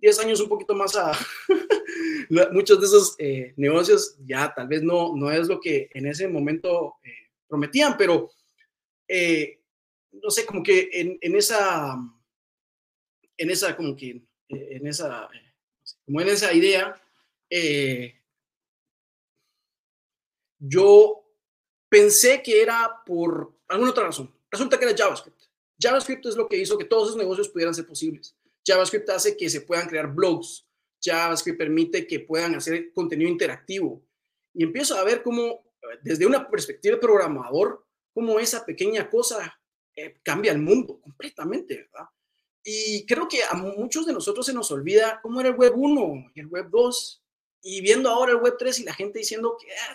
Diez 0.00 0.18
años 0.18 0.40
un 0.40 0.48
poquito 0.48 0.74
más 0.74 0.96
a 0.96 1.12
muchos 2.52 2.80
de 2.80 2.86
esos 2.86 3.14
eh, 3.18 3.52
negocios 3.56 4.16
ya 4.24 4.52
tal 4.54 4.66
vez 4.66 4.82
no, 4.82 5.14
no 5.14 5.30
es 5.30 5.46
lo 5.46 5.60
que 5.60 5.90
en 5.92 6.06
ese 6.06 6.26
momento 6.26 6.94
eh, 7.02 7.28
prometían, 7.46 7.96
pero 7.96 8.30
eh, 9.06 9.60
no 10.12 10.30
sé, 10.30 10.46
como 10.46 10.62
que 10.62 10.88
en, 10.92 11.18
en, 11.20 11.36
esa, 11.36 11.96
en 13.36 13.50
esa, 13.50 13.76
como 13.76 13.94
que 13.94 14.22
en 14.48 14.86
esa, 14.86 15.28
como 16.04 16.20
en 16.20 16.28
esa 16.28 16.52
idea, 16.52 17.00
yo 20.58 21.24
pensé 21.88 22.42
que 22.42 22.62
era 22.62 23.02
por 23.04 23.52
alguna 23.68 23.90
otra 23.90 24.04
razón. 24.04 24.34
Resulta 24.50 24.78
que 24.78 24.84
era 24.86 24.96
JavaScript. 24.96 25.42
JavaScript 25.78 26.26
es 26.26 26.36
lo 26.36 26.48
que 26.48 26.56
hizo 26.56 26.76
que 26.76 26.84
todos 26.84 27.08
esos 27.08 27.18
negocios 27.18 27.48
pudieran 27.48 27.74
ser 27.74 27.86
posibles. 27.86 28.36
JavaScript 28.66 29.08
hace 29.10 29.36
que 29.36 29.48
se 29.50 29.62
puedan 29.62 29.88
crear 29.88 30.12
blogs. 30.12 30.66
JavaScript 31.02 31.58
permite 31.58 32.06
que 32.06 32.20
puedan 32.20 32.54
hacer 32.54 32.92
contenido 32.92 33.30
interactivo. 33.30 34.04
Y 34.54 34.64
empiezo 34.64 34.96
a 34.96 35.04
ver 35.04 35.22
cómo, 35.22 35.64
desde 36.02 36.26
una 36.26 36.48
perspectiva 36.48 36.96
de 36.96 37.00
programador, 37.00 37.86
cómo 38.12 38.38
esa 38.38 38.64
pequeña 38.64 39.08
cosa 39.08 39.58
eh, 39.94 40.20
cambia 40.22 40.52
el 40.52 40.58
mundo 40.58 41.00
completamente, 41.00 41.76
¿verdad? 41.76 42.08
Y 42.62 43.06
creo 43.06 43.26
que 43.26 43.42
a 43.42 43.54
muchos 43.54 44.06
de 44.06 44.12
nosotros 44.12 44.44
se 44.44 44.52
nos 44.52 44.70
olvida 44.70 45.20
cómo 45.22 45.40
era 45.40 45.48
el 45.48 45.56
Web 45.56 45.72
1 45.76 46.32
y 46.34 46.40
el 46.40 46.46
Web 46.46 46.68
2, 46.70 47.22
y 47.62 47.80
viendo 47.80 48.10
ahora 48.10 48.32
el 48.32 48.38
Web 48.38 48.56
3 48.58 48.80
y 48.80 48.84
la 48.84 48.94
gente 48.94 49.18
diciendo 49.18 49.56
que 49.58 49.68
ah, 49.72 49.94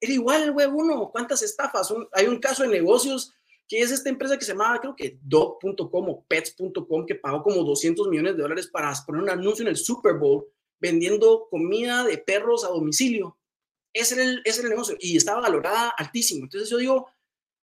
era 0.00 0.12
igual 0.12 0.42
el 0.42 0.50
Web 0.50 0.74
1, 0.74 1.10
cuántas 1.12 1.42
estafas. 1.42 1.92
hay 2.12 2.26
un 2.26 2.38
caso 2.38 2.62
de 2.62 2.68
negocios 2.68 3.32
que 3.68 3.80
es 3.80 3.90
esta 3.90 4.08
empresa 4.08 4.38
que 4.38 4.44
se 4.44 4.52
llamaba, 4.52 4.80
creo 4.80 4.94
que 4.94 5.18
dog.com 5.22 6.08
o 6.08 6.24
pets.com, 6.26 7.04
que 7.04 7.16
pagó 7.16 7.42
como 7.42 7.62
200 7.64 8.08
millones 8.08 8.36
de 8.36 8.42
dólares 8.42 8.68
para 8.68 8.92
poner 9.04 9.22
un 9.22 9.30
anuncio 9.30 9.62
en 9.62 9.68
el 9.68 9.76
Super 9.76 10.14
Bowl 10.14 10.46
vendiendo 10.78 11.48
comida 11.50 12.04
de 12.04 12.18
perros 12.18 12.64
a 12.64 12.68
domicilio. 12.68 13.38
Ese 13.92 14.14
era 14.14 14.24
el, 14.24 14.42
ese 14.44 14.60
era 14.60 14.68
el 14.68 14.74
negocio 14.74 14.96
y 15.00 15.16
estaba 15.16 15.40
valorada 15.40 15.88
altísimo. 15.96 16.44
Entonces 16.44 16.68
yo 16.68 16.76
digo, 16.76 17.08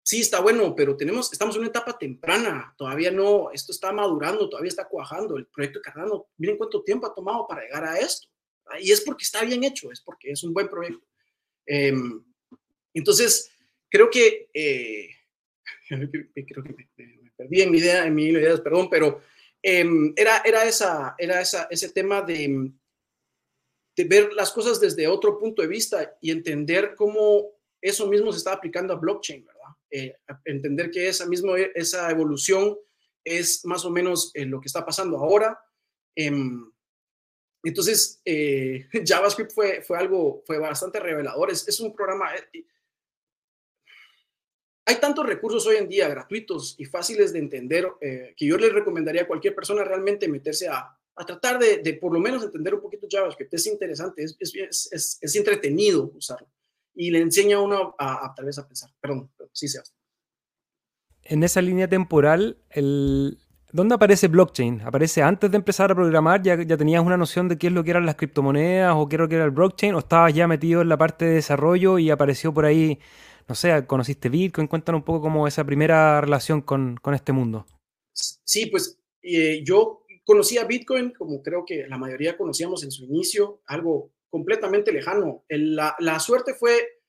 sí, 0.01 0.21
está 0.21 0.39
bueno, 0.39 0.73
pero 0.75 0.95
tenemos, 0.95 1.31
estamos 1.31 1.55
en 1.55 1.61
una 1.61 1.69
etapa 1.69 1.97
temprana, 1.97 2.73
todavía 2.77 3.11
no, 3.11 3.51
esto 3.51 3.71
está 3.71 3.91
madurando, 3.91 4.49
todavía 4.49 4.69
está 4.69 4.87
cuajando. 4.87 5.37
El 5.37 5.47
proyecto 5.47 5.79
de 5.79 5.83
Cardano, 5.83 6.27
miren 6.37 6.57
cuánto 6.57 6.81
tiempo 6.83 7.07
ha 7.07 7.13
tomado 7.13 7.45
para 7.47 7.61
llegar 7.61 7.83
a 7.83 7.99
esto. 7.99 8.27
Y 8.79 8.91
es 8.91 9.01
porque 9.01 9.23
está 9.23 9.43
bien 9.43 9.63
hecho, 9.63 9.91
es 9.91 10.01
porque 10.01 10.31
es 10.31 10.43
un 10.43 10.53
buen 10.53 10.69
proyecto. 10.69 11.05
Em, 11.65 12.23
entonces, 12.93 13.51
creo 13.89 14.09
que 14.09 14.49
eh, 14.53 15.09
creo 15.99 16.63
que 16.63 16.73
me, 16.97 17.31
perdí 17.35 17.61
en 17.61 17.71
mi 17.71 17.77
idea, 17.77 18.05
en 18.05 18.15
mi 18.15 18.25
ideas, 18.25 18.61
perdón, 18.61 18.89
pero 18.89 19.21
em, 19.61 20.13
era, 20.15 20.41
era, 20.45 20.65
esa, 20.65 21.15
era 21.17 21.41
esa, 21.41 21.67
ese 21.69 21.89
tema 21.89 22.21
de, 22.21 22.71
de 23.95 24.03
ver 24.05 24.33
las 24.33 24.51
cosas 24.51 24.79
desde 24.79 25.07
otro 25.07 25.39
punto 25.39 25.61
de 25.61 25.67
vista 25.67 26.17
y 26.21 26.31
entender 26.31 26.95
cómo 26.95 27.51
eso 27.81 28.07
mismo 28.07 28.31
se 28.31 28.37
está 28.37 28.53
aplicando 28.53 28.93
a 28.93 28.97
blockchain, 28.97 29.45
¿verdad? 29.45 29.61
Eh, 29.91 30.15
entender 30.45 30.89
que 30.89 31.07
esa 31.07 31.27
misma, 31.27 31.57
esa 31.75 32.09
evolución 32.09 32.77
es 33.23 33.63
más 33.65 33.85
o 33.85 33.91
menos 33.91 34.31
eh, 34.33 34.45
lo 34.45 34.59
que 34.59 34.67
está 34.67 34.85
pasando 34.85 35.17
ahora. 35.17 35.59
Em, 36.15 36.71
entonces, 37.63 38.21
eh, 38.25 38.87
JavaScript 39.05 39.51
fue, 39.51 39.81
fue 39.81 39.97
algo, 39.97 40.43
fue 40.45 40.57
bastante 40.57 40.99
revelador. 40.99 41.51
Es, 41.51 41.67
es 41.67 41.79
un 41.79 41.93
programa, 41.93 42.29
hay 44.85 44.95
tantos 44.99 45.25
recursos 45.25 45.65
hoy 45.65 45.77
en 45.77 45.87
día 45.87 46.07
gratuitos 46.09 46.75
y 46.77 46.85
fáciles 46.85 47.31
de 47.33 47.39
entender 47.39 47.87
eh, 48.01 48.33
que 48.35 48.45
yo 48.45 48.57
les 48.57 48.73
recomendaría 48.73 49.23
a 49.23 49.27
cualquier 49.27 49.55
persona 49.55 49.83
realmente 49.83 50.27
meterse 50.27 50.67
a, 50.67 50.97
a 51.15 51.25
tratar 51.25 51.59
de, 51.59 51.93
por 52.01 52.13
lo 52.13 52.19
menos 52.19 52.43
entender 52.43 52.73
un 52.73 52.81
poquito 52.81 53.07
JavaScript. 53.09 53.53
Es 53.53 53.67
interesante, 53.67 54.23
es, 54.23 55.35
entretenido 55.35 56.11
usarlo 56.15 56.47
y 56.95 57.11
le 57.11 57.19
enseña 57.19 57.57
a 57.57 57.61
uno 57.61 57.95
a, 57.97 58.33
tal 58.35 58.45
vez 58.45 58.57
a 58.57 58.67
pensar. 58.67 58.89
Perdón, 58.99 59.31
sí 59.51 59.67
sea. 59.67 59.83
En 61.23 61.43
esa 61.43 61.61
línea 61.61 61.87
temporal, 61.87 62.57
el, 62.69 63.39
¿dónde 63.71 63.95
aparece 63.95 64.27
blockchain? 64.27 64.81
¿Aparece 64.81 65.21
antes 65.21 65.49
de 65.49 65.57
empezar 65.57 65.91
a 65.91 65.95
programar? 65.95 66.41
¿Ya, 66.41 66.61
¿Ya 66.61 66.77
tenías 66.77 67.03
una 67.03 67.15
noción 67.15 67.47
de 67.47 67.57
qué 67.57 67.67
es 67.67 67.73
lo 67.73 67.83
que 67.83 67.91
eran 67.91 68.05
las 68.05 68.15
criptomonedas 68.15 68.93
o 68.95 69.07
qué 69.07 69.15
es 69.15 69.19
lo 69.19 69.29
que 69.29 69.35
era 69.35 69.45
el 69.45 69.51
blockchain? 69.51 69.95
¿O 69.95 69.99
estabas 69.99 70.33
ya 70.33 70.47
metido 70.47 70.81
en 70.81 70.89
la 70.89 70.97
parte 70.97 71.25
de 71.25 71.35
desarrollo 71.35 71.97
y 71.99 72.09
apareció 72.09 72.53
por 72.53 72.65
ahí 72.65 72.99
no 73.47 73.55
sé, 73.55 73.85
conociste 73.85 74.29
Bitcoin, 74.29 74.67
cuéntanos 74.67 74.99
un 74.99 75.05
poco 75.05 75.21
cómo 75.21 75.47
esa 75.47 75.63
primera 75.63 76.21
relación 76.21 76.61
con, 76.61 76.97
con 76.97 77.13
este 77.13 77.31
mundo. 77.31 77.65
Sí, 78.13 78.67
pues 78.67 78.99
eh, 79.21 79.63
yo 79.63 80.05
conocía 80.25 80.65
Bitcoin 80.65 81.11
como 81.11 81.41
creo 81.41 81.65
que 81.65 81.87
la 81.87 81.97
mayoría 81.97 82.37
conocíamos 82.37 82.83
en 82.83 82.91
su 82.91 83.05
inicio, 83.05 83.61
algo 83.65 84.11
completamente 84.29 84.91
lejano. 84.91 85.43
la, 85.49 85.95
la, 85.99 86.19
suerte 86.19 86.53
fue 86.53 87.01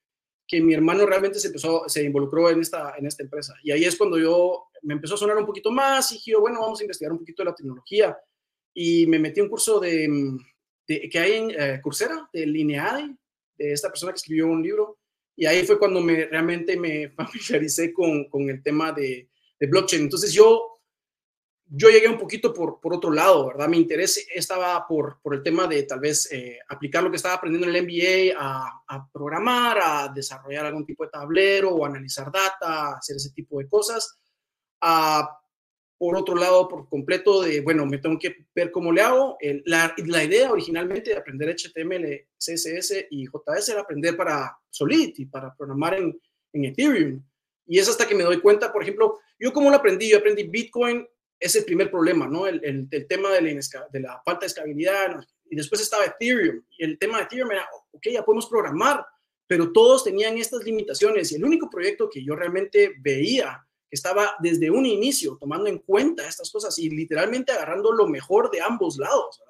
que 0.46 0.60
mi 0.60 0.74
hermano 0.74 1.06
realmente 1.06 1.38
se 1.38 1.46
empezó, 1.46 1.88
se 1.88 2.02
involucró 2.02 2.50
en 2.50 2.60
esta, 2.60 2.94
en 2.98 3.06
esta 3.06 3.22
empresa. 3.22 3.54
Y 3.62 3.70
ahí 3.70 3.84
es 3.84 3.96
cuando 3.96 4.18
yo 4.18 4.66
me 4.82 4.94
empezó 4.94 5.14
a 5.14 5.18
sonar 5.18 5.36
un 5.38 5.46
poquito 5.46 5.70
más 5.70 6.10
y 6.12 6.16
dije, 6.16 6.36
bueno, 6.36 6.60
vamos 6.60 6.80
a 6.80 6.82
investigar 6.84 7.12
un 7.12 7.18
poquito 7.18 7.42
de 7.42 7.50
la 7.50 7.54
tecnología. 7.54 8.16
Y 8.74 9.06
me 9.06 9.18
metí 9.18 9.40
a 9.40 9.44
un 9.44 9.48
curso 9.48 9.80
de, 9.80 10.08
que 10.86 11.18
hay 11.18 11.32
en 11.32 11.50
eh, 11.50 11.80
Coursera, 11.82 12.28
de 12.32 12.46
Lineade, 12.46 13.16
de 13.56 13.72
esta 13.72 13.88
persona 13.88 14.12
que 14.12 14.16
escribió 14.16 14.46
un 14.46 14.62
libro 14.62 14.98
y 15.36 15.46
ahí 15.46 15.64
fue 15.66 15.78
cuando 15.78 16.00
me, 16.00 16.26
realmente 16.26 16.76
me 16.76 17.08
familiaricé 17.16 17.92
con, 17.92 18.28
con 18.28 18.48
el 18.48 18.62
tema 18.62 18.92
de, 18.92 19.28
de, 19.58 19.66
blockchain. 19.66 20.02
Entonces 20.02 20.32
yo, 20.32 20.74
yo 21.66 21.90
llegué 21.90 22.08
un 22.08 22.18
poquito 22.18 22.52
por, 22.52 22.80
por 22.80 22.94
otro 22.94 23.10
lado, 23.10 23.48
¿verdad? 23.48 23.68
Mi 23.68 23.78
interés 23.78 24.26
estaba 24.32 24.86
por, 24.86 25.20
por 25.22 25.34
el 25.34 25.42
tema 25.42 25.66
de 25.66 25.82
tal 25.84 26.00
vez 26.00 26.30
eh, 26.32 26.58
aplicar 26.68 27.02
lo 27.02 27.10
que 27.10 27.16
estaba 27.16 27.34
aprendiendo 27.34 27.68
en 27.68 27.74
el 27.74 27.82
MBA 27.82 28.38
a, 28.38 28.82
a, 28.86 29.08
programar, 29.10 29.78
a 29.82 30.08
desarrollar 30.14 30.66
algún 30.66 30.86
tipo 30.86 31.04
de 31.04 31.10
tablero 31.10 31.70
o 31.70 31.84
analizar 31.84 32.30
data, 32.30 32.96
hacer 32.96 33.16
ese 33.16 33.30
tipo 33.30 33.58
de 33.58 33.68
cosas. 33.68 34.18
A 34.80 35.38
por 36.04 36.18
otro 36.18 36.34
lado, 36.34 36.68
por 36.68 36.86
completo, 36.86 37.40
de, 37.40 37.62
bueno, 37.62 37.86
me 37.86 37.96
tengo 37.96 38.18
que 38.18 38.44
ver 38.54 38.70
cómo 38.70 38.92
le 38.92 39.00
hago. 39.00 39.38
la, 39.64 39.94
la, 39.96 40.22
idea 40.22 40.52
originalmente 40.52 41.12
de 41.12 41.16
aprender 41.16 41.56
HTML, 41.56 42.26
CSS 42.36 43.06
y 43.08 43.24
JS 43.24 43.70
era 43.70 43.80
aprender 43.80 44.14
para 44.14 44.54
Solidity, 44.68 45.24
para 45.24 45.56
programar 45.56 45.94
en, 45.94 46.20
en 46.52 46.64
Ethereum. 46.66 47.24
Y 47.66 47.78
es 47.78 47.88
hasta 47.88 48.06
que 48.06 48.14
me 48.14 48.22
doy 48.22 48.38
cuenta, 48.42 48.70
por 48.70 48.82
ejemplo, 48.82 49.18
yo 49.38 49.50
cómo 49.54 49.70
lo 49.70 49.76
aprendí, 49.76 50.10
yo 50.10 50.18
aprendí 50.18 50.42
Bitcoin, 50.42 51.06
es 51.40 51.56
el 51.56 51.64
primer 51.64 51.90
problema, 51.90 52.28
¿no? 52.28 52.46
El, 52.46 52.62
el, 52.62 52.86
el 52.90 53.06
tema 53.06 53.30
de 53.30 53.40
la, 53.40 53.88
de 53.90 54.00
la, 54.00 54.20
falta 54.26 54.40
de 54.40 54.48
escalabilidad, 54.48 55.24
y 55.48 55.56
después 55.56 55.80
estaba 55.80 56.04
Ethereum, 56.04 56.62
y 56.76 56.84
el 56.84 56.98
tema 56.98 57.16
de 57.16 57.24
Ethereum 57.24 57.50
era, 57.50 57.66
ok, 57.92 58.08
ya 58.12 58.22
podemos 58.22 58.46
programar, 58.46 59.06
pero 59.46 59.72
todos 59.72 60.04
tenían 60.04 60.36
estas 60.36 60.64
limitaciones, 60.64 61.32
y 61.32 61.36
el 61.36 61.46
único 61.46 61.70
proyecto 61.70 62.10
que 62.10 62.22
yo 62.22 62.36
realmente 62.36 62.92
veía 63.00 63.66
estaba 63.94 64.34
desde 64.40 64.70
un 64.70 64.86
inicio 64.86 65.36
tomando 65.38 65.68
en 65.68 65.78
cuenta 65.78 66.26
estas 66.26 66.50
cosas 66.50 66.78
y 66.78 66.90
literalmente 66.90 67.52
agarrando 67.52 67.92
lo 67.92 68.06
mejor 68.06 68.50
de 68.50 68.60
ambos 68.60 68.98
lados. 68.98 69.42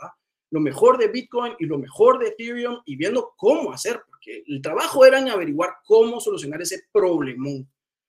Lo 0.51 0.61
mejor 0.61 0.99
de 0.99 1.09
Bitcoin 1.09 1.55
y 1.59 1.67
lo 1.67 1.79
mejor 1.79 2.19
de 2.19 2.29
Ethereum 2.29 2.81
y 2.85 2.97
viendo 2.97 3.35
cómo 3.37 3.73
hacer, 3.73 4.03
porque 4.07 4.45
el 4.47 4.63
trabajo 4.63 5.05
era 5.05 5.19
en 5.19 5.29
averiguar 5.29 5.77
cómo 5.85 6.21
solucionar 6.21 6.63
ese 6.63 6.85
problemón, 6.93 7.69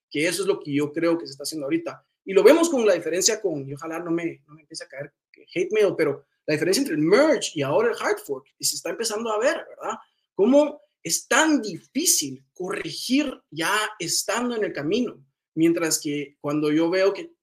que 0.10 0.28
eso 0.28 0.44
es 0.44 0.48
lo 0.48 0.60
que 0.60 0.74
yo 0.74 0.92
creo 0.92 1.18
que 1.18 1.26
se 1.26 1.32
está 1.32 1.44
haciendo 1.44 1.66
ahorita. 1.66 2.06
Y 2.24 2.34
lo 2.34 2.44
vemos 2.44 2.70
con 2.70 2.86
la 2.86 2.94
diferencia 2.94 3.42
con, 3.42 3.68
y 3.68 3.74
ojalá 3.74 4.00
no 4.00 4.12
me, 4.12 4.42
no 4.48 4.54
me 4.54 4.62
empiece 4.62 4.84
a 4.84 4.88
caer 4.88 5.12
hate 5.54 5.72
mail, 5.72 5.94
pero 5.98 6.24
la 6.46 6.54
diferencia 6.54 6.82
entre 6.82 6.96
el 6.96 7.02
merge 7.02 7.52
y 7.56 7.62
ahora 7.62 7.90
el 7.90 7.96
hard 8.00 8.20
fork, 8.20 8.48
y 8.58 8.66
se 8.66 8.76
está 8.76 8.90
empezando 8.90 9.32
a 9.32 9.40
ver, 9.40 9.66
¿verdad? 9.68 9.98
Cómo 10.34 10.82
es 11.02 11.28
tan 11.28 11.62
difícil 11.62 12.44
corregir 12.54 13.32
ya 13.52 13.74
estando 14.00 14.56
en 14.56 14.64
el 14.64 14.74
camino 14.74 15.24
Mientras 15.56 16.00
que 16.00 16.38
cuando 16.40 16.72
yo 16.72 16.90
veo 16.90 17.14
que, 17.14 17.34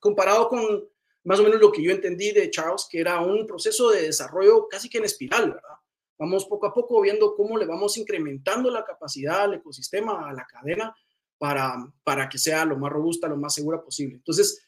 comparado 0.00 0.48
con 0.48 0.88
más 1.24 1.40
o 1.40 1.42
menos 1.42 1.60
lo 1.60 1.70
que 1.70 1.82
yo 1.82 1.92
entendí 1.92 2.32
de 2.32 2.50
Charles, 2.50 2.88
que 2.90 3.00
era 3.00 3.20
un 3.20 3.46
proceso 3.46 3.90
de 3.90 4.02
desarrollo 4.02 4.66
casi 4.68 4.88
que 4.88 4.98
en 4.98 5.04
espiral, 5.04 5.52
¿verdad? 5.52 5.76
Vamos 6.18 6.46
poco 6.46 6.66
a 6.66 6.74
poco 6.74 7.00
viendo 7.00 7.34
cómo 7.36 7.56
le 7.56 7.66
vamos 7.66 7.96
incrementando 7.96 8.70
la 8.70 8.84
capacidad 8.84 9.42
al 9.42 9.54
ecosistema, 9.54 10.28
a 10.28 10.32
la 10.32 10.46
cadena, 10.46 10.94
para, 11.38 11.76
para 12.02 12.28
que 12.28 12.38
sea 12.38 12.64
lo 12.64 12.76
más 12.76 12.90
robusta, 12.90 13.28
lo 13.28 13.36
más 13.36 13.54
segura 13.54 13.80
posible. 13.80 14.16
Entonces, 14.16 14.60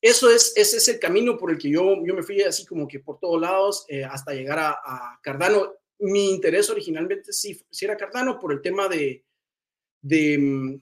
eso 0.00 0.30
es, 0.30 0.52
ese 0.56 0.76
es 0.76 0.88
el 0.88 0.98
camino 0.98 1.36
por 1.36 1.50
el 1.50 1.58
que 1.58 1.70
yo, 1.70 2.04
yo 2.04 2.14
me 2.14 2.22
fui 2.22 2.42
así 2.42 2.66
como 2.66 2.86
que 2.86 3.00
por 3.00 3.18
todos 3.18 3.40
lados 3.40 3.84
eh, 3.88 4.04
hasta 4.04 4.34
llegar 4.34 4.58
a, 4.58 4.70
a, 4.70 5.20
Cardano. 5.22 5.74
Mi 5.98 6.30
interés 6.30 6.68
originalmente 6.68 7.32
sí, 7.32 7.64
sí, 7.70 7.84
era 7.84 7.96
Cardano 7.96 8.38
por 8.40 8.52
el 8.52 8.60
tema 8.60 8.88
de, 8.88 9.24
de 10.00 10.38
mm, 10.38 10.80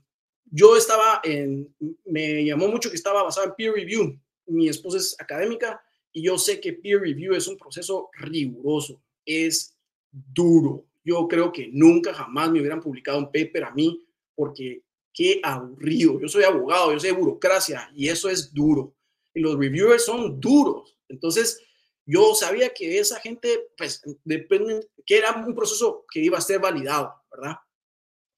yo 0.50 0.76
estaba 0.76 1.20
en, 1.22 1.74
me 2.04 2.44
llamó 2.44 2.68
mucho 2.68 2.90
que 2.90 2.96
estaba 2.96 3.22
basado 3.22 3.46
en 3.46 3.54
peer 3.54 3.72
review. 3.72 4.18
Mi 4.46 4.68
esposa 4.68 4.98
es 4.98 5.16
académica 5.18 5.80
y 6.12 6.22
yo 6.22 6.36
sé 6.38 6.60
que 6.60 6.72
peer 6.72 7.00
review 7.00 7.34
es 7.34 7.46
un 7.46 7.56
proceso 7.56 8.10
riguroso, 8.14 9.00
es 9.24 9.76
duro. 10.10 10.86
Yo 11.04 11.26
creo 11.28 11.52
que 11.52 11.68
nunca 11.72 12.12
jamás 12.12 12.50
me 12.50 12.60
hubieran 12.60 12.80
publicado 12.80 13.18
un 13.18 13.26
paper 13.32 13.64
a 13.64 13.70
mí 13.70 14.04
porque 14.34 14.82
qué 15.12 15.40
aburrido. 15.42 16.20
Yo 16.20 16.28
soy 16.28 16.44
abogado, 16.44 16.92
yo 16.92 17.00
soy 17.00 17.10
de 17.10 17.16
burocracia 17.16 17.90
y 17.94 18.08
eso 18.08 18.28
es 18.28 18.52
duro. 18.52 18.94
Y 19.32 19.40
los 19.40 19.56
reviewers 19.56 20.04
son 20.04 20.40
duros. 20.40 20.98
Entonces, 21.08 21.60
yo 22.04 22.34
sabía 22.34 22.74
que 22.74 22.98
esa 22.98 23.20
gente, 23.20 23.68
pues, 23.76 24.02
depende, 24.24 24.88
que 25.06 25.18
era 25.18 25.32
un 25.32 25.54
proceso 25.54 26.04
que 26.10 26.20
iba 26.20 26.38
a 26.38 26.40
ser 26.40 26.58
validado, 26.58 27.14
¿verdad? 27.30 27.56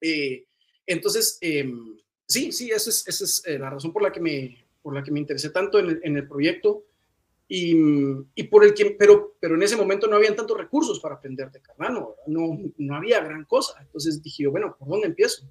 Eh, 0.00 0.46
entonces, 0.86 1.38
em, 1.40 1.96
sí, 2.32 2.52
sí, 2.52 2.70
esa 2.70 2.90
es, 2.90 3.42
eh, 3.46 3.58
la 3.58 3.70
razón 3.70 3.92
por 3.92 4.02
la 4.02 4.10
que 4.10 4.20
me, 4.20 4.64
por 4.82 4.94
la 4.94 5.02
que 5.02 5.10
me 5.10 5.20
interesé 5.20 5.50
tanto 5.50 5.78
en 5.78 6.16
el, 6.16 6.28
proyecto 6.28 6.84
y, 7.48 8.42
por 8.50 8.64
el 8.64 8.74
que, 8.74 8.96
pero, 8.98 9.36
pero 9.38 9.54
en 9.54 9.62
ese 9.62 9.76
momento 9.76 10.06
no 10.06 10.16
habían 10.16 10.34
tantos 10.34 10.56
recursos 10.56 10.98
para 11.00 11.16
aprender 11.16 11.50
de 11.50 11.60
Cardano, 11.60 12.16
no, 12.26 12.58
no 12.78 12.96
había 12.96 13.20
gran 13.20 13.44
cosa. 13.44 13.74
Entonces 13.80 14.22
dije, 14.22 14.46
bueno, 14.46 14.74
¿por 14.78 14.88
dónde 14.88 15.08
empiezo? 15.08 15.44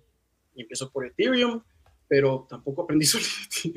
Y 0.56 0.62
empiezo 0.62 0.92
por 0.92 1.06
Ethereum, 1.06 1.62
pero 2.08 2.46
tampoco 2.50 2.82
aprendí 2.82 3.06
Solidity, 3.08 3.74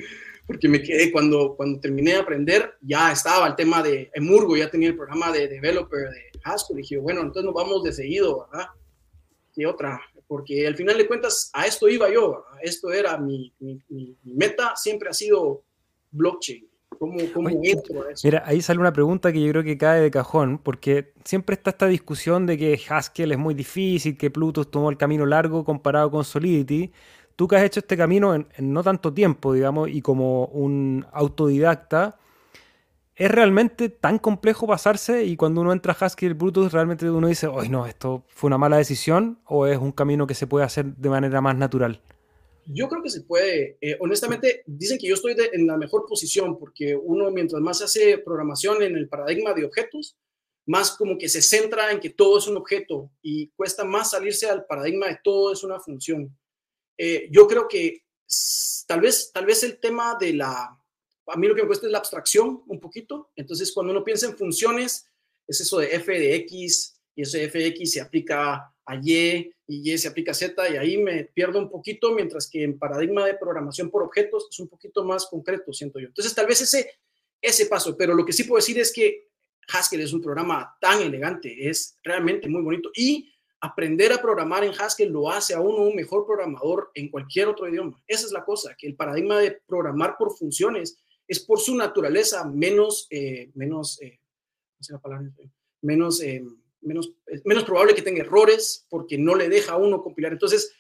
porque 0.47 0.69
me 0.69 0.83
quedé 0.83 1.13
cuando, 1.13 1.55
cuando 1.57 1.79
terminé 1.79 2.13
de 2.13 2.19
aprender, 2.19 2.75
ya 2.81 3.13
estaba 3.13 3.47
el 3.47 3.55
tema 3.55 3.83
de 3.83 4.11
Emurgo, 4.15 4.57
ya 4.57 4.71
tenía 4.71 4.89
el 4.89 4.97
programa 4.97 5.31
de 5.31 5.47
developer 5.47 6.11
de 6.11 6.41
Haskell, 6.43 6.79
y 6.79 6.83
dije, 6.83 6.97
bueno, 6.97 7.21
entonces 7.21 7.45
nos 7.45 7.55
vamos 7.55 7.85
de 7.85 7.93
seguido, 7.93 8.49
¿verdad? 8.51 8.69
Y 9.55 9.65
otra, 9.67 10.01
porque 10.27 10.67
al 10.67 10.77
final 10.77 10.99
de 10.99 11.07
cuentas 11.07 11.51
a 11.53 11.67
esto 11.67 11.89
iba 11.89 12.11
yo, 12.11 12.45
esto 12.63 12.93
era 12.93 13.17
mi, 13.19 13.53
mi, 13.59 13.83
mi 13.89 14.17
meta, 14.25 14.75
siempre 14.77 15.09
ha 15.09 15.13
sido 15.13 15.65
blockchain. 16.11 16.69
¿Cómo, 16.99 17.19
cómo 17.33 17.49
entro 17.49 18.05
a 18.05 18.13
eso? 18.13 18.27
Mira, 18.27 18.43
ahí 18.47 18.63
sale 18.63 18.79
una 18.79 18.93
pregunta 18.93 19.33
que 19.33 19.41
yo 19.41 19.51
creo 19.51 19.65
que 19.65 19.77
cae 19.77 20.01
de 20.01 20.11
cajón, 20.11 20.59
porque 20.59 21.13
siempre 21.25 21.55
está 21.55 21.71
esta 21.71 21.87
discusión 21.87 22.47
de 22.47 22.57
que 22.57 22.81
Haskell 22.89 23.33
es 23.33 23.39
muy 23.39 23.55
difícil, 23.55 24.17
que 24.17 24.31
Plutus 24.31 24.71
tomó 24.71 24.91
el 24.91 24.97
camino 24.97 25.27
largo 25.27 25.65
comparado 25.65 26.11
con 26.11 26.25
Solidity. 26.25 26.93
Tú 27.37 27.49
que 27.49 27.57
has 27.57 27.65
hecho 27.65 27.81
este 27.81 27.97
camino 27.97 28.35
en, 28.35 28.47
en 28.57 28.73
no 28.73 28.83
tanto 28.85 29.13
tiempo, 29.13 29.53
digamos, 29.53 29.89
y 29.89 30.03
como 30.03 30.47
un 30.47 31.05
autodidacta, 31.13 32.17
¿Es 33.17 33.31
realmente 33.31 33.89
tan 33.89 34.19
complejo 34.19 34.67
pasarse 34.67 35.25
y 35.25 35.37
cuando 35.37 35.61
uno 35.61 35.73
entra 35.73 35.93
a 35.93 36.05
Haskell 36.05 36.35
Brutus 36.35 36.73
realmente 36.73 37.09
uno 37.09 37.29
dice, 37.29 37.49
¡ay 37.57 37.69
no, 37.69 37.87
esto 37.87 38.25
fue 38.29 38.49
una 38.49 38.59
mala 38.59 38.77
decisión! 38.77 39.39
¿O 39.45 39.67
es 39.67 39.79
un 39.79 39.93
camino 39.93 40.27
que 40.27 40.35
se 40.35 40.49
puede 40.49 40.65
hacer 40.65 40.87
de 40.97 41.09
manera 41.09 41.41
más 41.41 41.57
natural? 41.57 42.03
Yo 42.67 42.89
creo 42.89 43.03
que 43.03 43.11
se 43.11 43.21
puede. 43.21 43.79
Eh, 43.81 43.97
honestamente, 44.01 44.65
dicen 44.67 44.99
que 44.99 45.07
yo 45.07 45.15
estoy 45.15 45.37
en 45.53 45.67
la 45.67 45.77
mejor 45.77 46.07
posición 46.09 46.59
porque 46.59 46.97
uno 46.97 47.31
mientras 47.31 47.63
más 47.63 47.83
hace 47.83 48.19
programación 48.19 48.83
en 48.83 48.97
el 48.97 49.09
paradigma 49.09 49.53
de 49.53 49.65
objetos, 49.65 50.17
más 50.67 50.97
como 50.97 51.17
que 51.17 51.29
se 51.29 51.43
centra 51.43 51.93
en 51.93 52.01
que 52.01 52.11
todo 52.11 52.39
es 52.39 52.49
un 52.49 52.57
objeto 52.57 53.11
y 53.23 53.49
cuesta 53.51 53.85
más 53.85 54.11
salirse 54.11 54.49
al 54.49 54.65
paradigma 54.65 55.07
de 55.07 55.19
todo 55.23 55.53
es 55.53 55.63
una 55.63 55.79
función. 55.79 56.37
Eh, 56.97 57.29
yo 57.31 57.47
creo 57.47 57.69
que 57.69 58.03
tal 58.87 59.03
vez, 59.03 59.31
tal 59.33 59.47
vez 59.47 59.63
el 59.63 59.79
tema 59.79 60.17
de 60.19 60.33
la 60.33 60.77
a 61.27 61.37
mí 61.37 61.47
lo 61.49 61.55
que 61.55 61.63
me 61.63 61.69
cuesta 61.69 61.87
es 61.87 61.93
la 61.93 61.99
abstracción 61.99 62.63
un 62.67 62.81
poquito. 62.81 63.31
Entonces, 63.37 63.73
cuando 63.73 63.93
uno 63.93 64.05
piensa 64.05 64.27
en 64.27 64.37
funciones, 64.37 65.09
es 65.47 65.61
eso 65.61 65.79
de 65.79 65.95
f 65.95 66.13
de 66.13 66.35
x 66.37 67.01
y 67.17 67.23
ese 67.23 67.45
f 67.45 67.59
de 67.59 67.67
x 67.69 67.93
se 67.93 68.01
aplica 68.01 68.75
a 68.87 68.97
y 68.97 69.53
y 69.67 69.93
y 69.93 69.99
se 69.99 70.09
aplica 70.09 70.33
a 70.33 70.35
z 70.35 70.71
y 70.71 70.77
ahí 70.77 70.99
me 70.99 71.25
pierdo 71.25 71.59
un 71.59 71.71
poquito, 71.71 72.13
mientras 72.15 72.49
que 72.49 72.63
en 72.63 72.79
paradigma 72.79 73.27
de 73.27 73.35
programación 73.35 73.91
por 73.91 74.03
objetos 74.03 74.49
es 74.51 74.59
un 74.61 74.69
poquito 74.69 75.05
más 75.05 75.27
concreto, 75.27 75.73
siento 75.73 75.99
yo. 75.99 76.09
Entonces, 76.09 76.35
tal 76.35 76.47
vez 76.47 76.61
ese, 76.61 76.91
ese 77.41 77.67
paso, 77.67 77.97
pero 77.97 78.15
lo 78.15 78.25
que 78.25 78.33
sí 78.33 78.45
puedo 78.45 78.61
decir 78.61 78.79
es 78.79 78.93
que 78.93 79.29
Haskell 79.69 80.03
es 80.03 80.13
un 80.13 80.21
programa 80.21 80.77
tan 80.81 81.01
elegante, 81.01 81.69
es 81.69 81.99
realmente 82.03 82.49
muy 82.49 82.63
bonito 82.63 82.91
y 82.95 83.31
aprender 83.65 84.13
a 84.13 84.21
programar 84.21 84.63
en 84.63 84.75
Haskell 84.79 85.11
lo 85.11 85.31
hace 85.31 85.55
a 85.55 85.61
uno 85.61 85.85
un 85.85 85.97
mejor 85.97 86.27
programador 86.27 86.91
en 86.93 87.09
cualquier 87.09 87.49
otro 87.49 87.67
idioma. 87.67 88.03
Esa 88.07 88.27
es 88.27 88.33
la 88.33 88.45
cosa, 88.45 88.75
que 88.77 88.87
el 88.87 88.95
paradigma 88.95 89.39
de 89.39 89.59
programar 89.67 90.17
por 90.19 90.37
funciones 90.37 90.99
es 91.27 91.41
por 91.41 91.61
su 91.61 91.75
naturaleza 91.75 92.45
menos, 92.45 93.07
eh, 93.11 93.51
menos, 93.55 94.01
eh, 94.01 94.21
menos, 95.81 96.21
eh, 96.21 96.45
menos, 96.83 97.13
menos 97.45 97.65
probable 97.65 97.95
que 97.95 98.03
tenga 98.03 98.21
errores 98.21 98.87
porque 98.89 99.17
no 99.17 99.35
le 99.35 99.49
deja 99.49 99.73
a 99.73 99.77
uno 99.77 100.03
compilar. 100.03 100.33
Entonces, 100.33 100.73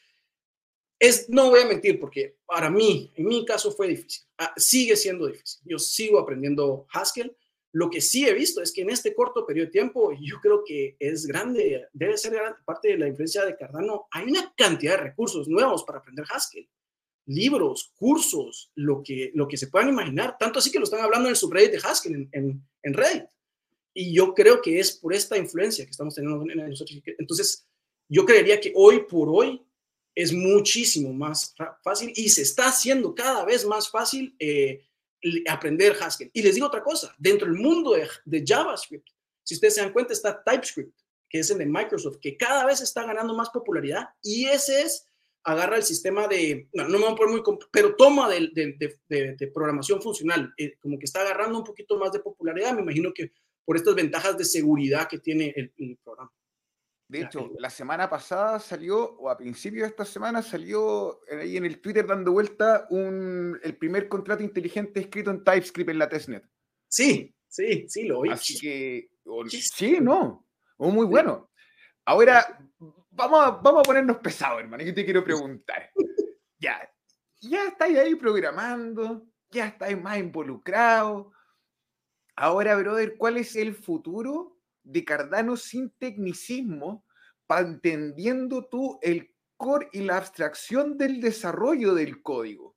es, 0.99 1.28
no 1.28 1.51
voy 1.51 1.61
a 1.61 1.66
mentir 1.66 1.99
porque 1.99 2.36
para 2.47 2.70
mí, 2.70 3.12
en 3.16 3.26
mi 3.26 3.45
caso 3.45 3.72
fue 3.72 3.88
difícil. 3.88 4.24
Ah, 4.38 4.53
sigue 4.57 4.97
siendo 4.97 5.26
difícil. 5.26 5.61
Yo 5.64 5.78
sigo 5.78 6.18
aprendiendo 6.18 6.86
Haskell. 6.92 7.36
Lo 7.72 7.90
que 7.90 8.01
sí 8.01 8.24
he 8.24 8.32
visto 8.32 8.62
es 8.62 8.72
que 8.72 8.82
en 8.82 8.90
este 8.90 9.12
corto 9.14 9.45
periodo 9.45 9.66
de 9.66 9.72
tiempo, 9.72 10.12
yo 10.12 10.40
creo 10.40 10.62
que 10.64 10.97
es 11.01 11.26
grande, 11.26 11.88
debe 11.92 12.16
ser 12.16 12.40
parte 12.64 12.88
de 12.88 12.99
la 12.99 13.09
influencia 13.09 13.45
de 13.45 13.57
Cardano. 13.57 14.07
Hay 14.12 14.28
una 14.28 14.55
cantidad 14.57 14.97
de 14.97 15.05
recursos 15.09 15.49
nuevos 15.49 15.82
para 15.82 15.99
aprender 15.99 16.24
Haskell 16.30 16.68
libros, 17.27 17.93
cursos, 17.97 18.70
lo 18.75 19.03
que, 19.03 19.31
lo 19.35 19.49
que 19.49 19.57
se 19.57 19.68
puedan 19.68 19.89
imaginar. 19.89 20.37
Tanto 20.39 20.59
así 20.59 20.70
que 20.70 20.79
lo 20.79 20.85
están 20.85 21.01
hablando 21.01 21.29
en 21.29 21.33
el 21.33 21.37
subreddit 21.37 21.72
de 21.72 21.81
Haskell, 21.83 22.29
en, 22.33 22.62
en, 22.83 22.95
Reddit. 22.95 23.25
Y 23.95 24.12
yo 24.12 24.35
creo 24.35 24.61
que 24.61 24.79
es 24.79 24.93
por 24.93 25.14
esta 25.14 25.39
influencia 25.39 25.85
que 25.85 25.91
estamos 25.91 26.14
teniendo 26.14 26.45
en 26.51 26.70
nosotros. 26.70 27.01
Entonces, 27.18 27.66
yo 28.09 28.27
creería 28.27 28.61
que 28.61 28.72
hoy 28.75 29.05
por 29.09 29.29
hoy 29.29 29.64
es 30.14 30.33
muchísimo 30.33 31.12
más 31.12 31.55
fácil 31.83 32.12
y 32.14 32.29
se 32.29 32.43
está 32.43 32.68
haciendo 32.68 33.14
cada 33.14 33.45
vez 33.45 33.64
más 33.64 33.91
fácil 33.91 34.35
eh, 34.39 34.83
aprender 35.49 35.97
Haskell. 36.01 36.31
Y 36.33 36.43
les 36.43 36.55
digo 36.55 36.66
otra 36.66 36.83
cosa, 36.83 37.14
dentro 37.18 37.47
del 37.49 37.57
mundo 37.57 37.93
de, 37.93 38.09
de 38.25 38.45
JavaScript, 38.47 39.09
si 39.43 39.55
ustedes 39.55 39.75
se 39.75 39.81
dan 39.81 39.93
cuenta, 39.93 40.12
está 40.12 40.43
TypeScript, 40.43 40.99
que 41.29 41.41
es 41.41 41.51
el 41.51 41.59
de 41.59 41.66
Microsoft, 41.66 42.18
que 42.20 42.37
cada 42.37 42.64
vez 42.64 42.81
está 42.81 43.05
ganando 43.05 43.35
más 43.35 43.51
popularidad 43.51 44.09
y 44.22 44.47
ese 44.47 44.83
es 44.83 45.09
agarra 45.45 45.76
el 45.76 45.82
sistema 45.82 46.26
de, 46.26 46.68
no, 46.72 46.84
no 46.88 46.99
me 46.99 47.05
voy 47.05 47.12
a 47.12 47.16
poner 47.16 47.42
muy, 47.45 47.59
pero 47.70 47.95
toma 47.95 48.28
de, 48.28 48.51
de, 48.55 49.36
de, 49.38 49.47
programación 49.49 50.01
funcional, 50.01 50.53
eh, 50.57 50.76
como 50.80 50.99
que 50.99 51.05
está 51.05 51.20
agarrando 51.20 51.59
un 51.59 51.64
poquito 51.64 51.99
más 51.99 52.12
de 52.12 52.20
popularidad, 52.20 52.72
me 52.72 52.80
imagino 52.80 53.12
que 53.12 53.30
por 53.64 53.76
estas 53.76 53.95
ventajas 53.95 54.36
de 54.36 54.45
seguridad 54.45 55.07
que 55.09 55.18
tiene 55.18 55.55
el, 55.57 55.99
programa. 56.03 56.32
De 57.09 57.20
hecho, 57.20 57.53
la 57.59 57.70
semana 57.70 58.09
pasada 58.09 58.59
salió, 58.59 59.16
o 59.16 59.28
a 59.28 59.36
principios 59.36 59.82
de 59.82 59.88
esta 59.90 60.05
semana 60.05 60.42
salió 60.42 61.20
ahí 61.30 61.59
en 61.59 61.66
el 61.66 61.80
Twitter 61.80 62.07
dando 62.07 62.32
vuelta 62.32 62.86
un, 62.90 63.59
el 63.62 63.76
primer 63.76 64.09
contrato 64.09 64.42
inteligente 64.42 65.01
escrito 65.01 65.30
en 65.30 65.45
TypeScript 65.45 65.90
en 65.90 65.99
la 65.99 66.09
testnet. 66.09 66.49
Sí, 66.88 67.34
sí, 67.47 67.86
sí, 67.88 68.05
lo 68.05 68.20
oí. 68.20 68.30
Así 68.30 68.59
que, 68.59 69.11
sí, 69.51 69.99
no, 70.01 70.47
muy 70.78 71.07
bueno. 71.07 71.51
Ahora, 72.07 72.59
vamos 73.15 73.45
a, 73.45 73.51
vamos 73.51 73.81
a 73.81 73.83
ponernos 73.83 74.19
pesados, 74.19 74.61
hermano. 74.61 74.83
Yo 74.83 74.95
te 74.95 75.05
quiero 75.05 75.25
preguntar. 75.25 75.91
Ya, 76.59 76.91
ya 77.41 77.69
estáis 77.69 77.99
ahí 77.99 78.15
programando, 78.15 79.27
ya 79.51 79.67
estáis 79.67 80.01
más 80.01 80.19
involucrados. 80.19 81.27
Ahora, 82.37 82.77
brother, 82.77 83.17
¿cuál 83.17 83.37
es 83.37 83.55
el 83.57 83.75
futuro 83.75 84.59
de 84.83 85.05
Cardano 85.05 85.57
sin 85.57 85.91
tecnicismo, 85.91 87.05
entendiendo 87.49 88.67
tú 88.67 88.99
el 89.03 89.33
core 89.57 89.89
y 89.93 90.01
la 90.01 90.17
abstracción 90.17 90.97
del 90.97 91.21
desarrollo 91.21 91.95
del 91.95 92.23
código? 92.23 92.77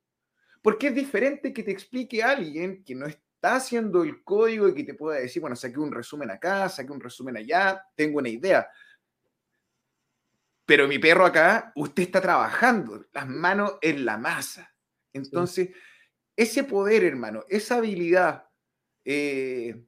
Porque 0.61 0.87
es 0.87 0.95
diferente 0.95 1.53
que 1.53 1.63
te 1.63 1.71
explique 1.71 2.21
alguien 2.21 2.83
que 2.83 2.93
no 2.93 3.07
está 3.07 3.55
haciendo 3.55 4.03
el 4.03 4.23
código 4.23 4.67
y 4.67 4.75
que 4.75 4.83
te 4.83 4.93
pueda 4.93 5.19
decir, 5.19 5.41
bueno, 5.41 5.55
saqué 5.55 5.79
un 5.79 5.91
resumen 5.91 6.29
acá, 6.29 6.67
saqué 6.69 6.91
un 6.91 6.99
resumen 6.99 7.37
allá, 7.37 7.83
tengo 7.95 8.19
una 8.19 8.29
idea 8.29 8.67
pero 10.67 10.85
mi 10.85 10.99
perro 10.99 11.25
acá, 11.25 11.71
usted 11.75 12.03
está 12.03 12.19
trabajando, 12.19 13.05
las 13.13 13.25
manos 13.25 13.77
en 13.81 14.03
la 14.03 14.17
masa. 14.17 14.75
Entonces, 15.13 15.69
ese 16.35 16.65
poder, 16.65 17.05
hermano, 17.05 17.45
esa 17.47 17.77
habilidad, 17.77 18.49
eh, 19.05 19.81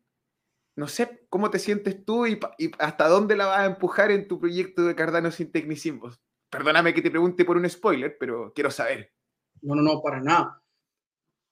no 0.77 0.87
sé 0.87 1.27
cómo 1.27 1.51
te 1.51 1.59
sientes 1.59 2.05
tú 2.05 2.25
y, 2.25 2.39
hasta 2.79 3.09
dónde 3.09 3.35
la 3.35 3.47
vas 3.47 3.59
a 3.59 3.65
empujar 3.65 4.09
en 4.09 4.29
tu 4.29 4.39
proyecto 4.39 4.83
de 4.83 4.95
Cardano 4.95 5.31
sin 5.31 5.51
tecnicismos. 5.51 6.21
Perdóname 6.49 6.93
que 6.93 7.01
te 7.01 7.11
pregunte 7.11 7.43
por 7.43 7.57
un 7.57 7.69
spoiler, 7.69 8.15
pero 8.17 8.53
quiero 8.55 8.71
saber. 8.71 9.11
No, 9.61 9.75
no, 9.75 9.81
no, 9.81 10.01
para 10.01 10.21
nada. 10.21 10.63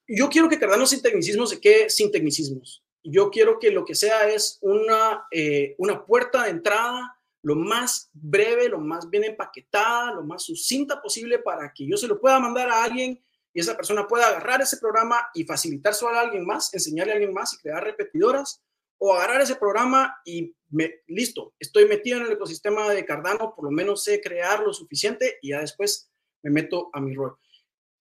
Yo 0.07 0.30
quiero 0.30 0.47
que 0.47 0.57
Cardano 0.57 0.86
sin 0.86 1.01
tecnicismos 1.01 1.49
se 1.49 1.59
quede 1.59 1.89
sin 1.89 2.13
tecnicismos. 2.13 2.82
Yo 3.03 3.30
quiero 3.30 3.59
que 3.59 3.71
lo 3.71 3.84
que 3.84 3.93
sea 3.93 4.30
es 4.30 4.57
una, 4.61 5.28
eh, 5.32 5.75
una 5.80 6.05
puerta 6.05 6.43
de 6.43 6.51
entrada 6.51 7.16
lo 7.44 7.56
más 7.56 8.10
breve, 8.14 8.70
lo 8.70 8.80
más 8.80 9.10
bien 9.10 9.24
empaquetada, 9.24 10.14
lo 10.14 10.24
más 10.24 10.44
sucinta 10.44 11.02
posible 11.02 11.40
para 11.40 11.72
que 11.74 11.88
yo 11.88 11.98
se 11.98 12.08
lo 12.08 12.20
pueda 12.20 12.40
mandar 12.40 12.70
a 12.70 12.84
alguien 12.84 13.24
y 13.54 13.60
esa 13.60 13.76
persona 13.76 14.08
pueda 14.08 14.28
agarrar 14.28 14.62
ese 14.62 14.78
programa 14.78 15.30
y 15.34 15.44
facilitárselo 15.44 16.12
a 16.12 16.22
alguien 16.22 16.46
más, 16.46 16.74
enseñarle 16.74 17.14
a 17.14 17.16
alguien 17.16 17.34
más 17.34 17.54
y 17.54 17.58
crear 17.58 17.84
repetidoras, 17.84 18.64
o 19.00 19.14
agarrar 19.14 19.42
ese 19.42 19.56
programa 19.56 20.18
y 20.26 20.56
me, 20.70 21.02
listo, 21.08 21.54
estoy 21.60 21.88
metido 21.88 22.18
en 22.18 22.26
el 22.26 22.32
ecosistema 22.32 22.90
de 22.90 23.06
Cardano, 23.06 23.54
por 23.56 23.66
lo 23.66 23.72
menos 23.72 24.04
sé 24.04 24.22
crear 24.22 24.62
lo 24.62 24.74
suficiente 24.74 25.38
y 25.42 25.50
ya 25.50 25.60
después 25.60 26.12
me 26.44 26.52
meto 26.52 26.90
a 26.94 27.00
mi 27.00 27.14
rol. 27.16 27.38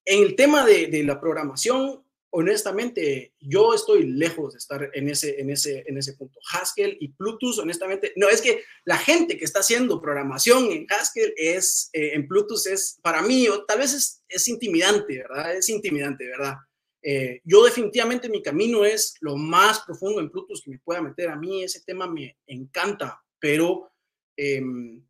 En 0.04 0.22
el 0.22 0.36
tema 0.36 0.64
de, 0.64 0.86
de 0.86 1.04
la 1.04 1.20
programación, 1.20 2.05
honestamente, 2.38 3.32
yo 3.40 3.72
estoy 3.72 4.06
lejos 4.06 4.52
de 4.52 4.58
estar 4.58 4.90
en 4.92 5.08
ese, 5.08 5.40
en 5.40 5.48
ese, 5.48 5.84
en 5.86 5.96
ese 5.96 6.12
punto. 6.12 6.38
Haskell 6.52 6.94
y 7.00 7.08
Plutus, 7.08 7.58
honestamente, 7.58 8.12
no, 8.16 8.28
es 8.28 8.42
que 8.42 8.62
la 8.84 8.98
gente 8.98 9.38
que 9.38 9.46
está 9.46 9.60
haciendo 9.60 10.02
programación 10.02 10.70
en 10.70 10.86
Haskell 10.86 11.32
es, 11.34 11.88
eh, 11.94 12.10
en 12.12 12.28
Plutus 12.28 12.66
es, 12.66 12.98
para 13.02 13.22
mí, 13.22 13.48
o 13.48 13.64
tal 13.64 13.78
vez 13.78 13.94
es, 13.94 14.22
es 14.28 14.48
intimidante, 14.48 15.16
¿verdad? 15.16 15.56
Es 15.56 15.70
intimidante, 15.70 16.26
¿verdad? 16.26 16.56
Eh, 17.02 17.40
yo 17.42 17.64
definitivamente 17.64 18.28
mi 18.28 18.42
camino 18.42 18.84
es 18.84 19.14
lo 19.20 19.36
más 19.36 19.80
profundo 19.86 20.20
en 20.20 20.28
Plutus 20.28 20.60
que 20.60 20.72
me 20.72 20.78
pueda 20.80 21.00
meter. 21.00 21.30
A 21.30 21.36
mí 21.36 21.64
ese 21.64 21.80
tema 21.86 22.06
me 22.06 22.36
encanta, 22.46 23.18
pero 23.38 23.92
em, 24.36 25.02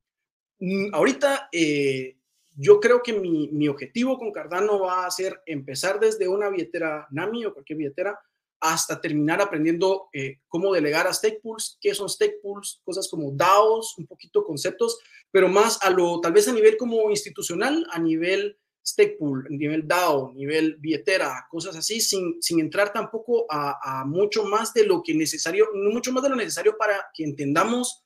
mm, 0.61 0.95
ahorita 0.95 1.49
eh, 1.51 2.16
yo 2.57 2.81
creo 2.81 3.03
que 3.03 3.13
mi, 3.13 3.49
mi, 3.49 3.69
objetivo 3.69 4.19
con 4.19 4.33
Cardano 4.33 4.81
va 4.81 5.07
a 5.07 5.11
ser 5.11 5.43
empezar 5.45 6.01
desde 6.01 6.27
una 6.27 6.49
billetera 6.49 7.07
NAMI 7.11 7.45
o 7.45 7.53
cualquier 7.53 7.79
billetera 7.79 8.19
hasta 8.61 9.01
terminar 9.01 9.41
aprendiendo 9.43 10.09
eh, 10.13 10.41
cómo 10.49 10.73
delegar 10.73 11.07
a 11.07 11.13
stake 11.13 11.41
pools, 11.43 11.77
qué 11.81 11.95
son 11.95 12.09
stake 12.09 12.41
pools, 12.43 12.81
cosas 12.83 13.09
como 13.09 13.31
DAOs, 13.31 13.99
un 13.99 14.07
poquito 14.07 14.43
conceptos, 14.43 14.99
pero 15.31 15.49
más 15.49 15.79
a 15.83 15.91
lo, 15.91 16.21
tal 16.21 16.33
vez 16.33 16.49
a 16.49 16.53
nivel 16.53 16.79
como 16.79 17.11
institucional, 17.11 17.87
a 17.91 17.99
nivel 17.99 18.59
stake 18.85 19.19
pool, 19.19 19.47
nivel 19.51 19.87
DAO, 19.87 20.33
nivel 20.33 20.77
billetera, 20.77 21.47
cosas 21.51 21.77
así, 21.77 22.01
sin, 22.01 22.41
sin 22.41 22.61
entrar 22.61 22.93
tampoco 22.93 23.45
a, 23.51 24.01
a 24.01 24.05
mucho 24.07 24.45
más 24.45 24.73
de 24.73 24.87
lo 24.87 25.03
que 25.03 25.15
necesario, 25.15 25.69
mucho 25.75 26.13
más 26.13 26.23
de 26.23 26.31
lo 26.31 26.37
necesario 26.37 26.77
para 26.79 27.07
que 27.13 27.25
entendamos 27.25 28.05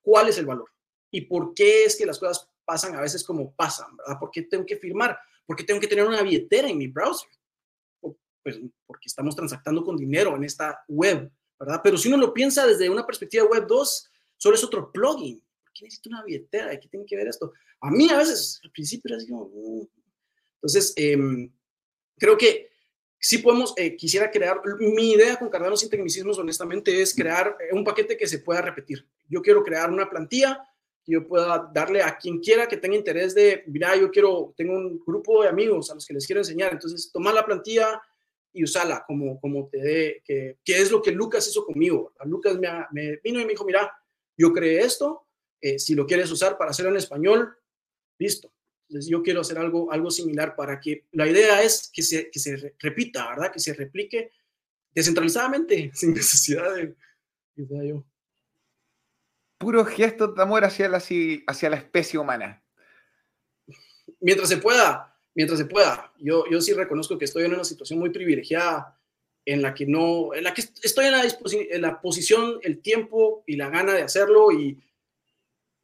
cuál 0.00 0.28
es 0.28 0.38
el 0.38 0.46
valor 0.46 0.70
y 1.10 1.22
por 1.22 1.54
qué 1.54 1.84
es 1.84 1.96
que 1.96 2.06
las 2.06 2.18
cosas 2.18 2.48
pasan 2.70 2.94
a 2.94 3.00
veces 3.00 3.24
como 3.24 3.52
pasan, 3.52 3.96
¿verdad? 3.96 4.16
¿Por 4.20 4.30
qué 4.30 4.42
tengo 4.42 4.64
que 4.64 4.76
firmar? 4.76 5.18
¿Por 5.44 5.56
qué 5.56 5.64
tengo 5.64 5.80
que 5.80 5.88
tener 5.88 6.06
una 6.06 6.22
billetera 6.22 6.68
en 6.68 6.78
mi 6.78 6.86
browser? 6.86 7.28
Pues 8.00 8.60
porque 8.86 9.06
estamos 9.08 9.34
transactando 9.34 9.84
con 9.84 9.96
dinero 9.96 10.36
en 10.36 10.44
esta 10.44 10.84
web, 10.86 11.28
¿verdad? 11.58 11.80
Pero 11.82 11.98
si 11.98 12.06
uno 12.06 12.16
lo 12.16 12.32
piensa 12.32 12.64
desde 12.64 12.88
una 12.88 13.04
perspectiva 13.04 13.42
web 13.42 13.66
2, 13.66 14.10
solo 14.36 14.54
es 14.54 14.62
otro 14.62 14.92
plugin. 14.92 15.40
¿Por 15.64 15.72
qué 15.72 15.84
necesito 15.84 16.10
una 16.10 16.22
billetera? 16.22 16.78
¿Qué 16.78 16.86
tiene 16.86 17.04
que 17.04 17.16
ver 17.16 17.26
esto? 17.26 17.52
A 17.80 17.90
mí 17.90 18.08
a 18.08 18.18
veces, 18.18 18.60
al 18.62 18.70
principio 18.70 19.08
era 19.08 19.16
así 19.16 19.28
como... 19.28 19.48
Mm". 19.48 19.88
Entonces, 20.62 20.92
em, 20.94 21.52
creo 22.18 22.38
que 22.38 22.70
sí 23.18 23.38
podemos, 23.38 23.74
eh, 23.78 23.96
quisiera 23.96 24.30
crear, 24.30 24.62
mi 24.78 25.14
idea 25.14 25.36
con 25.36 25.50
Cardano 25.50 25.76
sin 25.76 25.90
tecnicismos, 25.90 26.38
honestamente, 26.38 27.02
es 27.02 27.16
crear 27.16 27.56
eh, 27.58 27.74
un 27.74 27.82
paquete 27.82 28.16
que 28.16 28.28
se 28.28 28.38
pueda 28.38 28.62
repetir. 28.62 29.04
Yo 29.28 29.42
quiero 29.42 29.64
crear 29.64 29.90
una 29.90 30.08
plantilla 30.08 30.69
que 31.04 31.12
yo 31.12 31.26
pueda 31.26 31.70
darle 31.72 32.02
a 32.02 32.16
quien 32.18 32.40
quiera 32.40 32.68
que 32.68 32.76
tenga 32.76 32.96
interés 32.96 33.34
de, 33.34 33.64
mira, 33.66 33.96
yo 33.96 34.10
quiero, 34.10 34.54
tengo 34.56 34.74
un 34.74 35.02
grupo 35.04 35.42
de 35.42 35.48
amigos 35.48 35.90
a 35.90 35.94
los 35.94 36.06
que 36.06 36.14
les 36.14 36.26
quiero 36.26 36.40
enseñar, 36.40 36.72
entonces 36.72 37.10
toma 37.12 37.32
la 37.32 37.44
plantilla 37.44 38.00
y 38.52 38.64
usala 38.64 39.04
como, 39.06 39.40
como 39.40 39.68
te 39.68 39.78
dé, 39.78 40.22
que, 40.24 40.58
que 40.64 40.78
es 40.78 40.90
lo 40.90 41.00
que 41.00 41.12
Lucas 41.12 41.46
hizo 41.48 41.64
conmigo. 41.64 42.12
Lucas 42.24 42.58
me, 42.58 42.68
me, 42.92 43.16
vino 43.22 43.40
y 43.40 43.44
me 43.44 43.52
dijo, 43.52 43.64
mira, 43.64 43.90
yo 44.36 44.52
creé 44.52 44.80
esto, 44.80 45.26
eh, 45.60 45.78
si 45.78 45.94
lo 45.94 46.06
quieres 46.06 46.30
usar 46.30 46.58
para 46.58 46.70
hacerlo 46.70 46.90
en 46.90 46.96
español, 46.96 47.56
listo 48.18 48.52
entonces 48.90 49.08
yo 49.08 49.22
quiero 49.22 49.42
hacer 49.42 49.56
algo, 49.56 49.92
algo 49.92 50.10
similar 50.10 50.56
para 50.56 50.80
que 50.80 51.06
la 51.12 51.28
idea 51.28 51.62
es 51.62 51.88
que 51.92 52.02
se, 52.02 52.28
que 52.28 52.40
se 52.40 52.74
repita, 52.80 53.28
¿verdad? 53.28 53.52
Que 53.52 53.60
se 53.60 53.72
replique 53.72 54.32
descentralizadamente, 54.92 55.92
sin 55.94 56.12
necesidad 56.12 56.74
de, 56.74 56.96
yo. 57.54 58.04
Puros 59.60 59.88
gestos 59.88 60.34
de 60.34 60.42
amor 60.42 60.64
hacia 60.64 60.88
la, 60.88 60.96
especie 61.76 62.18
humana. 62.18 62.64
Mientras 64.18 64.48
se 64.48 64.56
pueda, 64.56 65.14
mientras 65.34 65.58
se 65.58 65.66
pueda. 65.66 66.14
Yo, 66.18 66.44
yo 66.50 66.62
sí 66.62 66.72
reconozco 66.72 67.18
que 67.18 67.26
estoy 67.26 67.44
en 67.44 67.52
una 67.52 67.64
situación 67.64 67.98
muy 67.98 68.08
privilegiada 68.08 68.98
en 69.44 69.60
la 69.60 69.74
que 69.74 69.84
no, 69.84 70.32
en 70.32 70.44
la 70.44 70.54
que 70.54 70.62
estoy 70.82 71.08
en 71.08 71.12
la, 71.12 71.24
en 71.26 71.82
la 71.82 72.00
posición, 72.00 72.58
el 72.62 72.80
tiempo 72.80 73.44
y 73.46 73.56
la 73.56 73.68
gana 73.68 73.92
de 73.92 74.00
hacerlo 74.00 74.50
y 74.50 74.82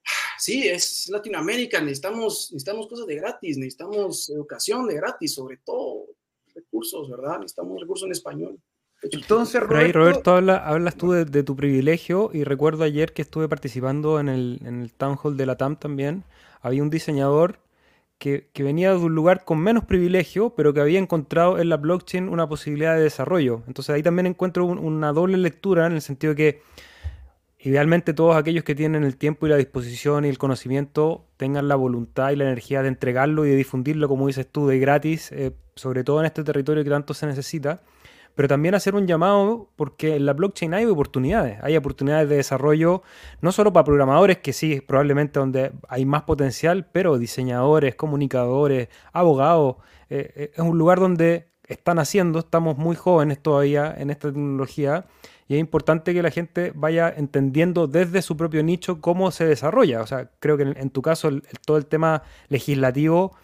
sí, 0.39 0.67
es 0.67 1.11
Latinoamérica, 1.11 1.79
necesitamos, 1.79 2.53
necesitamos 2.53 2.87
cosas 2.87 3.07
de 3.07 3.17
gratis, 3.17 3.59
necesitamos 3.59 4.31
educación 4.31 4.87
de 4.87 4.95
gratis, 4.95 5.35
sobre 5.35 5.59
todo 5.59 6.07
recursos, 6.55 7.11
¿verdad? 7.11 7.41
Necesitamos 7.41 7.79
recursos 7.79 8.07
en 8.07 8.13
español. 8.13 8.59
Entonces, 9.03 9.63
Roberto, 9.63 9.99
Roberto 9.99 10.35
hablas 10.35 10.97
tú 10.97 11.13
de, 11.13 11.43
tu 11.43 11.55
privilegio 11.55 12.31
y 12.33 12.45
recuerdo 12.45 12.85
ayer 12.85 13.13
que 13.13 13.23
estuve 13.23 13.49
participando 13.49 14.19
en 14.19 14.29
el, 14.29 14.61
en 14.65 14.83
el 14.83 14.93
Town 14.93 15.17
Hall 15.23 15.37
de 15.37 15.47
la 15.47 15.57
TAM 15.57 15.77
también. 15.77 16.25
Había 16.61 16.83
un 16.83 16.91
diseñador 16.91 17.61
que, 18.19 18.49
venía 18.59 18.91
de 18.91 18.97
un 18.97 19.15
lugar 19.15 19.45
con 19.45 19.59
menos 19.59 19.85
privilegio, 19.85 20.51
pero 20.57 20.75
que 20.75 20.81
había 20.81 20.99
encontrado 20.99 21.59
en 21.59 21.69
la 21.69 21.77
blockchain 21.77 22.29
una 22.29 22.49
posibilidad 22.49 22.97
de 22.97 23.03
desarrollo. 23.03 23.63
Entonces 23.69 23.95
ahí 23.95 24.03
también 24.03 24.27
encuentro 24.27 24.65
una 24.65 25.13
doble 25.13 25.37
lectura 25.37 25.87
en 25.87 25.93
el 25.93 26.03
sentido 26.03 26.35
de 26.35 26.37
que 26.37 26.63
Idealmente 27.67 28.15
todos 28.15 28.37
aquellos 28.37 28.63
que 28.63 28.77
tienen 28.77 29.03
el 29.03 29.17
tiempo 29.17 29.45
y 29.45 29.51
la 29.51 29.57
disposición 29.57 30.25
y 30.25 30.29
el 30.29 30.39
conocimiento 30.39 31.25
tengan 31.37 31.67
la 31.67 31.75
voluntad 31.75 32.31
y 32.31 32.37
la 32.37 32.45
energía 32.45 32.81
de 32.81 32.87
entregarlo 32.87 33.45
y 33.45 33.51
de 33.51 33.57
difundirlo, 33.57 34.09
como 34.09 34.29
dices 34.29 34.47
tú, 34.47 34.69
de 34.69 34.79
gratis, 34.79 35.33
eh, 35.33 35.51
sobre 35.75 36.05
todo 36.05 36.21
en 36.21 36.27
este 36.27 36.45
territorio 36.45 36.85
que 36.85 36.91
tanto 36.91 37.13
se 37.13 37.27
necesita, 37.27 37.83
pero 38.37 38.47
también 38.47 38.77
hacer 38.77 38.95
un 38.95 39.09
llamado 39.09 39.71
porque 39.75 40.15
en 40.15 40.27
la 40.27 40.35
blockchain 40.35 40.75
hay 40.75 40.85
oportunidades, 40.85 41.59
hay 41.63 41.77
oportunidades 41.77 42.29
de 42.29 42.37
desarrollo 42.37 43.03
no 43.41 43.51
solo 43.51 43.73
para 43.73 43.85
programadores, 43.85 44.39
que 44.39 44.53
sí, 44.53 44.81
probablemente 44.81 45.41
donde 45.41 45.73
hay 45.89 46.05
más 46.05 46.23
potencial, 46.23 46.87
pero 46.93 47.19
diseñadores, 47.19 47.97
comunicadores, 47.97 48.89
abogados, 49.13 49.77
eh, 50.11 50.33
eh, 50.37 50.51
es 50.55 50.61
un 50.61 50.79
lugar 50.79 51.01
donde 51.01 51.49
están 51.67 51.99
haciendo, 51.99 52.39
estamos 52.39 52.77
muy 52.77 52.95
jóvenes 52.95 53.41
todavía 53.43 53.93
en 53.97 54.11
esta 54.11 54.29
tecnología 54.29 55.07
y 55.49 55.55
es 55.55 55.61
importante 55.61 56.13
que 56.13 56.23
la 56.23 56.31
gente 56.31 56.73
vaya 56.75 57.13
entendiendo 57.17 57.87
desde 57.87 58.21
su 58.21 58.37
propio 58.37 58.63
nicho 58.63 59.01
cómo 59.01 59.31
se 59.31 59.47
desarrolla. 59.47 60.03
O 60.03 60.07
sea, 60.07 60.31
creo 60.41 60.57
que 60.57 60.65
en, 60.65 60.91
tu 60.91 61.03
caso 61.03 61.31
todo 61.65 61.77
el 61.77 61.87
tema 61.87 62.23
legislativo 62.49 63.37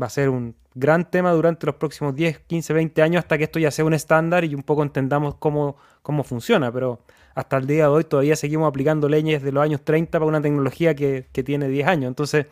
va 0.00 0.06
a 0.06 0.10
ser 0.10 0.28
un 0.28 0.54
gran 0.74 1.10
tema 1.10 1.32
durante 1.32 1.66
los 1.66 1.74
próximos 1.74 2.14
10, 2.14 2.40
15, 2.40 2.72
20 2.72 3.02
años 3.02 3.20
hasta 3.20 3.36
que 3.36 3.44
esto 3.44 3.58
ya 3.58 3.70
sea 3.70 3.84
un 3.84 3.94
estándar 3.94 4.44
y 4.44 4.54
un 4.54 4.62
poco 4.62 4.82
entendamos 4.82 5.34
cómo, 5.36 5.76
cómo 6.02 6.22
funciona. 6.22 6.70
Pero 6.72 7.00
hasta 7.34 7.56
el 7.56 7.66
día 7.66 7.84
de 7.84 7.88
hoy 7.88 8.04
todavía 8.04 8.36
seguimos 8.36 8.68
aplicando 8.68 9.08
leyes 9.08 9.42
de 9.42 9.52
los 9.52 9.62
años 9.62 9.84
30 9.84 10.18
para 10.18 10.28
una 10.28 10.40
tecnología 10.40 10.94
que, 10.94 11.22
tiene 11.44 11.68
10 11.68 11.88
años. 11.88 12.08
Entonces, 12.08 12.46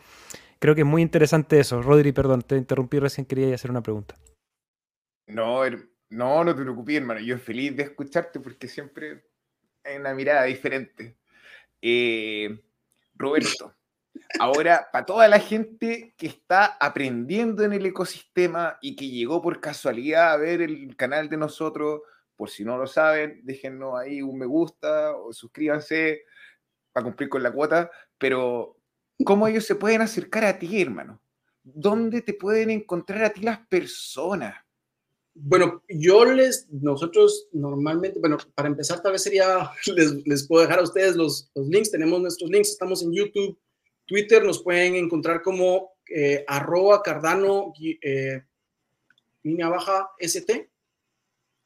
creo 0.59 0.75
que 0.75 0.81
es 0.81 0.87
muy 0.87 1.01
interesante 1.01 1.59
eso. 1.59 1.81
Rodri, 1.81 2.11
perdón, 2.11 2.41
te 2.41 2.57
interrumpí 2.57 2.99
recién, 2.99 3.25
quería 3.25 3.55
hacer 3.55 3.71
una 3.71 3.81
pregunta. 3.81 4.15
No, 5.27 5.61
no, 6.09 6.43
no 6.43 6.55
te 6.55 6.61
preocupes, 6.61 6.97
hermano. 6.97 7.19
Yo 7.21 7.37
feliz 7.37 7.75
de 7.75 7.83
escucharte 7.83 8.39
porque 8.39 8.67
siempre 8.67 9.23
hay 9.83 9.97
una 9.97 10.13
mirada 10.13 10.43
diferente. 10.43 11.17
Eh, 11.81 12.61
Roberto, 13.15 13.73
ahora, 14.39 14.87
para 14.91 15.05
toda 15.05 15.27
la 15.27 15.39
gente 15.39 16.13
que 16.17 16.27
está 16.27 16.77
aprendiendo 16.79 17.63
en 17.63 17.73
el 17.73 17.85
ecosistema 17.85 18.77
y 18.81 18.95
que 18.95 19.09
llegó 19.09 19.41
por 19.41 19.59
casualidad 19.59 20.31
a 20.31 20.37
ver 20.37 20.61
el 20.61 20.95
canal 20.95 21.29
de 21.29 21.37
nosotros, 21.37 22.01
por 22.35 22.49
si 22.49 22.63
no 22.63 22.77
lo 22.77 22.87
saben, 22.87 23.41
déjenos 23.43 23.99
ahí 23.99 24.21
un 24.21 24.37
me 24.37 24.45
gusta 24.45 25.15
o 25.15 25.33
suscríbanse 25.33 26.23
para 26.93 27.03
cumplir 27.03 27.29
con 27.29 27.43
la 27.43 27.51
cuota, 27.51 27.91
pero 28.17 28.77
¿cómo 29.25 29.47
ellos 29.47 29.65
se 29.65 29.75
pueden 29.75 30.01
acercar 30.01 30.45
a 30.45 30.57
ti, 30.57 30.81
hermano? 30.81 31.21
¿Dónde 31.63 32.21
te 32.21 32.33
pueden 32.33 32.69
encontrar 32.69 33.23
a 33.23 33.29
ti 33.31 33.41
las 33.41 33.59
personas? 33.67 34.55
Bueno, 35.39 35.83
yo 35.87 36.25
les, 36.25 36.67
nosotros 36.71 37.47
normalmente, 37.51 38.19
bueno, 38.19 38.37
para 38.55 38.69
empezar 38.69 39.01
tal 39.01 39.11
vez 39.11 39.21
sería, 39.21 39.69
les, 40.25 40.47
puedo 40.47 40.63
dejar 40.63 40.79
a 40.79 40.83
ustedes 40.83 41.15
los, 41.15 41.51
links, 41.55 41.91
tenemos 41.91 42.19
nuestros 42.21 42.49
links, 42.49 42.69
estamos 42.69 43.03
en 43.03 43.13
YouTube, 43.13 43.57
Twitter, 44.07 44.43
nos 44.43 44.63
pueden 44.63 44.95
encontrar 44.95 45.41
como 45.41 45.97
eh, 46.09 46.43
arroba 46.47 47.03
cardano 47.03 47.73
eh, 48.01 48.41
línea 49.43 49.67
baja 49.67 50.09
st. 50.17 50.69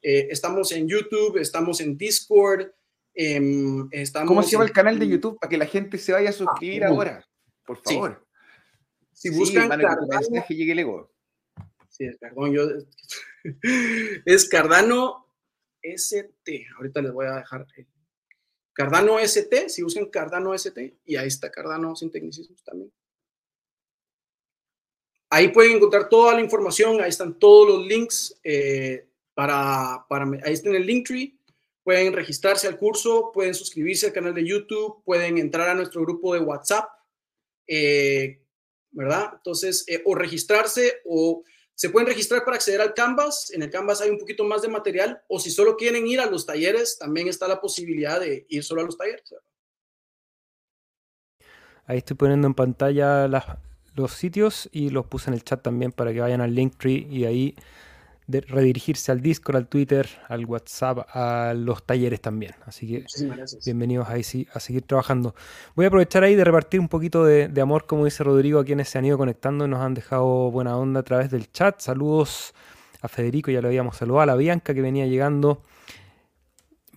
Eh, 0.01 0.27
estamos 0.31 0.71
en 0.71 0.87
YouTube, 0.87 1.37
estamos 1.37 1.79
en 1.79 1.97
Discord. 1.97 2.71
Em, 3.13 3.87
estamos 3.91 4.27
¿Cómo 4.27 4.43
se 4.43 4.51
llama 4.51 4.63
el 4.65 4.71
canal 4.71 4.97
de 4.97 5.07
YouTube 5.07 5.37
para 5.39 5.49
que 5.49 5.57
la 5.57 5.67
gente 5.67 5.97
se 5.97 6.13
vaya 6.13 6.29
a 6.29 6.33
suscribir 6.33 6.83
ah, 6.83 6.87
ahora? 6.87 7.27
Por 7.65 7.77
favor. 7.77 8.25
Si 9.13 9.29
buscan 9.29 9.69
Cardano, 9.69 10.45
llegue 10.49 10.71
el 10.71 10.79
ego. 10.79 11.11
Sí, 11.89 12.05
perdón, 12.19 12.53
yo 12.53 12.63
es 14.25 14.49
Cardano 14.49 15.27
ST. 15.83 16.67
Ahorita 16.77 17.01
les 17.01 17.11
voy 17.11 17.27
a 17.27 17.35
dejar 17.35 17.67
Cardano 18.81 19.19
ST, 19.19 19.69
si 19.69 19.83
buscan 19.83 20.07
Cardano 20.07 20.55
ST, 20.55 20.97
y 21.05 21.15
ahí 21.15 21.27
está 21.27 21.51
Cardano 21.51 21.95
sin 21.95 22.09
tecnicismos 22.09 22.63
también. 22.63 22.91
Ahí 25.29 25.49
pueden 25.49 25.73
encontrar 25.73 26.09
toda 26.09 26.33
la 26.33 26.41
información, 26.41 26.99
ahí 26.99 27.09
están 27.09 27.37
todos 27.37 27.67
los 27.67 27.85
links 27.85 28.35
eh, 28.43 29.07
para, 29.35 30.03
para, 30.09 30.25
ahí 30.43 30.53
está 30.53 30.69
en 30.69 30.77
el 30.77 30.87
Linktree. 30.87 31.37
Pueden 31.83 32.11
registrarse 32.11 32.67
al 32.67 32.77
curso, 32.77 33.31
pueden 33.31 33.53
suscribirse 33.53 34.07
al 34.07 34.13
canal 34.13 34.33
de 34.33 34.47
YouTube, 34.47 35.03
pueden 35.03 35.37
entrar 35.37 35.69
a 35.69 35.75
nuestro 35.75 36.01
grupo 36.01 36.33
de 36.33 36.39
WhatsApp, 36.39 36.89
eh, 37.67 38.41
¿verdad? 38.89 39.33
Entonces, 39.35 39.85
eh, 39.87 40.01
o 40.05 40.15
registrarse 40.15 41.01
o 41.05 41.43
se 41.81 41.89
pueden 41.89 42.07
registrar 42.07 42.45
para 42.45 42.57
acceder 42.57 42.79
al 42.79 42.93
Canvas. 42.93 43.49
En 43.55 43.63
el 43.63 43.71
Canvas 43.71 44.01
hay 44.01 44.11
un 44.11 44.19
poquito 44.19 44.43
más 44.43 44.61
de 44.61 44.67
material. 44.67 45.19
O 45.27 45.39
si 45.39 45.49
solo 45.49 45.75
quieren 45.75 46.05
ir 46.05 46.19
a 46.19 46.27
los 46.27 46.45
talleres, 46.45 46.99
también 46.99 47.27
está 47.27 47.47
la 47.47 47.59
posibilidad 47.59 48.19
de 48.19 48.45
ir 48.49 48.63
solo 48.63 48.81
a 48.81 48.83
los 48.83 48.95
talleres. 48.95 49.33
Ahí 51.87 51.97
estoy 51.97 52.15
poniendo 52.17 52.45
en 52.45 52.53
pantalla 52.53 53.27
los 53.95 54.11
sitios 54.11 54.69
y 54.71 54.91
los 54.91 55.07
puse 55.07 55.31
en 55.31 55.33
el 55.33 55.43
chat 55.43 55.63
también 55.63 55.91
para 55.91 56.13
que 56.13 56.19
vayan 56.19 56.41
al 56.41 56.53
Linktree 56.53 57.07
y 57.09 57.25
ahí 57.25 57.55
de 58.27 58.41
redirigirse 58.41 59.11
al 59.11 59.21
Discord, 59.21 59.57
al 59.57 59.67
Twitter, 59.67 60.07
al 60.27 60.45
WhatsApp, 60.45 60.99
a 61.13 61.53
los 61.55 61.83
talleres 61.83 62.21
también. 62.21 62.53
Así 62.65 62.87
que 62.87 63.05
bienvenidos 63.65 64.07
ahí 64.09 64.23
sí, 64.23 64.47
a 64.53 64.59
seguir 64.59 64.83
trabajando. 64.83 65.35
Voy 65.75 65.85
a 65.85 65.87
aprovechar 65.87 66.23
ahí 66.23 66.35
de 66.35 66.43
repartir 66.43 66.79
un 66.79 66.87
poquito 66.87 67.25
de, 67.25 67.61
amor, 67.61 67.85
como 67.85 68.05
dice 68.05 68.23
Rodrigo, 68.23 68.59
a 68.59 68.65
quienes 68.65 68.89
se 68.89 68.97
han 68.97 69.05
ido 69.05 69.17
conectando 69.17 69.65
y 69.65 69.67
nos 69.67 69.81
han 69.81 69.93
dejado 69.93 70.51
buena 70.51 70.77
onda 70.77 71.01
a 71.01 71.03
través 71.03 71.31
del 71.31 71.51
chat. 71.51 71.79
Saludos 71.79 72.53
a 73.01 73.07
Federico, 73.07 73.51
ya 73.51 73.61
lo 73.61 73.67
habíamos 73.67 73.97
saludado, 73.97 74.21
a 74.21 74.25
la 74.27 74.35
Bianca 74.35 74.73
que 74.73 74.81
venía 74.81 75.07
llegando. 75.07 75.63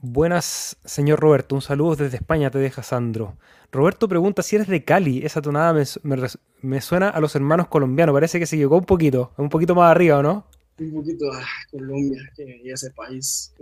Buenas, 0.01 0.77
señor 0.85 1.19
Roberto. 1.19 1.55
Un 1.55 1.63
saludo 1.63 1.97
desde 1.97 2.19
España, 2.19 2.51
te 2.51 2.59
deja 2.59 2.83
Sandro. 2.83 3.39
Roberto 3.73 4.07
pregunta 4.07 4.43
si 4.43 4.57
eres 4.57 4.69
de 4.69 4.85
Cali. 4.85 5.25
Esa 5.25 5.41
tonada 5.41 5.73
me, 5.73 6.17
me 6.61 6.81
suena 6.83 7.09
a 7.09 7.21
los 7.21 7.35
hermanos 7.35 7.69
colombianos. 7.69 8.13
Parece 8.13 8.39
que 8.39 8.45
se 8.45 8.59
llegó 8.59 8.77
un 8.77 8.85
poquito, 8.85 9.33
un 9.39 9.49
poquito 9.49 9.75
más 9.75 9.91
arriba, 9.91 10.19
¿o 10.19 10.23
no? 10.23 10.45
Un 10.79 10.93
poquito 10.93 11.33
a 11.33 11.45
Colombia 11.71 12.21
y 12.39 12.71
ese 12.71 12.91
país. 12.91 13.55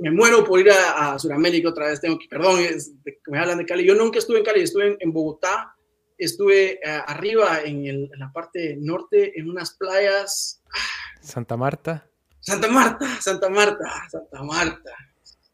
Me 0.00 0.10
muero 0.10 0.44
por 0.44 0.60
ir 0.60 0.70
a, 0.70 1.18
Sudamérica 1.18 1.68
otra 1.68 1.86
vez. 1.88 2.00
Tengo 2.00 2.18
que, 2.18 2.28
perdón, 2.28 2.60
me 3.26 3.38
hablan 3.38 3.58
de 3.58 3.66
Cali. 3.66 3.84
Yo 3.84 3.94
nunca 3.94 4.18
estuve 4.18 4.38
en 4.38 4.44
Cali, 4.44 4.62
estuve 4.62 4.96
en, 4.98 5.12
Bogotá 5.12 5.74
estuve 6.18 6.72
eh, 6.72 7.02
arriba 7.06 7.62
en, 7.64 8.10
la 8.18 8.30
parte 8.30 8.76
norte, 8.78 9.38
en 9.38 9.48
unas 9.48 9.72
playas. 9.72 10.62
Santa 11.22 11.56
Marta. 11.56 12.06
Santa 12.40 12.68
Marta, 12.68 13.20
Santa 13.20 13.48
Marta, 13.48 14.08
Santa 14.10 14.42
Marta. 14.42 14.90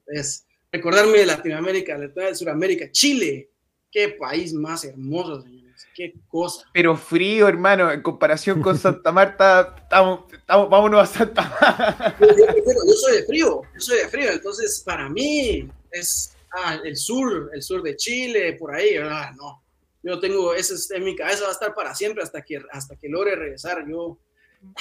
Es 0.06 0.46
recordarme 0.70 1.18
de 1.18 1.26
Latinoamérica, 1.26 1.98
de 1.98 2.34
Sudamérica, 2.34 2.90
Chile. 2.90 3.50
Qué 3.90 4.10
país 4.10 4.52
más 4.52 4.84
hermoso, 4.84 5.40
señores. 5.42 5.55
Qué 5.96 6.12
cosa. 6.28 6.66
Pero 6.74 6.94
frío, 6.94 7.48
hermano, 7.48 7.90
en 7.90 8.02
comparación 8.02 8.60
con 8.60 8.76
Santa 8.76 9.12
Marta, 9.12 9.74
estamos, 9.78 10.30
estamos, 10.30 10.68
vámonos 10.68 11.00
a 11.00 11.06
Santa 11.06 11.42
Marta. 11.58 12.16
yo 12.20 12.92
soy 12.92 13.16
de 13.16 13.22
frío, 13.24 13.62
yo 13.72 13.80
soy 13.80 13.98
de 14.00 14.08
frío, 14.08 14.30
entonces 14.30 14.82
para 14.84 15.08
mí 15.08 15.66
es 15.90 16.36
ah, 16.52 16.78
el 16.84 16.98
sur, 16.98 17.50
el 17.54 17.62
sur 17.62 17.82
de 17.82 17.96
Chile, 17.96 18.52
por 18.58 18.74
ahí, 18.74 18.96
ah, 18.96 19.32
no. 19.38 19.62
Yo 20.02 20.20
tengo, 20.20 20.52
eso 20.52 20.74
en 20.94 21.02
mi 21.02 21.16
cabeza 21.16 21.44
va 21.44 21.48
a 21.48 21.52
estar 21.52 21.74
para 21.74 21.94
siempre 21.94 22.22
hasta 22.22 22.42
que, 22.42 22.60
hasta 22.72 22.94
que 22.96 23.08
logre 23.08 23.34
regresar. 23.34 23.82
Yo, 23.88 24.18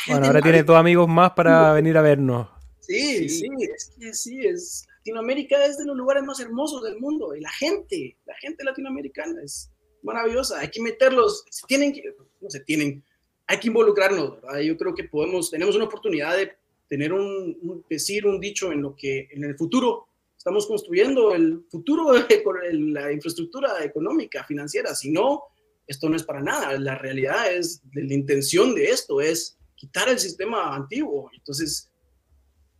bueno, 0.07 0.25
ahora 0.25 0.41
tiene 0.41 0.63
dos 0.63 0.75
amigos 0.75 1.07
más 1.07 1.31
para 1.31 1.71
venir 1.71 1.97
a 1.97 2.01
vernos. 2.01 2.49
Sí, 2.81 3.29
sí, 3.29 3.47
es 3.73 3.93
que 3.97 4.13
sí, 4.13 4.45
es, 4.45 4.85
Latinoamérica 4.97 5.63
es 5.65 5.77
de 5.77 5.85
los 5.85 5.95
lugares 5.95 6.23
más 6.23 6.41
hermosos 6.41 6.83
del 6.83 6.99
mundo 6.99 7.33
y 7.33 7.39
la 7.39 7.51
gente, 7.51 8.17
la 8.25 8.35
gente 8.35 8.65
latinoamericana 8.65 9.41
es 9.41 9.71
maravillosa. 10.05 10.59
Hay 10.59 10.69
que 10.69 10.81
meterlos, 10.81 11.43
tienen 11.67 11.93
que, 11.93 12.03
no 12.39 12.49
se 12.49 12.61
tienen, 12.61 13.03
hay 13.47 13.59
que 13.59 13.67
involucrarnos, 13.67 14.41
¿verdad? 14.41 14.59
Yo 14.59 14.77
creo 14.77 14.95
que 14.95 15.03
podemos, 15.03 15.51
tenemos 15.51 15.75
una 15.75 15.85
oportunidad 15.85 16.37
de 16.37 16.53
tener 16.87 17.11
un, 17.11 17.83
decir, 17.89 18.25
un 18.25 18.39
dicho 18.39 18.71
en 18.71 18.81
lo 18.81 18.95
que 18.95 19.27
en 19.31 19.43
el 19.43 19.57
futuro 19.57 20.07
estamos 20.37 20.67
construyendo 20.67 21.33
el 21.33 21.65
futuro 21.69 22.13
de 22.29 22.43
la 22.73 23.11
infraestructura 23.11 23.83
económica, 23.83 24.43
financiera. 24.43 24.93
Si 24.95 25.11
no, 25.11 25.43
esto 25.87 26.09
no 26.09 26.15
es 26.15 26.23
para 26.23 26.41
nada. 26.41 26.77
La 26.79 26.95
realidad 26.95 27.51
es, 27.51 27.81
la 27.93 28.13
intención 28.13 28.75
de 28.75 28.85
esto 28.85 29.21
es 29.21 29.57
quitar 29.75 30.09
el 30.09 30.19
sistema 30.19 30.75
antiguo. 30.75 31.29
Entonces, 31.33 31.91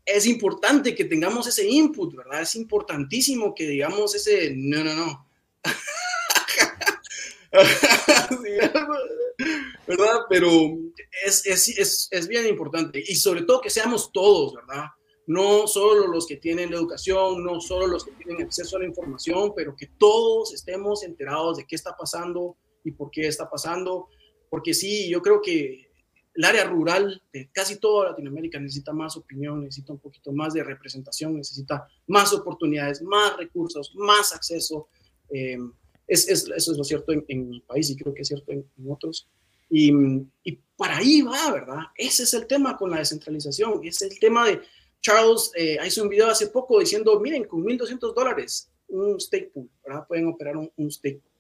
es 0.06 0.28
importante 0.28 0.94
que 0.94 1.06
tengamos 1.06 1.48
ese 1.48 1.68
input, 1.68 2.16
¿verdad? 2.16 2.42
Es 2.42 2.56
importantísimo 2.56 3.56
que 3.56 3.68
digamos 3.68 4.14
ese, 4.14 4.54
no, 4.56 4.84
no, 4.84 4.96
no. 4.96 5.28
¿Verdad? 9.88 10.22
Pero 10.30 10.50
es, 11.26 11.46
es, 11.46 12.10
es 12.12 12.28
bien 12.28 12.48
importante. 12.48 13.02
Y 13.06 13.16
sobre 13.16 13.44
todo 13.44 13.62
que 13.62 13.70
seamos 13.70 14.12
todos, 14.12 14.56
¿verdad? 14.56 14.86
no 15.28 15.68
solo 15.68 16.08
los 16.08 16.28
que 16.28 16.38
tienen 16.38 16.72
la 16.72 16.78
educación, 16.78 17.44
no 17.44 17.60
solo 17.60 17.88
los 17.88 18.06
que 18.06 18.12
tienen 18.12 18.44
acceso 18.44 18.78
a 18.78 18.80
la 18.80 18.86
información, 18.86 19.54
pero 19.56 19.76
que 19.76 19.88
todos 19.88 20.54
estemos 20.54 21.04
enterados 21.04 21.58
de 21.58 21.66
qué 21.66 21.76
está 21.76 21.96
pasando 21.98 22.58
y 22.84 22.92
por 22.92 23.10
qué 23.10 23.28
está 23.28 23.50
pasando, 23.50 24.10
porque 24.50 24.74
sí, 24.74 25.10
yo 25.10 25.22
creo 25.22 25.42
que 25.42 25.90
el 26.36 26.44
área 26.44 26.66
rural 26.66 27.24
de 27.34 27.50
casi 27.52 27.80
toda 27.80 28.10
Latinoamérica 28.10 28.60
necesita 28.60 28.94
más 28.94 29.18
opinión, 29.18 29.62
necesita 29.62 29.94
un 29.94 30.00
poquito 30.00 30.32
más 30.32 30.54
de 30.54 30.64
representación, 30.64 31.36
necesita 31.36 31.88
más 32.08 32.34
oportunidades, 32.34 33.02
más 33.02 33.38
recursos, 33.38 33.94
más 33.96 34.34
acceso. 34.34 34.90
Eh, 35.30 35.58
es, 36.08 36.28
eso 36.28 36.54
es 36.54 36.78
lo 36.78 36.84
cierto 36.84 37.12
en, 37.28 37.50
mi 37.50 37.60
país 37.62 37.90
y 37.90 37.96
creo 37.96 38.14
que 38.14 38.22
es 38.22 38.28
cierto 38.28 38.52
en, 38.52 38.66
otros. 38.90 39.28
Y, 39.70 39.92
para 40.78 40.98
ahí 40.98 41.22
va, 41.22 41.52
¿verdad? 41.52 41.80
Ese 41.96 42.24
es 42.24 42.34
el 42.34 42.48
tema 42.48 42.78
con 42.78 42.92
la 42.92 42.98
descentralización, 42.98 43.82
es 43.84 44.02
el 44.02 44.20
tema 44.20 44.48
de 44.48 44.62
Charles 45.02 45.52
eh, 45.56 45.78
hizo 45.86 46.04
un 46.04 46.10
video 46.10 46.28
hace 46.28 46.48
poco 46.48 46.80
diciendo, 46.80 47.20
miren, 47.20 47.46
con 47.46 47.64
1.200 47.64 48.14
dólares, 48.14 48.72
un 48.88 49.20
stake 49.20 49.52
pool, 49.54 49.70
¿verdad? 49.86 50.06
Pueden 50.08 50.28
operar 50.28 50.58
un, 50.58 50.72
un 50.76 50.92
stake 50.92 51.20
pool. 51.20 51.32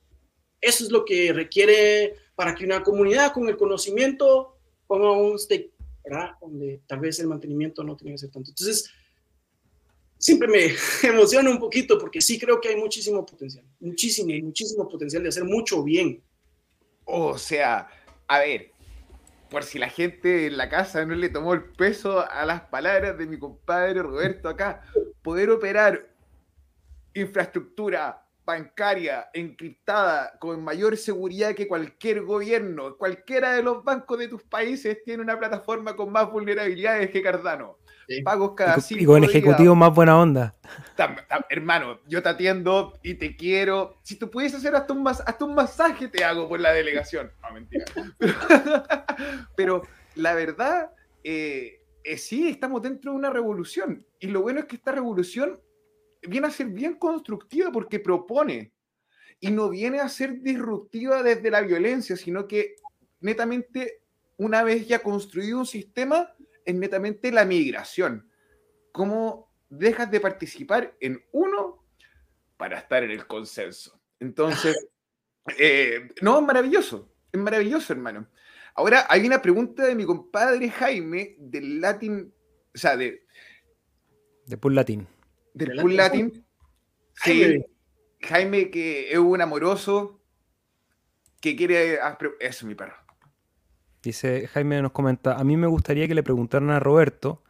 Eso 0.61 0.83
es 0.83 0.91
lo 0.91 1.03
que 1.03 1.33
requiere 1.33 2.15
para 2.35 2.55
que 2.55 2.65
una 2.65 2.83
comunidad 2.83 3.33
con 3.33 3.47
el 3.49 3.57
conocimiento 3.57 4.55
ponga 4.87 5.11
un 5.11 5.37
stake, 5.37 5.71
¿verdad? 6.03 6.31
Donde 6.39 6.81
tal 6.87 6.99
vez 6.99 7.19
el 7.19 7.27
mantenimiento 7.27 7.83
no 7.83 7.95
tiene 7.95 8.13
que 8.13 8.19
ser 8.19 8.31
tanto. 8.31 8.51
Entonces, 8.51 8.89
siempre 10.25 10.47
me 10.47 10.75
emociona 11.07 11.51
un 11.51 11.59
poquito 11.59 11.99
porque 11.99 12.19
sí 12.19 12.39
creo 12.39 12.59
que 12.59 12.69
hay 12.69 12.75
muchísimo 12.75 13.23
potencial, 13.23 13.63
muchísimo, 13.79 14.33
muchísimo 14.43 14.89
potencial 14.89 15.21
de 15.21 15.29
hacer 15.29 15.43
mucho 15.43 15.83
bien. 15.83 16.23
O 17.03 17.37
sea, 17.37 17.87
a 18.27 18.39
ver, 18.39 18.71
por 19.51 19.63
si 19.63 19.77
la 19.77 19.87
gente 19.87 20.47
en 20.47 20.57
la 20.57 20.67
casa 20.67 21.05
no 21.05 21.13
le 21.13 21.29
tomó 21.29 21.53
el 21.53 21.65
peso 21.65 22.27
a 22.27 22.43
las 22.43 22.61
palabras 22.61 23.15
de 23.19 23.27
mi 23.27 23.37
compadre 23.37 24.01
Roberto 24.01 24.49
acá, 24.49 24.81
poder 25.21 25.51
operar 25.51 26.09
infraestructura 27.13 28.25
bancaria 28.43 29.29
encriptada 29.31 30.39
con 30.39 30.63
mayor 30.63 30.97
seguridad 30.97 31.53
que 31.53 31.67
cualquier 31.67 32.23
gobierno, 32.23 32.97
cualquiera 32.97 33.53
de 33.53 33.61
los 33.61 33.83
bancos 33.83 34.17
de 34.17 34.27
tus 34.27 34.41
países 34.41 35.03
tiene 35.03 35.21
una 35.21 35.37
plataforma 35.37 35.95
con 35.95 36.11
más 36.11 36.31
vulnerabilidades 36.31 37.11
que 37.11 37.21
Cardano. 37.21 37.77
Pagos 38.23 38.53
cada 38.55 38.79
cinco 38.79 39.01
Y 39.01 39.05
con 39.05 39.23
ejecutivo 39.23 39.75
más 39.75 39.93
buena 39.93 40.19
onda. 40.19 40.55
hermano, 41.49 41.99
yo 42.07 42.21
te 42.21 42.29
atiendo 42.29 42.99
y 43.03 43.15
te 43.15 43.35
quiero. 43.35 43.97
Si 44.03 44.15
tú 44.17 44.29
pudieses 44.29 44.59
hacer 44.59 44.75
hasta 44.75 44.93
un, 44.93 45.07
hasta 45.07 45.45
un 45.45 45.55
masaje, 45.55 46.07
te 46.07 46.23
hago 46.23 46.47
por 46.47 46.59
la 46.59 46.71
delegación. 46.71 47.31
No, 47.41 47.53
mentira. 47.53 47.85
Pero, 49.55 49.83
la 50.15 50.33
verdad, 50.33 50.91
eh, 51.23 51.81
eh, 52.03 52.17
sí, 52.17 52.47
estamos 52.47 52.81
dentro 52.81 53.11
de 53.11 53.17
una 53.17 53.31
revolución. 53.31 54.05
Y 54.19 54.27
lo 54.27 54.41
bueno 54.41 54.59
es 54.59 54.65
que 54.65 54.75
esta 54.75 54.91
revolución 54.91 55.59
viene 56.21 56.47
a 56.47 56.51
ser 56.51 56.67
bien 56.67 56.95
constructiva 56.95 57.71
porque 57.71 57.99
propone. 57.99 58.71
Y 59.39 59.51
no 59.51 59.69
viene 59.69 59.99
a 59.99 60.09
ser 60.09 60.41
disruptiva 60.41 61.23
desde 61.23 61.51
la 61.51 61.61
violencia, 61.61 62.15
sino 62.15 62.47
que 62.47 62.75
netamente, 63.19 64.01
una 64.37 64.63
vez 64.63 64.87
ya 64.87 64.99
construido 64.99 65.59
un 65.59 65.65
sistema, 65.65 66.34
es 66.65 66.75
netamente 66.75 67.31
la 67.31 67.45
migración. 67.45 68.29
¿Cómo 68.91 69.51
dejas 69.69 70.09
de 70.11 70.19
participar 70.19 70.95
en 70.99 71.23
uno 71.31 71.85
para 72.57 72.79
estar 72.79 73.03
en 73.03 73.11
el 73.11 73.27
consenso? 73.27 73.99
Entonces, 74.19 74.87
eh, 75.59 76.09
no, 76.21 76.39
es 76.39 76.45
maravilloso, 76.45 77.13
es 77.31 77.39
maravilloso, 77.39 77.93
hermano. 77.93 78.27
Ahora 78.73 79.05
hay 79.09 79.25
una 79.25 79.41
pregunta 79.41 79.85
de 79.85 79.95
mi 79.95 80.05
compadre 80.05 80.69
Jaime 80.69 81.35
del 81.39 81.79
Latin, 81.79 82.33
o 82.73 82.77
sea, 82.77 82.97
de... 82.97 83.25
De 84.45 84.57
Pool 84.57 84.75
Latin. 84.75 85.07
Del 85.53 85.79
Pool 85.79 85.95
Latin. 85.95 86.45
Sí, 87.13 87.63
Jaime 88.21 88.69
que 88.69 89.11
es 89.11 89.17
un 89.17 89.39
amoroso 89.41 90.21
que 91.39 91.55
quiere... 91.55 91.99
Eso, 92.39 92.67
mi 92.67 92.75
perro. 92.75 93.04
Dice 94.05 94.47
Jaime 94.47 94.81
nos 94.81 94.91
comenta, 94.91 95.35
a 95.35 95.43
mí 95.43 95.57
me 95.57 95.67
gustaría 95.67 96.07
que 96.07 96.15
le 96.15 96.23
preguntaran 96.23 96.69
a 96.69 96.79
Roberto 96.79 97.41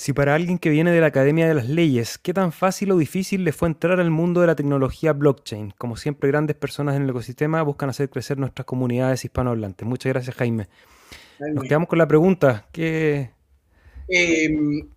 si 0.00 0.14
para 0.14 0.34
alguien 0.34 0.58
que 0.58 0.70
viene 0.70 0.92
de 0.92 1.00
la 1.02 1.08
Academia 1.08 1.46
de 1.46 1.52
las 1.52 1.68
Leyes, 1.68 2.16
¿qué 2.16 2.32
tan 2.32 2.52
fácil 2.52 2.90
o 2.90 2.96
difícil 2.96 3.44
le 3.44 3.52
fue 3.52 3.68
entrar 3.68 4.00
al 4.00 4.10
mundo 4.10 4.40
de 4.40 4.46
la 4.46 4.56
tecnología 4.56 5.12
blockchain? 5.12 5.74
Como 5.76 5.98
siempre, 5.98 6.30
grandes 6.30 6.56
personas 6.56 6.96
en 6.96 7.02
el 7.02 7.10
ecosistema 7.10 7.60
buscan 7.60 7.90
hacer 7.90 8.08
crecer 8.08 8.38
nuestras 8.38 8.64
comunidades 8.64 9.26
hispanohablantes. 9.26 9.86
Muchas 9.86 10.10
gracias, 10.10 10.34
Jaime. 10.36 10.68
Nos 11.52 11.64
quedamos 11.64 11.86
con 11.86 11.98
la 11.98 12.08
pregunta. 12.08 12.66
¿Qué... 12.72 13.30
Em, 14.08 14.88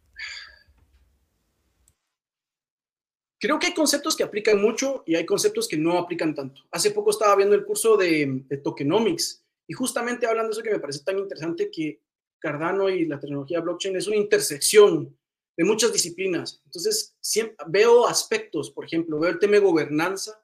creo 3.41 3.59
que 3.59 3.67
hay 3.67 3.73
conceptos 3.73 4.15
que 4.15 4.23
aplican 4.23 4.61
mucho 4.61 5.03
y 5.05 5.15
hay 5.15 5.25
conceptos 5.25 5.67
que 5.67 5.75
no 5.75 5.97
aplican 5.97 6.33
tanto. 6.33 6.61
Hace 6.71 6.91
poco 6.91 7.09
estaba 7.09 7.35
viendo 7.35 7.55
el 7.55 7.65
curso 7.65 7.97
de, 7.97 8.45
de 8.47 8.55
tokenomics 8.57 9.42
y 9.67 9.73
justamente 9.73 10.25
hablando 10.25 10.49
de 10.49 10.53
eso 10.53 10.63
que 10.63 10.71
me 10.71 10.79
parece 10.79 11.03
tan 11.03 11.17
interesante, 11.17 11.69
que 11.71 12.01
Cardano 12.39 12.89
y 12.89 13.05
la 13.05 13.19
tecnología 13.19 13.61
blockchain 13.61 13.95
es 13.95 14.07
una 14.07 14.17
intersección 14.17 15.17
de 15.55 15.63
muchas 15.63 15.93
disciplinas. 15.93 16.61
Entonces, 16.65 17.15
siempre, 17.21 17.55
veo 17.67 18.05
aspectos, 18.05 18.69
por 18.71 18.85
ejemplo, 18.85 19.19
veo 19.19 19.31
el 19.31 19.39
tema 19.39 19.53
de 19.53 19.59
gobernanza 19.59 20.43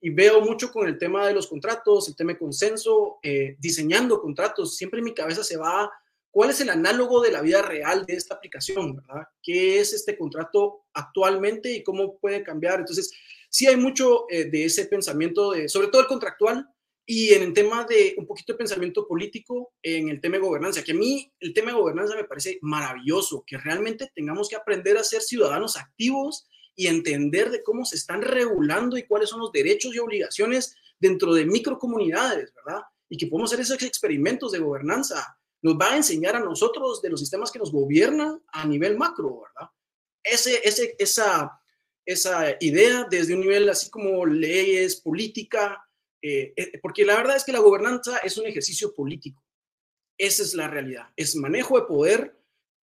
y 0.00 0.10
veo 0.10 0.40
mucho 0.42 0.70
con 0.70 0.86
el 0.86 0.96
tema 0.96 1.26
de 1.26 1.34
los 1.34 1.48
contratos, 1.48 2.08
el 2.08 2.14
tema 2.14 2.32
de 2.32 2.38
consenso, 2.38 3.18
eh, 3.22 3.56
diseñando 3.58 4.20
contratos. 4.20 4.76
Siempre 4.76 4.98
en 4.98 5.06
mi 5.06 5.14
cabeza 5.14 5.42
se 5.42 5.56
va, 5.56 5.90
¿cuál 6.30 6.50
es 6.50 6.60
el 6.60 6.70
análogo 6.70 7.20
de 7.20 7.32
la 7.32 7.42
vida 7.42 7.62
real 7.62 8.06
de 8.06 8.14
esta 8.14 8.34
aplicación? 8.34 8.96
¿verdad? 8.96 9.26
¿Qué 9.42 9.80
es 9.80 9.92
este 9.92 10.16
contrato 10.16 10.84
actualmente 10.94 11.72
y 11.72 11.82
cómo 11.82 12.16
puede 12.18 12.44
cambiar? 12.44 12.78
Entonces, 12.78 13.12
sí 13.50 13.66
hay 13.66 13.76
mucho 13.76 14.26
eh, 14.30 14.44
de 14.44 14.66
ese 14.66 14.86
pensamiento, 14.86 15.50
de, 15.50 15.68
sobre 15.68 15.88
todo 15.88 16.02
el 16.02 16.08
contractual, 16.08 16.68
y 17.12 17.34
en 17.34 17.42
el 17.42 17.52
tema 17.52 17.84
de 17.86 18.14
un 18.18 18.24
poquito 18.24 18.52
de 18.52 18.58
pensamiento 18.58 19.04
político, 19.04 19.72
en 19.82 20.10
el 20.10 20.20
tema 20.20 20.36
de 20.36 20.42
gobernanza, 20.42 20.84
que 20.84 20.92
a 20.92 20.94
mí 20.94 21.28
el 21.40 21.52
tema 21.52 21.72
de 21.72 21.78
gobernanza 21.78 22.14
me 22.14 22.22
parece 22.22 22.60
maravilloso, 22.62 23.42
que 23.44 23.58
realmente 23.58 24.12
tengamos 24.14 24.48
que 24.48 24.54
aprender 24.54 24.96
a 24.96 25.02
ser 25.02 25.20
ciudadanos 25.20 25.76
activos 25.76 26.46
y 26.76 26.86
entender 26.86 27.50
de 27.50 27.64
cómo 27.64 27.84
se 27.84 27.96
están 27.96 28.22
regulando 28.22 28.96
y 28.96 29.08
cuáles 29.08 29.28
son 29.28 29.40
los 29.40 29.50
derechos 29.50 29.92
y 29.92 29.98
obligaciones 29.98 30.76
dentro 31.00 31.34
de 31.34 31.46
microcomunidades, 31.46 32.54
¿verdad? 32.54 32.82
Y 33.08 33.16
que 33.16 33.26
podemos 33.26 33.50
hacer 33.50 33.62
esos 33.62 33.82
experimentos 33.82 34.52
de 34.52 34.60
gobernanza. 34.60 35.36
Nos 35.62 35.74
va 35.74 35.94
a 35.94 35.96
enseñar 35.96 36.36
a 36.36 36.40
nosotros 36.40 37.02
de 37.02 37.10
los 37.10 37.18
sistemas 37.18 37.50
que 37.50 37.58
nos 37.58 37.72
gobiernan 37.72 38.40
a 38.52 38.64
nivel 38.68 38.96
macro, 38.96 39.42
¿verdad? 39.52 39.68
Ese, 40.22 40.60
ese, 40.62 40.94
esa, 40.96 41.60
esa 42.06 42.56
idea 42.60 43.04
desde 43.10 43.34
un 43.34 43.40
nivel 43.40 43.68
así 43.68 43.90
como 43.90 44.24
leyes, 44.24 45.00
política, 45.00 45.84
Eh, 46.22 46.52
eh, 46.56 46.78
porque 46.80 47.04
la 47.04 47.16
verdad 47.16 47.36
es 47.36 47.44
que 47.44 47.52
la 47.52 47.60
gobernanza 47.60 48.18
es 48.18 48.36
un 48.36 48.46
ejercicio 48.46 48.94
político. 48.94 49.42
Esa 50.18 50.42
es 50.42 50.54
la 50.54 50.68
realidad. 50.68 51.08
Es 51.16 51.34
manejo 51.34 51.78
de 51.80 51.86
poder, 51.86 52.36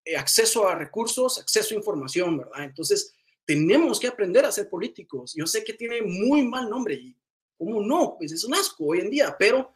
eh, 0.04 0.18
acceso 0.18 0.68
a 0.68 0.76
recursos, 0.76 1.40
acceso 1.40 1.76
a 1.76 1.78
información, 1.78 2.38
¿verdad? 2.38 2.64
Entonces, 2.64 3.14
tenemos 3.46 4.00
que 4.00 4.08
aprender 4.08 4.46
a 4.46 4.52
ser 4.52 4.70
políticos. 4.70 5.34
Yo 5.36 5.46
sé 5.46 5.64
que 5.64 5.74
tiene 5.74 6.02
muy 6.02 6.44
mal 6.44 6.70
nombre 6.70 6.96
y, 6.96 7.16
¿cómo 7.58 7.82
no? 7.82 8.16
Pues 8.18 8.32
es 8.32 8.44
un 8.44 8.56
asco 8.56 8.86
hoy 8.86 9.00
en 9.00 9.10
día, 9.10 9.36
pero 9.38 9.72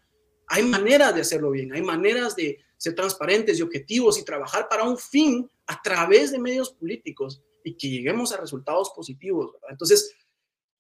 hay 0.47 0.64
maneras 0.64 1.16
de 1.16 1.22
hacerlo 1.22 1.51
bien, 1.51 1.72
hay 1.74 1.82
maneras 1.82 2.36
de 2.36 2.59
ser 2.78 2.95
transparentes 2.95 3.59
y 3.59 3.62
objetivos 3.62 4.20
y 4.20 4.26
trabajar 4.26 4.68
para 4.68 4.84
un 4.84 4.97
fin 4.97 5.49
a 5.68 5.82
través 5.82 6.32
de 6.32 6.39
medios 6.39 6.72
políticos 6.74 7.41
y 7.64 7.78
que 7.78 7.89
lleguemos 7.89 8.34
a 8.34 8.38
resultados 8.38 8.91
positivos. 8.95 9.53
¿verdad? 9.53 9.70
Entonces, 9.72 10.14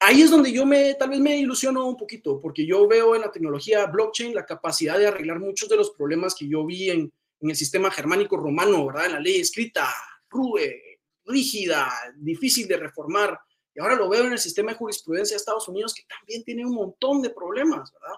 ahí 0.01 0.21
es 0.21 0.29
donde 0.29 0.51
yo 0.51 0.65
me, 0.65 0.93
tal 0.95 1.09
vez 1.09 1.19
me 1.19 1.37
ilusiono 1.37 1.87
un 1.87 1.95
poquito, 1.95 2.41
porque 2.41 2.65
yo 2.65 2.87
veo 2.87 3.15
en 3.15 3.21
la 3.21 3.31
tecnología 3.31 3.85
blockchain 3.85 4.35
la 4.35 4.45
capacidad 4.45 4.99
de 4.99 5.07
arreglar 5.07 5.39
muchos 5.39 5.69
de 5.69 5.77
los 5.77 5.91
problemas 5.91 6.35
que 6.35 6.47
yo 6.47 6.65
vi 6.65 6.89
en, 6.89 7.11
en 7.39 7.49
el 7.49 7.55
sistema 7.55 7.89
germánico 7.89 8.37
romano, 8.37 8.85
¿verdad? 8.87 9.05
En 9.05 9.11
la 9.13 9.19
ley 9.19 9.39
escrita, 9.39 9.87
rue, 10.29 10.99
rígida, 11.25 11.89
difícil 12.17 12.67
de 12.67 12.77
reformar. 12.77 13.39
Y 13.73 13.79
ahora 13.79 13.95
lo 13.95 14.09
veo 14.09 14.25
en 14.25 14.33
el 14.33 14.39
sistema 14.39 14.71
de 14.71 14.77
jurisprudencia 14.77 15.35
de 15.35 15.39
Estados 15.39 15.67
Unidos, 15.67 15.93
que 15.93 16.03
también 16.03 16.43
tiene 16.43 16.65
un 16.65 16.73
montón 16.73 17.21
de 17.21 17.29
problemas, 17.29 17.91
¿verdad? 17.93 18.15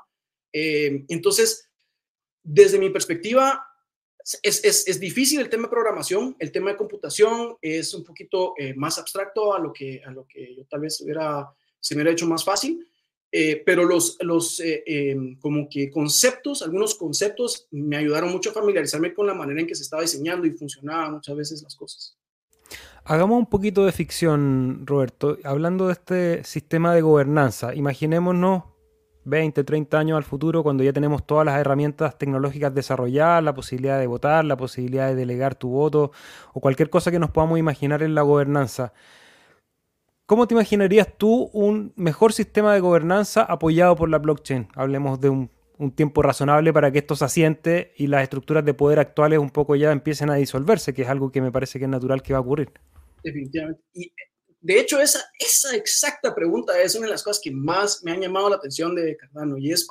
Eh, 0.51 1.05
entonces, 1.09 1.69
desde 2.41 2.79
mi 2.79 2.89
perspectiva, 2.89 3.65
es, 4.41 4.63
es, 4.63 4.87
es, 4.87 4.99
difícil 4.99 5.41
el 5.41 5.49
tema 5.49 5.63
de 5.63 5.69
programación, 5.69 6.35
el 6.39 6.51
tema 6.51 6.71
de 6.71 6.77
computación 6.77 7.57
es 7.61 7.93
un 7.93 8.03
poquito 8.03 8.53
eh, 8.57 8.73
más 8.73 8.97
abstracto 8.97 9.53
a 9.53 9.59
lo, 9.59 9.73
que, 9.73 10.01
a 10.05 10.11
lo 10.11 10.25
que 10.25 10.55
yo 10.55 10.65
tal 10.65 10.81
vez 10.81 11.01
hubiera, 11.01 11.53
se 11.83 11.95
me 11.95 12.01
hubiera 12.01 12.13
hecho 12.13 12.25
más 12.25 12.45
fácil, 12.45 12.87
eh, 13.29 13.61
pero 13.65 13.83
los, 13.83 14.17
los 14.21 14.59
eh, 14.61 14.83
em, 14.85 15.37
como 15.39 15.67
que 15.67 15.91
conceptos, 15.91 16.61
algunos 16.61 16.95
conceptos 16.95 17.67
me 17.71 17.97
ayudaron 17.97 18.31
mucho 18.31 18.51
a 18.51 18.53
familiarizarme 18.53 19.13
con 19.13 19.27
la 19.27 19.33
manera 19.33 19.59
en 19.59 19.67
que 19.67 19.75
se 19.75 19.83
estaba 19.83 20.01
diseñando 20.01 20.47
y 20.47 20.51
funcionaban 20.51 21.13
muchas 21.13 21.35
veces 21.35 21.61
las 21.61 21.75
cosas. 21.75 22.17
Hagamos 23.03 23.37
un 23.37 23.47
poquito 23.47 23.85
de 23.85 23.91
ficción, 23.91 24.83
Roberto. 24.85 25.37
Hablando 25.43 25.87
de 25.87 25.93
este 25.93 26.43
sistema 26.45 26.95
de 26.95 27.01
gobernanza, 27.01 27.75
imaginémonos 27.75 28.63
20, 29.25 29.63
30 29.63 29.99
años 29.99 30.17
al 30.17 30.23
futuro, 30.23 30.63
cuando 30.63 30.83
ya 30.83 30.93
tenemos 30.93 31.25
todas 31.25 31.45
las 31.45 31.59
herramientas 31.59 32.17
tecnológicas 32.17 32.73
desarrolladas, 32.73 33.43
la 33.43 33.53
posibilidad 33.53 33.99
de 33.99 34.07
votar, 34.07 34.45
la 34.45 34.55
posibilidad 34.55 35.09
de 35.09 35.15
delegar 35.15 35.55
tu 35.55 35.69
voto 35.69 36.11
o 36.53 36.61
cualquier 36.61 36.89
cosa 36.89 37.11
que 37.11 37.19
nos 37.19 37.31
podamos 37.31 37.59
imaginar 37.59 38.03
en 38.03 38.15
la 38.15 38.21
gobernanza. 38.21 38.93
¿Cómo 40.25 40.47
te 40.47 40.53
imaginarías 40.53 41.07
tú 41.17 41.49
un 41.51 41.93
mejor 41.97 42.31
sistema 42.31 42.73
de 42.73 42.79
gobernanza 42.79 43.43
apoyado 43.43 43.95
por 43.95 44.09
la 44.09 44.19
blockchain? 44.19 44.69
Hablemos 44.73 45.19
de 45.19 45.27
un, 45.29 45.51
un 45.77 45.91
tiempo 45.91 46.21
razonable 46.21 46.71
para 46.71 46.91
que 46.91 46.99
esto 46.99 47.15
se 47.15 47.25
asiente 47.25 47.93
y 47.97 48.07
las 48.07 48.23
estructuras 48.23 48.63
de 48.63 48.73
poder 48.73 48.99
actuales 48.99 49.39
un 49.39 49.49
poco 49.49 49.75
ya 49.75 49.91
empiecen 49.91 50.29
a 50.29 50.35
disolverse, 50.35 50.93
que 50.93 51.01
es 51.01 51.09
algo 51.09 51.31
que 51.31 51.41
me 51.41 51.51
parece 51.51 51.77
que 51.77 51.85
es 51.85 51.91
natural 51.91 52.21
que 52.21 52.31
va 52.33 52.39
a 52.39 52.41
ocurrir. 52.41 52.71
Definitivamente. 53.21 53.81
Y 53.93 54.13
de 54.61 54.79
hecho, 54.79 55.01
esa, 55.01 55.19
esa 55.37 55.75
exacta 55.75 56.33
pregunta 56.33 56.81
es 56.81 56.95
una 56.95 57.07
de 57.07 57.11
las 57.11 57.23
cosas 57.23 57.41
que 57.43 57.51
más 57.51 58.01
me 58.03 58.11
han 58.11 58.21
llamado 58.21 58.49
la 58.49 58.55
atención 58.55 58.95
de 58.95 59.17
Cardano 59.17 59.57
y 59.57 59.73
es 59.73 59.85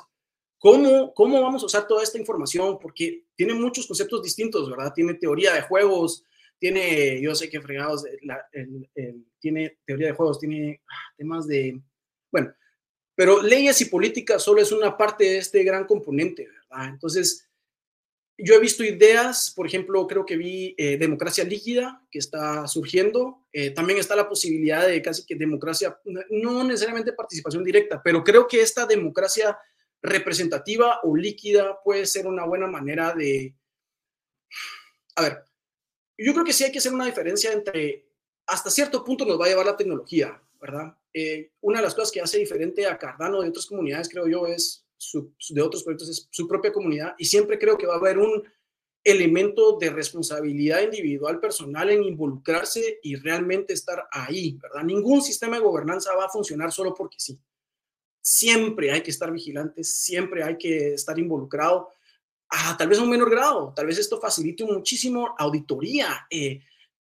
cómo, 0.57 1.13
cómo 1.13 1.39
vamos 1.43 1.61
a 1.61 1.67
usar 1.67 1.85
toda 1.85 2.01
esta 2.01 2.17
información, 2.17 2.79
porque 2.79 3.25
tiene 3.35 3.53
muchos 3.53 3.85
conceptos 3.85 4.23
distintos, 4.23 4.67
¿verdad? 4.67 4.91
Tiene 4.95 5.13
teoría 5.13 5.53
de 5.53 5.61
juegos, 5.61 6.25
tiene, 6.63 7.19
yo 7.19 7.35
sé 7.35 7.49
que 7.49 7.59
fregados, 7.59 8.05
la, 8.21 8.41
el, 8.53 8.89
el, 8.95 9.25
tiene 9.37 9.79
teoría 9.85 10.07
de 10.07 10.13
juegos, 10.13 10.39
tiene 10.39 10.81
ah, 10.87 11.13
temas 11.17 11.45
de, 11.45 11.77
bueno, 12.31 12.55
pero 13.15 13.41
leyes 13.41 13.81
y 13.81 13.85
políticas 13.87 14.41
solo 14.41 14.61
es 14.61 14.71
una 14.71 14.95
parte 14.95 15.25
de 15.25 15.39
este 15.39 15.61
gran 15.65 15.83
componente, 15.83 16.47
¿verdad? 16.47 16.87
Entonces, 16.87 17.49
yo 18.37 18.55
he 18.55 18.61
visto 18.61 18.81
ideas, 18.81 19.51
por 19.53 19.67
ejemplo, 19.67 20.07
creo 20.07 20.25
que 20.25 20.37
vi 20.37 20.73
eh, 20.77 20.97
democracia 20.97 21.43
líquida 21.43 22.01
que 22.09 22.19
está 22.19 22.65
surgiendo. 22.65 23.45
Eh, 23.51 23.71
también 23.71 23.99
está 23.99 24.15
la 24.15 24.29
posibilidad 24.29 24.87
de 24.87 25.01
casi 25.01 25.25
que 25.25 25.35
democracia, 25.35 25.99
no 26.29 26.63
necesariamente 26.63 27.11
participación 27.11 27.65
directa, 27.65 28.01
pero 28.01 28.23
creo 28.23 28.47
que 28.47 28.61
esta 28.61 28.85
democracia 28.85 29.59
representativa 30.01 31.01
o 31.03 31.13
líquida 31.13 31.77
puede 31.83 32.05
ser 32.05 32.25
una 32.25 32.45
buena 32.45 32.67
manera 32.67 33.13
de... 33.13 33.53
A 35.17 35.23
ver, 35.23 35.43
yo 36.17 36.33
creo 36.33 36.45
que 36.45 36.53
sí 36.53 36.63
hay 36.63 36.71
que 36.71 36.79
hacer 36.79 36.93
una 36.93 37.05
diferencia 37.05 37.51
entre, 37.51 38.05
hasta 38.45 38.69
cierto 38.69 39.03
punto 39.03 39.25
nos 39.25 39.39
va 39.39 39.45
a 39.45 39.49
llevar 39.49 39.65
la 39.65 39.77
tecnología, 39.77 40.41
¿verdad? 40.59 40.95
Eh, 41.13 41.51
una 41.61 41.79
de 41.79 41.83
las 41.83 41.95
cosas 41.95 42.11
que 42.11 42.21
hace 42.21 42.39
diferente 42.39 42.85
a 42.87 42.97
Cardano 42.97 43.41
de 43.41 43.49
otras 43.49 43.65
comunidades, 43.65 44.09
creo 44.09 44.27
yo, 44.27 44.47
es 44.47 44.85
su, 44.97 45.33
de 45.49 45.61
otros 45.61 45.83
proyectos 45.83 46.09
es 46.09 46.27
su 46.31 46.47
propia 46.47 46.71
comunidad 46.71 47.13
y 47.17 47.25
siempre 47.25 47.59
creo 47.59 47.77
que 47.77 47.85
va 47.85 47.95
a 47.95 47.97
haber 47.97 48.17
un 48.17 48.43
elemento 49.03 49.77
de 49.77 49.89
responsabilidad 49.89 50.81
individual 50.81 51.39
personal 51.39 51.89
en 51.89 52.03
involucrarse 52.03 52.99
y 53.03 53.15
realmente 53.15 53.73
estar 53.73 54.07
ahí, 54.11 54.57
¿verdad? 54.61 54.83
Ningún 54.83 55.21
sistema 55.21 55.57
de 55.57 55.63
gobernanza 55.63 56.15
va 56.15 56.25
a 56.25 56.29
funcionar 56.29 56.71
solo 56.71 56.93
porque 56.93 57.17
sí. 57.19 57.37
Siempre 58.21 58.91
hay 58.91 59.03
que 59.03 59.11
estar 59.11 59.29
vigilantes, 59.29 59.93
siempre 59.93 60.43
hay 60.43 60.57
que 60.57 60.93
estar 60.93 61.19
involucrado, 61.19 61.89
tal 62.77 62.87
vez 62.87 62.99
a 62.99 63.03
un 63.03 63.09
menor 63.09 63.29
grado, 63.29 63.73
tal 63.75 63.87
vez 63.87 63.97
esto 63.97 64.19
facilite 64.19 64.63
muchísimo 64.63 65.35
auditoría. 65.37 66.27
Eh, 66.29 66.61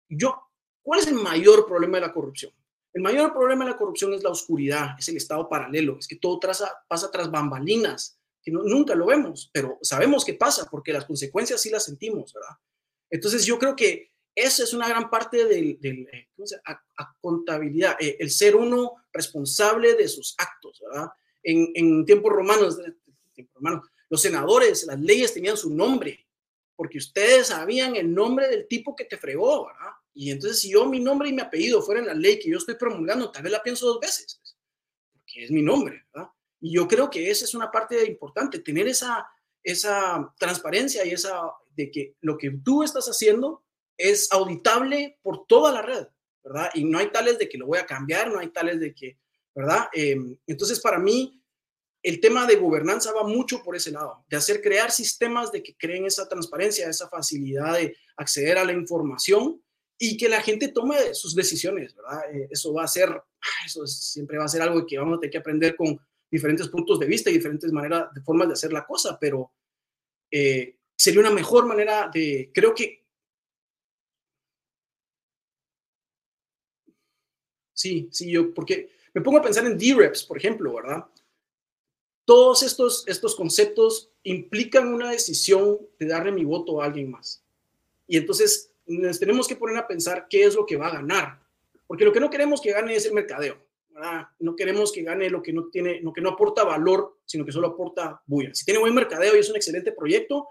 yo, 0.09 0.41
¿cuál 0.83 1.01
es 1.01 1.07
el 1.09 1.15
mayor 1.15 1.67
problema 1.67 1.99
de 1.99 2.07
la 2.07 2.13
corrupción? 2.13 2.53
El 2.93 3.03
mayor 3.03 3.33
problema 3.33 3.65
de 3.65 3.73
la 3.73 3.77
corrupción 3.77 4.13
es 4.15 4.23
la 4.23 4.31
oscuridad, 4.31 4.97
es 4.99 5.09
el 5.09 5.17
estado 5.17 5.49
paralelo, 5.49 5.97
es 5.99 6.09
que 6.09 6.17
todo 6.17 6.39
traza, 6.39 6.73
pasa 6.89 7.11
tras 7.11 7.31
bambalinas, 7.31 8.19
que 8.43 8.51
nunca 8.51 8.95
lo 8.95 9.07
vemos, 9.07 9.51
pero 9.53 9.79
sabemos 9.83 10.25
que 10.25 10.35
pasa 10.35 10.67
porque 10.69 10.93
las 10.93 11.05
consecuencias 11.05 11.61
sí 11.61 11.71
las 11.71 11.85
sentimos, 11.85 12.33
¿verdad? 12.33 12.57
Entonces 13.11 13.45
yo 13.45 13.59
creo 13.59 13.77
que 13.77 14.11
esa 14.35 14.63
es 14.63 14.73
una 14.73 14.89
gran 14.89 15.11
parte 15.11 15.45
del, 15.45 15.79
del 15.81 16.09
eh, 16.13 16.29
¿cómo 16.35 16.47
se 16.47 16.57
a, 16.65 16.81
contabilidad, 17.21 17.97
eh, 18.01 18.17
el 18.19 18.31
ser 18.31 18.57
uno 18.57 18.95
responsable 19.13 19.95
de 19.95 20.09
sus 20.09 20.35
actos, 20.39 20.83
¿verdad? 20.89 21.11
En, 21.43 21.71
en 21.75 22.05
tiempos 22.05 22.33
romanos, 22.33 22.79
los 24.11 24.21
senadores, 24.21 24.85
las 24.85 25.01
leyes 25.01 25.33
tenían 25.33 25.57
su 25.57 25.75
nombre, 25.75 26.27
porque 26.77 26.99
ustedes 26.99 27.47
sabían 27.47 27.95
el 27.97 28.13
nombre 28.13 28.49
del 28.49 28.67
tipo 28.67 28.97
que 28.97 29.05
te 29.05 29.17
fregó, 29.17 29.67
¿verdad? 29.67 29.93
Y 30.13 30.31
entonces, 30.31 30.61
si 30.61 30.71
yo 30.71 30.87
mi 30.87 30.99
nombre 30.99 31.29
y 31.29 31.33
mi 31.33 31.41
apellido 31.41 31.81
fuera 31.81 32.01
en 32.01 32.07
la 32.09 32.15
ley 32.15 32.39
que 32.39 32.51
yo 32.51 32.59
estoy 32.59 32.75
promulgando, 32.75 33.31
tal 33.31 33.45
vez 33.45 33.53
la 33.53 33.63
pienso 33.63 33.87
dos 33.87 34.01
veces, 34.01 34.41
pues, 34.43 34.57
porque 35.13 35.45
es 35.45 35.51
mi 35.51 35.63
nombre, 35.63 36.05
¿verdad? 36.13 36.31
Y 36.61 36.75
yo 36.75 36.89
creo 36.89 37.09
que 37.09 37.31
esa 37.31 37.45
es 37.45 37.55
una 37.55 37.71
parte 37.71 38.05
importante, 38.05 38.59
tener 38.59 38.89
esa, 38.89 39.27
esa 39.63 40.35
transparencia 40.39 41.05
y 41.07 41.13
esa 41.13 41.41
de 41.77 41.91
que 41.91 42.17
lo 42.21 42.37
que 42.37 42.51
tú 42.51 42.83
estás 42.83 43.07
haciendo 43.07 43.65
es 43.97 44.31
auditable 44.33 45.19
por 45.23 45.47
toda 45.47 45.73
la 45.73 45.83
red, 45.83 46.07
¿verdad? 46.43 46.71
Y 46.75 46.85
no 46.85 46.99
hay 46.99 47.11
tales 47.13 47.39
de 47.39 47.49
que 47.49 47.59
lo 47.59 47.67
voy 47.67 47.79
a 47.79 47.87
cambiar, 47.87 48.31
no 48.31 48.41
hay 48.41 48.49
tales 48.49 48.81
de 48.81 48.93
que, 48.95 49.19
¿verdad? 49.55 49.89
Eh, 49.93 50.17
entonces, 50.47 50.81
para 50.81 50.99
mí, 50.99 51.40
el 52.03 52.21
tema 52.21 52.47
de 52.47 52.57
gobernanza 52.57 53.13
va 53.13 53.25
mucho 53.25 53.63
por 53.63 53.77
ese 53.77 53.91
lado, 53.91 54.25
de 54.29 54.37
hacer 54.37 54.63
crear 54.63 54.91
sistemas 54.91 55.53
de 55.53 55.63
que 55.63 55.77
creen 55.77 56.07
esa 56.07 56.29
transparencia, 56.29 56.89
esa 56.89 57.09
facilidad 57.09 57.75
de 57.75 57.97
acceder 58.17 58.59
a 58.59 58.65
la 58.65 58.73
información 58.73 59.63
y 59.99 60.17
que 60.17 60.29
la 60.29 60.41
gente 60.41 60.69
tome 60.69 61.15
sus 61.15 61.35
decisiones, 61.35 61.95
¿verdad? 61.95 62.35
Eh, 62.35 62.49
eso 62.51 62.73
va 62.73 62.85
a 62.85 62.89
ser, 62.89 63.11
eso 63.67 63.87
siempre 63.87 64.39
va 64.39 64.45
a 64.45 64.49
ser 64.49 64.63
algo 64.63 64.87
que 64.87 64.99
vamos 64.99 65.19
a 65.19 65.21
tener 65.21 65.33
que 65.33 65.39
aprender 65.39 65.77
con 65.77 65.99
diferentes 66.31 66.69
puntos 66.69 66.99
de 66.99 67.07
vista 67.07 67.29
y 67.29 67.35
diferentes 67.35 67.71
maneras, 67.73 68.13
de 68.15 68.23
formas 68.23 68.49
de 68.49 68.55
hacer 68.55 68.73
la 68.73 68.87
cosa, 68.87 69.19
pero 69.21 69.53
eh, 70.31 70.79
sería 70.97 71.21
una 71.21 71.31
mejor 71.31 71.67
manera 71.67 72.11
de, 72.13 72.51
creo 72.55 72.75
que, 72.75 73.05
sí, 77.75 78.09
sí, 78.11 78.31
yo, 78.31 78.55
porque 78.55 78.91
me 79.13 79.21
pongo 79.21 79.39
a 79.39 79.43
pensar 79.43 79.67
en 79.67 79.77
D-Reps, 79.77 80.25
por 80.25 80.39
ejemplo, 80.39 80.75
¿verdad? 80.75 81.05
Todos 82.31 82.63
estos, 82.63 83.03
estos 83.09 83.35
conceptos 83.35 84.13
implican 84.23 84.95
una 84.95 85.11
decisión 85.11 85.81
de 85.99 86.07
darle 86.07 86.31
mi 86.31 86.45
voto 86.45 86.81
a 86.81 86.85
alguien 86.85 87.11
más. 87.11 87.45
Y 88.07 88.19
entonces 88.19 88.73
nos 88.87 89.19
tenemos 89.19 89.49
que 89.49 89.57
poner 89.57 89.77
a 89.77 89.89
pensar 89.89 90.29
qué 90.31 90.45
es 90.45 90.55
lo 90.55 90.65
que 90.65 90.77
va 90.77 90.87
a 90.87 90.93
ganar, 90.93 91.41
porque 91.89 92.05
lo 92.05 92.13
que 92.13 92.21
no 92.21 92.31
queremos 92.31 92.61
que 92.61 92.71
gane 92.71 92.95
es 92.95 93.05
el 93.05 93.15
mercadeo. 93.15 93.59
No 94.39 94.55
queremos 94.55 94.93
que 94.93 95.03
gane 95.03 95.29
lo 95.29 95.43
que 95.43 95.53
no 95.53 95.71
tiene, 95.71 96.01
lo 96.03 96.13
que 96.13 96.21
no 96.21 96.29
aporta 96.29 96.63
valor, 96.63 97.19
sino 97.25 97.45
que 97.45 97.51
solo 97.51 97.67
aporta 97.67 98.23
bulla. 98.27 98.55
Si 98.55 98.65
tiene 98.65 98.79
buen 98.79 98.95
mercadeo 98.95 99.35
y 99.35 99.41
es 99.41 99.51
un 99.51 99.57
excelente 99.57 99.91
proyecto, 99.91 100.51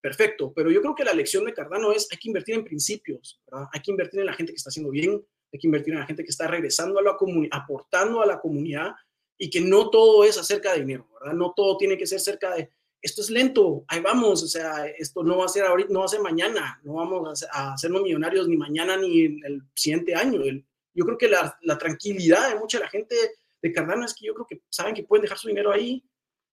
perfecto, 0.00 0.52
pero 0.54 0.70
yo 0.70 0.80
creo 0.80 0.94
que 0.94 1.02
la 1.02 1.12
lección 1.12 1.44
de 1.44 1.52
Cardano 1.52 1.90
es 1.90 2.06
hay 2.08 2.18
que 2.18 2.28
invertir 2.28 2.54
en 2.54 2.62
principios, 2.62 3.40
¿verdad? 3.50 3.66
Hay 3.72 3.80
que 3.80 3.90
invertir 3.90 4.20
en 4.20 4.26
la 4.26 4.34
gente 4.34 4.52
que 4.52 4.58
está 4.58 4.68
haciendo 4.68 4.92
bien, 4.92 5.20
hay 5.52 5.58
que 5.58 5.66
invertir 5.66 5.92
en 5.92 5.98
la 5.98 6.06
gente 6.06 6.22
que 6.22 6.30
está 6.30 6.46
regresando 6.46 7.00
a 7.00 7.02
la 7.02 7.16
comunidad, 7.16 7.58
aportando 7.60 8.22
a 8.22 8.26
la 8.26 8.38
comunidad 8.38 8.92
y 9.38 9.50
que 9.50 9.60
no 9.60 9.90
todo 9.90 10.24
es 10.24 10.38
acerca 10.38 10.72
de 10.72 10.80
dinero, 10.80 11.08
¿verdad? 11.12 11.34
No 11.36 11.52
todo 11.54 11.76
tiene 11.76 11.96
que 11.96 12.06
ser 12.06 12.20
cerca 12.20 12.54
de 12.54 12.70
esto 13.02 13.20
es 13.20 13.30
lento, 13.30 13.84
ahí 13.86 14.00
vamos, 14.00 14.42
o 14.42 14.48
sea, 14.48 14.86
esto 14.86 15.22
no 15.22 15.38
va 15.38 15.44
a 15.44 15.48
ser 15.48 15.64
ahorita, 15.64 15.92
no 15.92 16.00
va 16.00 16.06
a 16.06 16.08
ser 16.08 16.20
mañana, 16.20 16.80
no 16.82 16.94
vamos 16.94 17.44
a, 17.52 17.74
hacernos 17.74 18.02
millonarios 18.02 18.48
ni 18.48 18.56
mañana 18.56 18.96
ni 18.96 19.22
el 19.22 19.62
siguiente 19.74 20.14
año. 20.14 20.40
yo 20.92 21.04
creo 21.04 21.18
que 21.18 21.28
la, 21.28 21.56
la, 21.62 21.78
tranquilidad 21.78 22.48
de 22.48 22.58
mucha 22.58 22.80
la 22.80 22.88
gente 22.88 23.14
de 23.62 23.72
Cardano 23.72 24.04
es 24.04 24.14
que 24.14 24.26
yo 24.26 24.34
creo 24.34 24.46
que 24.46 24.62
saben 24.70 24.94
que 24.94 25.04
pueden 25.04 25.22
dejar 25.22 25.38
su 25.38 25.48
dinero 25.48 25.70
ahí 25.70 26.02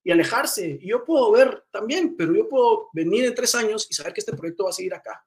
y 0.04 0.12
alejarse. 0.12 0.78
Y 0.80 0.90
yo 0.90 1.04
puedo 1.04 1.32
ver 1.32 1.64
también, 1.72 2.14
pero 2.16 2.34
yo 2.34 2.48
puedo 2.48 2.88
venir 2.92 3.24
en 3.24 3.34
tres 3.34 3.54
años 3.54 3.88
y 3.90 3.94
saber 3.94 4.12
que 4.12 4.20
este 4.20 4.36
proyecto 4.36 4.64
va 4.64 4.70
a 4.70 4.74
seguir 4.74 4.94
acá. 4.94 5.26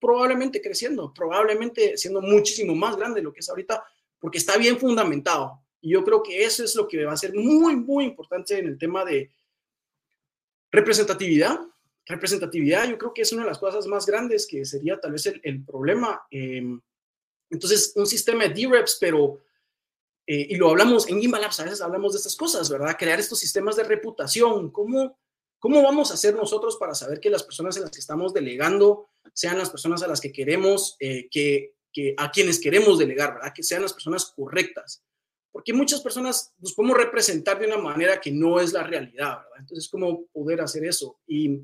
Probablemente 0.00 0.62
creciendo, 0.62 1.12
probablemente 1.12 1.98
siendo 1.98 2.20
muchísimo 2.22 2.74
más 2.74 2.96
grande 2.96 3.20
de 3.20 3.24
lo 3.24 3.32
que 3.32 3.40
es 3.40 3.48
ahorita, 3.48 3.84
porque 4.18 4.38
está 4.38 4.56
bien 4.56 4.78
fundamentado. 4.78 5.61
Y 5.82 5.90
yo 5.90 6.04
creo 6.04 6.22
que 6.22 6.44
eso 6.44 6.64
es 6.64 6.74
lo 6.76 6.88
que 6.88 7.04
va 7.04 7.12
a 7.12 7.16
ser 7.16 7.34
muy, 7.34 7.76
muy 7.76 8.04
importante 8.04 8.58
en 8.58 8.68
el 8.68 8.78
tema 8.78 9.04
de 9.04 9.30
representatividad. 10.70 11.60
Representatividad, 12.06 12.88
yo 12.88 12.96
creo 12.96 13.12
que 13.12 13.22
es 13.22 13.32
una 13.32 13.42
de 13.42 13.48
las 13.48 13.58
cosas 13.58 13.86
más 13.86 14.06
grandes 14.06 14.46
que 14.46 14.64
sería 14.64 14.98
tal 15.00 15.12
vez 15.12 15.26
el, 15.26 15.64
problema. 15.64 16.22
Em, 16.30 16.80
entonces, 17.50 17.92
un 17.96 18.06
sistema 18.06 18.44
de 18.44 18.54
D-Reps, 18.54 18.96
pero 19.00 19.42
eh, 20.26 20.46
y 20.50 20.56
lo 20.56 20.70
hablamos 20.70 21.08
en 21.08 21.20
Gimbalabs, 21.20 21.58
a 21.58 21.64
veces 21.64 21.80
hablamos 21.80 22.12
de 22.12 22.18
estas 22.18 22.36
cosas, 22.36 22.70
¿verdad? 22.70 22.96
Crear 22.96 23.18
estos 23.18 23.40
sistemas 23.40 23.74
de 23.74 23.82
reputación. 23.82 24.70
¿Cómo, 24.70 25.18
¿Cómo 25.58 25.82
vamos 25.82 26.10
a 26.10 26.14
hacer 26.14 26.34
nosotros 26.36 26.76
para 26.76 26.94
saber 26.94 27.18
que 27.18 27.30
las 27.30 27.42
personas 27.42 27.76
en 27.76 27.82
las 27.82 27.90
que 27.90 27.98
estamos 27.98 28.32
delegando 28.32 29.08
sean 29.34 29.58
las 29.58 29.70
personas 29.70 30.02
a 30.02 30.06
las 30.06 30.20
que 30.20 30.32
queremos, 30.32 30.96
eh, 31.00 31.28
que, 31.28 31.74
que, 31.92 32.14
a 32.16 32.30
quienes 32.30 32.60
queremos 32.60 32.98
delegar, 32.98 33.34
¿verdad? 33.34 33.52
Que 33.54 33.64
sean 33.64 33.82
las 33.82 33.92
personas 33.92 34.32
correctas. 34.36 35.02
Porque 35.52 35.72
muchas 35.72 36.00
personas 36.00 36.52
nos 36.58 36.72
podemos 36.72 36.96
representar 36.96 37.58
de 37.60 37.66
una 37.66 37.76
manera 37.76 38.20
que 38.20 38.32
no 38.32 38.58
es 38.58 38.72
la 38.72 38.82
realidad, 38.82 39.38
¿verdad? 39.38 39.58
Entonces, 39.60 39.88
¿cómo 39.88 40.26
poder 40.32 40.62
hacer 40.62 40.84
eso? 40.84 41.20
Y 41.26 41.62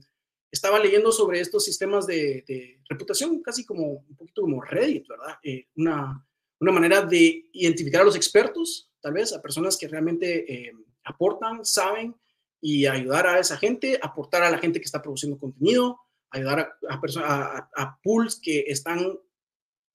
estaba 0.51 0.79
leyendo 0.79 1.11
sobre 1.11 1.41
estos 1.41 1.65
sistemas 1.65 2.07
de, 2.07 2.81
reputación, 2.89 3.43
casi 3.43 3.65
como 3.65 4.05
un 4.09 4.17
poquito 4.17 4.43
como 4.43 4.63
Reddit, 4.63 5.09
¿verdad? 5.09 5.39
Eh, 5.43 5.67
una, 5.77 6.25
una 6.61 6.73
manera 6.73 7.03
de 7.03 7.49
identificar 7.53 8.03
a 8.03 8.05
los 8.05 8.17
expertos, 8.17 8.91
tal 9.01 9.15
vez 9.15 9.33
a 9.33 9.43
personas 9.43 9.77
que 9.77 9.89
realmente 9.89 10.53
eh, 10.53 10.73
aportan, 11.05 11.65
saben 11.65 12.15
y 12.61 12.87
ayudar 12.87 13.27
a 13.27 13.39
esa 13.39 13.57
gente, 13.57 13.99
aportar 14.03 14.43
a 14.43 14.51
la 14.51 14.59
gente 14.59 14.81
que 14.81 14.87
está 14.87 15.01
produciendo 15.01 15.39
contenido, 15.39 16.01
ayudar 16.31 16.77
a, 16.89 17.71
a, 17.75 17.99
pools 18.03 18.41
que 18.41 18.65
están 18.67 19.19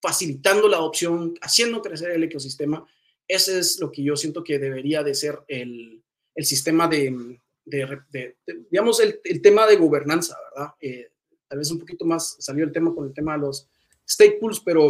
facilitando 0.00 0.68
la 0.68 0.78
adopción, 0.78 1.34
haciendo 1.40 1.80
crecer 1.82 2.10
el 2.10 2.24
ecosistema. 2.24 2.84
Ese 3.26 3.58
es 3.58 3.80
lo 3.80 3.90
que 3.90 4.02
yo 4.02 4.16
siento 4.16 4.44
que 4.44 4.58
debería 4.58 5.02
de 5.02 5.14
ser 5.14 5.40
el, 5.48 6.02
el 6.34 6.44
sistema 6.44 6.88
de, 6.88 7.38
de, 7.64 8.36
digamos, 8.70 9.00
el, 9.00 9.20
el, 9.24 9.40
tema 9.40 9.66
de 9.66 9.76
gobernanza, 9.76 10.36
¿verdad? 10.50 10.74
Eh, 10.80 11.10
tal 11.48 11.58
vez 11.58 11.70
un 11.70 11.78
poquito 11.78 12.04
más 12.04 12.36
salió 12.38 12.64
el 12.64 12.72
tema 12.72 12.94
con 12.94 13.06
el 13.06 13.14
tema 13.14 13.34
de 13.34 13.38
los 13.40 13.68
stake 14.06 14.38
pools, 14.38 14.60
pero 14.60 14.88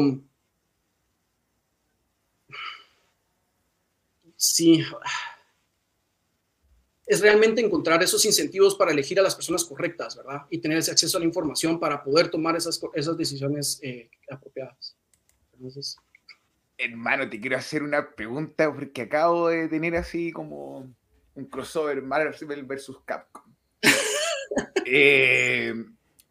sí, 4.37 4.85
es 7.07 7.20
realmente 7.20 7.61
encontrar 7.61 8.03
esos 8.03 8.24
incentivos 8.24 8.74
para 8.74 8.93
elegir 8.93 9.18
a 9.20 9.22
las 9.22 9.35
personas 9.35 9.64
correctas, 9.64 10.16
¿verdad? 10.16 10.43
Y 10.51 10.59
tener 10.59 10.78
ese 10.78 10.91
acceso 10.91 11.16
a 11.18 11.20
la 11.20 11.26
información 11.26 11.78
para 11.78 12.03
poder 12.03 12.30
tomar 12.30 12.57
esas, 12.57 12.80
esas 12.95 13.16
decisiones 13.16 13.78
eh, 13.82 14.11
apropiadas. 14.30 14.97
Entonces... 15.53 15.97
Hermano, 16.85 17.30
te 17.30 17.41
quiero 17.41 17.57
hacer 17.57 17.82
una 17.82 18.11
pregunta 18.14 18.70
porque 18.70 19.03
acabo 19.03 19.49
de 19.49 19.68
tener 19.68 19.97
así 19.97 20.30
como 20.32 20.95
un 21.35 21.45
crossover 21.47 22.03
Marvel 22.03 22.64
versus 22.64 23.01
Capcom. 23.05 23.55
Eh, 24.87 25.74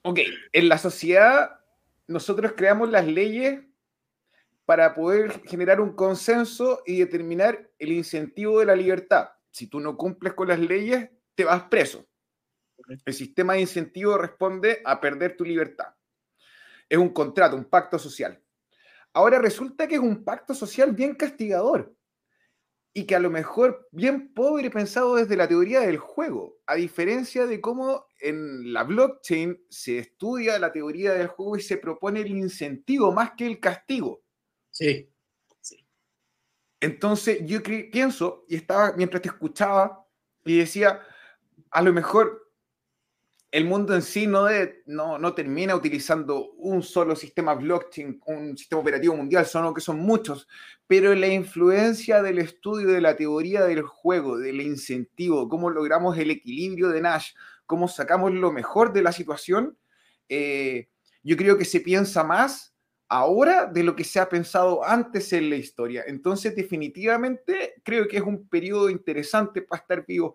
ok, 0.04 0.20
en 0.52 0.70
la 0.70 0.78
sociedad 0.78 1.60
nosotros 2.08 2.54
creamos 2.56 2.92
las 2.92 3.08
leyes 3.08 3.62
para 4.66 4.94
poder 4.94 5.42
generar 5.46 5.82
un 5.82 5.96
consenso 5.96 6.84
y 6.86 7.00
determinar 7.00 7.72
el 7.80 7.92
incentivo 7.92 8.60
de 8.60 8.68
la 8.68 8.76
libertad. 8.76 9.30
Si 9.50 9.66
tú 9.66 9.80
no 9.80 9.98
cumples 9.98 10.34
con 10.34 10.50
las 10.50 10.60
leyes, 10.60 11.10
te 11.34 11.46
vas 11.46 11.64
preso. 11.64 12.08
El 13.06 13.14
sistema 13.14 13.54
de 13.54 13.62
incentivo 13.62 14.20
responde 14.20 14.82
a 14.86 15.02
perder 15.02 15.36
tu 15.36 15.44
libertad. 15.44 15.96
Es 16.88 17.00
un 17.00 17.10
contrato, 17.10 17.56
un 17.56 17.66
pacto 17.66 17.98
social. 17.98 18.40
Ahora 19.14 19.40
resulta 19.40 19.88
que 19.88 19.96
es 19.96 20.02
un 20.02 20.24
pacto 20.24 20.54
social 20.56 20.92
bien 20.94 21.16
castigador 21.16 21.96
y 22.96 23.06
que 23.06 23.16
a 23.16 23.20
lo 23.20 23.30
mejor 23.32 23.88
bien 23.92 24.34
pobre 24.34 24.70
pensado 24.70 25.16
desde 25.16 25.36
la 25.36 25.48
teoría 25.48 25.82
del 25.82 25.98
juego, 25.98 26.58
a 26.68 26.76
diferencia 26.76 27.48
de 27.48 27.60
cómo 27.60 28.06
en 28.20 28.72
la 28.74 28.84
blockchain 28.84 29.60
se 29.70 29.98
estudia 30.00 30.60
la 30.60 30.72
teoría 30.72 31.14
del 31.14 31.28
juego 31.28 31.58
y 31.58 31.62
se 31.62 31.78
propone 31.78 32.22
el 32.22 32.28
incentivo 32.28 33.12
más 33.12 33.32
que 33.38 33.48
el 33.48 33.60
castigo. 33.60 34.22
Sí. 34.72 35.10
Entonces 36.82 37.40
yo 37.46 37.62
pienso, 37.64 38.46
y 38.48 38.56
estaba 38.58 38.94
mientras 38.98 39.22
te 39.22 39.30
escuchaba, 39.30 40.06
y 40.44 40.58
decía, 40.58 41.02
a 41.72 41.82
lo 41.82 41.94
mejor 41.94 42.43
el 43.54 43.66
mundo 43.66 43.94
en 43.94 44.02
sí 44.02 44.26
no, 44.26 44.48
no, 44.88 45.20
no, 45.20 45.34
termina 45.36 45.76
utilizando 45.76 46.54
un 46.54 46.82
solo 46.82 47.16
sistema 47.16 47.54
blockchain, 47.54 48.20
un 48.26 48.58
sistema 48.58 48.82
operativo 48.82 49.16
mundial, 49.16 49.46
sino 49.46 49.72
que 49.76 49.80
son 49.80 50.00
muchos, 50.00 50.48
pero 50.88 51.14
la 51.14 51.28
influencia 51.28 52.24
del 52.24 52.40
estudio 52.40 52.88
de 52.88 53.00
la 53.00 53.16
teoría 53.16 53.64
del 53.64 53.84
juego, 53.84 54.40
del 54.40 54.60
incentivo, 54.60 55.48
cómo 55.48 55.70
logramos 55.70 56.18
el 56.18 56.32
equilibrio 56.32 56.90
de 56.90 57.02
Nash, 57.02 57.34
cómo 57.68 57.88
sacamos 57.88 58.34
lo 58.34 58.52
mejor 58.52 58.92
de 58.92 59.04
la 59.04 59.12
situación, 59.12 59.78
eh, 60.30 60.90
yo 61.22 61.38
creo 61.38 61.56
que 61.56 61.66
se 61.66 61.80
piensa 61.80 62.24
más 62.24 62.74
ahora 63.08 63.68
de 63.68 63.84
lo 63.84 63.96
que 63.96 64.04
se 64.04 64.20
ha 64.20 64.30
pensado 64.30 64.84
antes 64.84 65.32
en 65.32 65.52
la 65.52 65.58
historia. 65.58 66.04
Entonces, 66.08 66.56
definitivamente, 66.56 67.76
creo 67.84 68.08
que 68.08 68.18
es 68.18 68.24
un 68.24 68.48
periodo 68.48 68.90
interesante 68.90 69.62
para 69.62 69.80
estar 69.80 70.04
vivo 70.08 70.34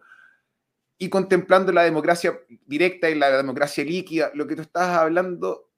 y 0.99 1.09
contemplando 1.09 1.73
la 1.73 1.85
democracia 1.85 2.39
directa 2.67 3.09
y 3.09 3.15
la 3.15 3.37
democracia 3.37 3.85
líquida, 3.85 4.31
lo 4.35 4.47
que 4.47 4.57
tú 4.57 4.63
estabas 4.63 4.99
hablando. 4.99 5.71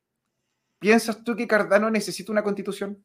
¿Piensas 0.78 1.22
tú 1.22 1.36
que 1.36 1.46
Cardano 1.46 1.90
necesita 1.90 2.32
una 2.32 2.42
constitución? 2.42 3.04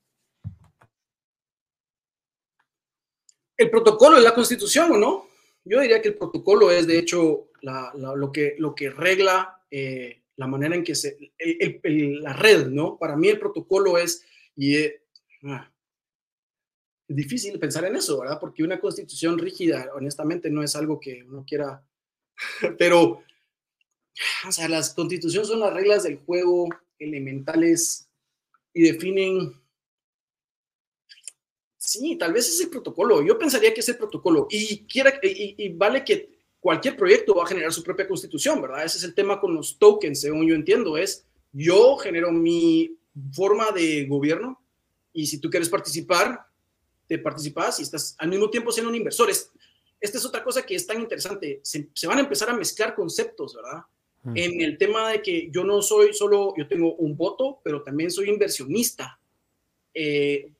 El 3.57 3.69
protocolo 3.69 4.17
es 4.17 4.23
la 4.23 4.33
constitución, 4.33 4.93
¿o 4.93 4.97
no? 4.97 5.27
Yo 5.63 5.81
diría 5.81 6.01
que 6.01 6.09
el 6.09 6.15
protocolo 6.15 6.71
es, 6.71 6.87
de 6.87 6.99
hecho, 6.99 7.49
lo, 7.61 8.31
que, 8.31 8.55
lo 8.59 8.75
que 8.75 8.89
regla 8.89 9.61
eh, 9.71 10.21
la 10.37 10.47
manera 10.47 10.75
en 10.75 10.83
que 10.83 10.95
se, 10.95 11.17
la 11.39 12.33
red, 12.33 12.67
¿no? 12.67 12.97
Para 12.97 13.15
mí 13.15 13.29
el 13.29 13.39
protocolo 13.39 13.97
es, 13.97 14.23
y 14.55 14.77
ah, 15.43 15.71
es, 17.07 17.15
difícil 17.15 17.57
pensar 17.59 17.85
en 17.85 17.95
eso, 17.95 18.19
¿verdad? 18.19 18.39
Porque 18.39 18.63
una 18.63 18.79
constitución 18.79 19.37
rígida, 19.37 19.89
honestamente, 19.93 20.49
no 20.49 20.61
es 20.63 20.75
algo 20.75 20.99
que 20.99 21.23
uno 21.23 21.45
quiera, 21.47 21.83
pero, 22.77 23.23
o 24.47 24.51
sea, 24.51 24.67
las 24.69 24.93
constituciones 24.93 25.47
son 25.47 25.59
las 25.59 25.73
reglas 25.73 26.03
del 26.03 26.17
juego 26.17 26.69
elementales 26.99 28.07
y 28.73 28.83
definen, 28.83 29.53
sí, 31.77 32.15
tal 32.17 32.33
vez 32.33 32.47
es 32.47 32.61
el 32.61 32.69
protocolo, 32.69 33.21
yo 33.21 33.37
pensaría 33.37 33.73
que 33.73 33.79
es 33.79 33.89
el 33.89 33.97
protocolo, 33.97 34.47
y, 34.49 34.85
quiera, 34.85 35.19
y 35.21 35.69
vale 35.69 36.03
que 36.03 36.35
cualquier 36.65 36.97
proyecto 36.97 37.35
va 37.35 37.43
a 37.43 37.47
generar 37.47 37.71
su 37.71 37.83
propia 37.83 38.07
constitución, 38.07 38.59
¿verdad? 38.59 38.83
Ese 38.83 38.97
es 38.97 39.03
el 39.03 39.13
tema 39.13 39.39
con 39.39 39.53
los 39.53 39.77
tokens, 39.77 40.21
según 40.21 40.47
yo 40.47 40.55
entiendo, 40.55 40.97
es 40.97 41.23
yo 41.53 41.95
genero 41.97 42.31
mi 42.31 42.97
forma 43.33 43.71
de 43.71 44.07
gobierno 44.07 44.59
y 45.13 45.27
si 45.27 45.39
tú 45.39 45.49
quieres 45.51 45.69
participar, 45.69 46.45
te 47.07 47.19
participas 47.19 47.79
y 47.79 47.83
estás 47.83 48.15
al 48.17 48.29
mismo 48.29 48.49
tiempo 48.49 48.71
siendo 48.71 48.89
un 48.89 48.95
inversor. 48.95 49.29
Esta 49.99 50.17
es 50.17 50.25
otra 50.25 50.43
cosa 50.43 50.63
que 50.63 50.75
es 50.75 50.85
tan 50.85 50.99
interesante. 50.99 51.61
Se, 51.63 52.07
van 52.07 52.17
a 52.17 52.21
empezar 52.21 52.49
a 52.49 52.55
mezclar 52.55 52.95
conceptos, 52.95 53.55
¿verdad? 53.55 53.83
Mm. 54.23 54.37
En 54.37 54.61
el 54.61 54.77
tema 54.77 55.09
de 55.09 55.21
que 55.21 55.49
yo 55.51 55.63
no 55.63 55.81
soy 55.81 56.13
solo, 56.13 56.53
yo 56.57 56.67
tengo 56.67 56.95
un 56.95 57.15
voto, 57.15 57.59
pero 57.63 57.83
también 57.83 58.11
soy 58.11 58.29
inversionista. 58.29 59.19
Eh, 59.93 60.51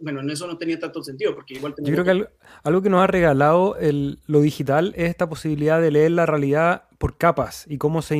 bueno, 0.00 0.20
en 0.20 0.30
eso 0.30 0.46
no 0.46 0.58
tenía 0.58 0.78
tanto 0.78 1.02
sentido, 1.02 1.34
porque 1.34 1.54
igual 1.54 1.74
Yo 1.78 1.92
creo 1.92 2.04
que 2.04 2.28
algo, 2.62 2.82
que 2.82 2.90
nos 2.90 3.02
ha 3.02 3.06
regalado 3.06 3.76
lo 3.80 4.40
digital 4.40 4.92
es 4.96 5.10
esta 5.10 5.28
posibilidad 5.28 5.80
de 5.80 5.90
leer 5.90 6.10
la 6.10 6.26
realidad 6.26 6.84
por 6.98 7.16
capas 7.16 7.66
y 7.68 7.78
cómo 7.78 8.02
se 8.02 8.16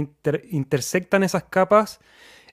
intersectan 0.50 1.22
esas 1.22 1.44
capas 1.44 2.00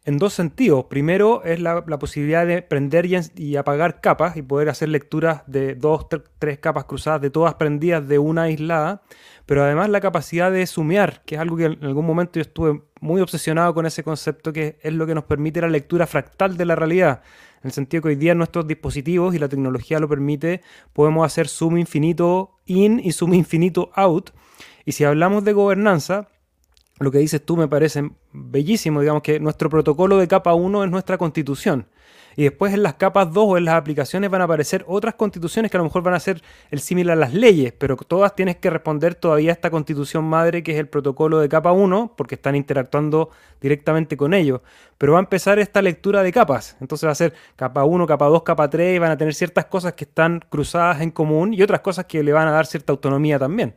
en 0.06 0.18
dos 0.18 0.34
sentidos. 0.34 0.86
Primero 0.86 1.44
es 1.44 1.60
la, 1.60 1.84
posibilidad 1.98 2.46
de 2.46 2.62
prender 2.62 3.06
y, 3.36 3.56
apagar 3.56 4.02
capas 4.02 4.36
y 4.36 4.42
poder 4.42 4.70
hacer 4.70 4.90
lecturas 4.90 5.44
de 5.48 5.76
dos, 5.76 6.08
tres 6.40 6.60
capas 6.60 6.86
cruzadas, 6.86 7.22
de 7.22 7.30
todas 7.30 7.56
prendidas 7.56 8.08
de 8.08 8.20
una 8.20 8.44
aislada, 8.44 9.02
pero 9.46 9.64
además 9.64 9.90
la 9.90 10.02
capacidad 10.02 10.52
de 10.52 10.66
sumear, 10.68 11.24
que 11.26 11.36
es 11.36 11.42
algo 11.42 11.58
que 11.58 11.66
en 11.66 11.84
algún 11.84 12.06
momento 12.06 12.34
yo 12.36 12.42
estuve 12.42 12.82
muy 13.00 13.22
obsesionado 13.22 13.74
con 13.74 13.86
ese 13.86 14.04
concepto, 14.04 14.52
que 14.52 14.78
es 14.82 14.94
lo 14.94 15.06
que 15.06 15.16
nos 15.16 15.26
permite 15.26 15.62
la 15.62 15.68
lectura 15.68 16.08
fractal 16.08 16.58
de 16.58 16.66
la 16.66 16.76
realidad. 16.76 17.22
En 17.62 17.68
el 17.68 17.72
sentido 17.72 18.04
que 18.04 18.10
hoy 18.10 18.16
día 18.16 18.36
nuestros 18.36 18.68
dispositivos 18.68 19.34
y 19.36 19.40
la 19.40 19.48
tecnología 19.48 20.00
lo 20.00 20.10
permite, 20.10 20.62
podemos 20.92 21.26
hacer 21.26 21.48
zoom 21.48 21.78
infinito 21.78 22.60
in 22.66 23.00
y 23.00 23.14
zoom 23.14 23.34
infinito 23.34 23.90
out. 23.96 24.32
Y 24.86 24.92
si 24.92 25.06
hablamos 25.06 25.46
de 25.46 25.54
gobernanza, 25.54 26.28
lo 27.00 27.12
que 27.12 27.18
dices 27.18 27.44
tú 27.44 27.58
me 27.58 27.68
parece 27.68 28.12
bellísimo, 28.32 29.02
digamos 29.02 29.24
que 29.24 29.40
nuestro 29.40 29.70
protocolo 29.70 30.18
de 30.18 30.28
capa 30.28 30.54
1 30.54 30.84
es 30.84 30.92
nuestra 30.92 31.18
constitución. 31.18 31.88
Y 32.36 32.44
después 32.44 32.74
en 32.74 32.84
las 32.84 32.96
capas 32.96 33.32
2 33.32 33.46
o 33.48 33.58
en 33.58 33.66
las 33.66 33.76
aplicaciones 33.76 34.30
van 34.30 34.42
a 34.42 34.46
aparecer 34.46 34.84
otras 34.88 35.14
constituciones 35.16 35.70
que 35.70 35.78
a 35.78 35.80
lo 35.80 35.84
mejor 35.84 36.02
van 36.02 36.16
a 36.16 36.20
ser 36.20 36.42
el 36.72 36.80
similar 36.80 37.16
a 37.18 37.20
las 37.20 37.34
leyes, 37.34 37.74
pero 37.78 37.96
todas 37.96 38.36
tienes 38.36 38.58
que 38.58 38.70
responder 38.70 39.16
todavía 39.16 39.52
a 39.52 39.54
esta 39.54 39.70
constitución 39.70 40.24
madre 40.24 40.64
que 40.64 40.72
es 40.72 40.80
el 40.80 40.88
protocolo 40.88 41.40
de 41.40 41.50
capa 41.50 41.72
1, 41.72 42.14
porque 42.18 42.36
están 42.36 42.56
interactuando 42.56 43.30
directamente 43.62 44.18
con 44.18 44.34
ellos. 44.34 44.62
Pero 44.98 45.14
va 45.14 45.20
a 45.20 45.22
empezar 45.22 45.60
esta 45.60 45.82
lectura 45.82 46.24
de 46.24 46.32
capas. 46.32 46.76
Entonces 46.82 47.08
va 47.08 47.12
a 47.12 47.16
ser 47.16 47.34
capa 47.56 47.84
1, 47.84 48.08
capa 48.08 48.26
2, 48.26 48.44
capa 48.44 48.70
3, 48.70 48.96
y 48.96 49.00
van 49.00 49.12
a 49.12 49.18
tener 49.18 49.34
ciertas 49.36 49.66
cosas 49.66 49.94
que 49.94 50.06
están 50.06 50.44
cruzadas 50.50 51.02
en 51.02 51.12
común 51.12 51.54
y 51.54 51.62
otras 51.62 51.82
cosas 51.82 52.06
que 52.06 52.24
le 52.24 52.34
van 52.34 52.48
a 52.48 52.52
dar 52.52 52.66
cierta 52.66 52.92
autonomía 52.94 53.38
también. 53.38 53.76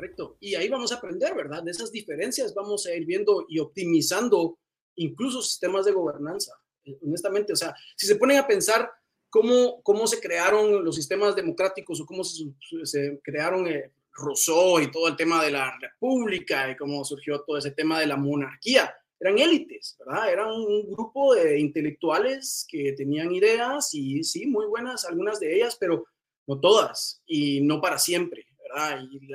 Correcto. 0.00 0.38
Y 0.40 0.54
ahí 0.54 0.66
vamos 0.70 0.92
a 0.92 0.94
aprender, 0.94 1.34
¿verdad? 1.34 1.62
De 1.62 1.72
esas 1.72 1.92
diferencias 1.92 2.54
vamos 2.54 2.86
a 2.86 2.94
ir 2.94 3.04
viendo 3.04 3.44
y 3.50 3.58
optimizando 3.58 4.58
incluso 4.94 5.42
sistemas 5.42 5.84
de 5.84 5.92
gobernanza 5.92 6.54
honestamente. 7.02 7.52
O 7.52 7.56
sea, 7.56 7.74
si 7.94 8.06
se 8.06 8.16
ponen 8.16 8.38
a 8.38 8.46
pensar 8.46 8.90
cómo, 9.28 9.82
cómo 9.82 10.06
se 10.06 10.18
crearon 10.18 10.82
los 10.82 10.96
sistemas 10.96 11.36
democráticos 11.36 12.00
o 12.00 12.06
cómo 12.06 12.24
se, 12.24 12.46
se 12.84 13.20
crearon 13.22 13.66
eh, 13.68 13.92
Rousseau 14.14 14.80
y 14.80 14.90
todo 14.90 15.06
el 15.06 15.16
tema 15.16 15.44
de 15.44 15.50
la 15.50 15.70
república 15.78 16.70
y 16.70 16.76
cómo 16.78 17.04
surgió 17.04 17.42
todo 17.42 17.58
ese 17.58 17.72
tema 17.72 18.00
de 18.00 18.06
la 18.06 18.16
monarquía, 18.16 18.94
eran 19.20 19.38
élites, 19.38 19.98
¿verdad? 19.98 20.32
Eran 20.32 20.50
un 20.50 20.90
grupo 20.90 21.34
de 21.34 21.60
intelectuales 21.60 22.66
que 22.66 22.94
tenían 22.94 23.30
ideas 23.34 23.92
y 23.92 24.24
sí, 24.24 24.46
muy 24.46 24.64
buenas, 24.64 25.04
algunas 25.04 25.38
de 25.40 25.56
ellas, 25.56 25.76
pero 25.78 26.06
no 26.46 26.58
todas 26.58 27.22
y 27.26 27.60
no 27.60 27.82
para 27.82 27.98
siempre, 27.98 28.46
¿verdad? 28.62 29.02
Y 29.12 29.28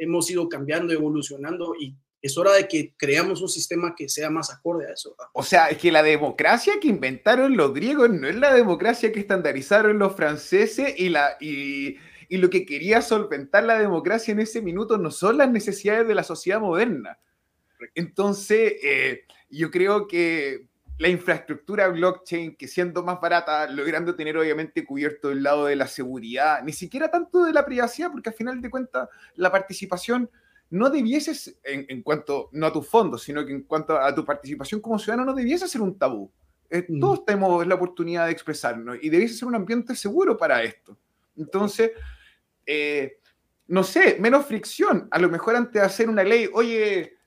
hemos 0.00 0.30
ido 0.30 0.48
cambiando, 0.48 0.92
evolucionando 0.92 1.74
y 1.78 1.94
es 2.22 2.36
hora 2.36 2.52
de 2.52 2.68
que 2.68 2.94
creamos 2.96 3.40
un 3.40 3.48
sistema 3.48 3.94
que 3.96 4.08
sea 4.08 4.30
más 4.30 4.50
acorde 4.52 4.86
a 4.86 4.92
eso. 4.92 5.14
O 5.32 5.42
sea, 5.42 5.68
es 5.68 5.78
que 5.78 5.92
la 5.92 6.02
democracia 6.02 6.74
que 6.80 6.88
inventaron 6.88 7.56
los 7.56 7.72
griegos 7.72 8.10
no 8.10 8.28
es 8.28 8.36
la 8.36 8.54
democracia 8.54 9.12
que 9.12 9.20
estandarizaron 9.20 9.98
los 9.98 10.16
franceses 10.16 10.94
y, 10.98 11.10
la, 11.10 11.36
y, 11.40 11.96
lo 12.30 12.50
que 12.50 12.66
quería 12.66 13.02
solventar 13.02 13.64
la 13.64 13.78
democracia 13.78 14.32
en 14.32 14.40
ese 14.40 14.62
minuto 14.62 14.98
no 14.98 15.10
son 15.10 15.38
las 15.38 15.50
necesidades 15.50 16.08
de 16.08 16.14
la 16.14 16.24
sociedad 16.24 16.60
moderna. 16.60 17.18
Entonces, 17.94 18.74
eh, 18.82 19.22
yo 19.48 19.70
creo 19.70 20.06
que 20.06 20.69
la 21.00 21.08
infraestructura 21.08 21.88
blockchain, 21.88 22.56
que 22.56 22.68
siendo 22.68 23.02
más 23.02 23.18
barata, 23.18 23.66
logrando 23.70 24.14
tener 24.14 24.36
obviamente 24.36 24.84
cubierto 24.84 25.30
el 25.30 25.42
lado 25.42 25.64
de 25.64 25.74
la 25.74 25.86
seguridad, 25.86 26.62
ni 26.62 26.74
siquiera 26.74 27.10
tanto 27.10 27.42
de 27.46 27.54
la 27.54 27.64
privacidad, 27.64 28.12
porque 28.12 28.28
al 28.28 28.34
final 28.34 28.60
de 28.60 28.68
cuentas 28.68 29.08
la 29.36 29.50
participación 29.50 30.30
no 30.68 30.90
debieses, 30.90 31.58
en, 31.64 32.02
cuanto, 32.02 32.50
no 32.52 32.66
a 32.66 32.72
tus 32.72 32.86
fondos, 32.86 33.22
sino 33.22 33.46
que 33.46 33.52
en 33.52 33.62
cuanto 33.62 33.98
a 33.98 34.14
tu 34.14 34.26
participación 34.26 34.82
como 34.82 34.98
ciudadano, 34.98 35.24
no 35.24 35.34
debiese 35.34 35.66
ser 35.68 35.80
un 35.80 35.96
tabú. 35.96 36.30
Eh, 36.68 36.84
mm. 36.86 37.00
Todos 37.00 37.24
tenemos 37.24 37.66
la 37.66 37.76
oportunidad 37.76 38.26
de 38.26 38.32
expresarnos 38.32 38.98
y 39.00 39.08
debiese 39.08 39.36
ser 39.36 39.48
un 39.48 39.54
ambiente 39.54 39.96
seguro 39.96 40.36
para 40.36 40.62
esto. 40.62 40.98
Entonces, 41.34 41.92
eh, 42.66 43.16
no 43.68 43.84
sé, 43.84 44.18
menos 44.20 44.44
fricción. 44.44 45.08
A 45.10 45.18
lo 45.18 45.30
mejor 45.30 45.56
antes 45.56 45.80
de 45.80 45.80
hacer 45.80 46.10
una 46.10 46.24
ley, 46.24 46.50
oye, 46.52 47.19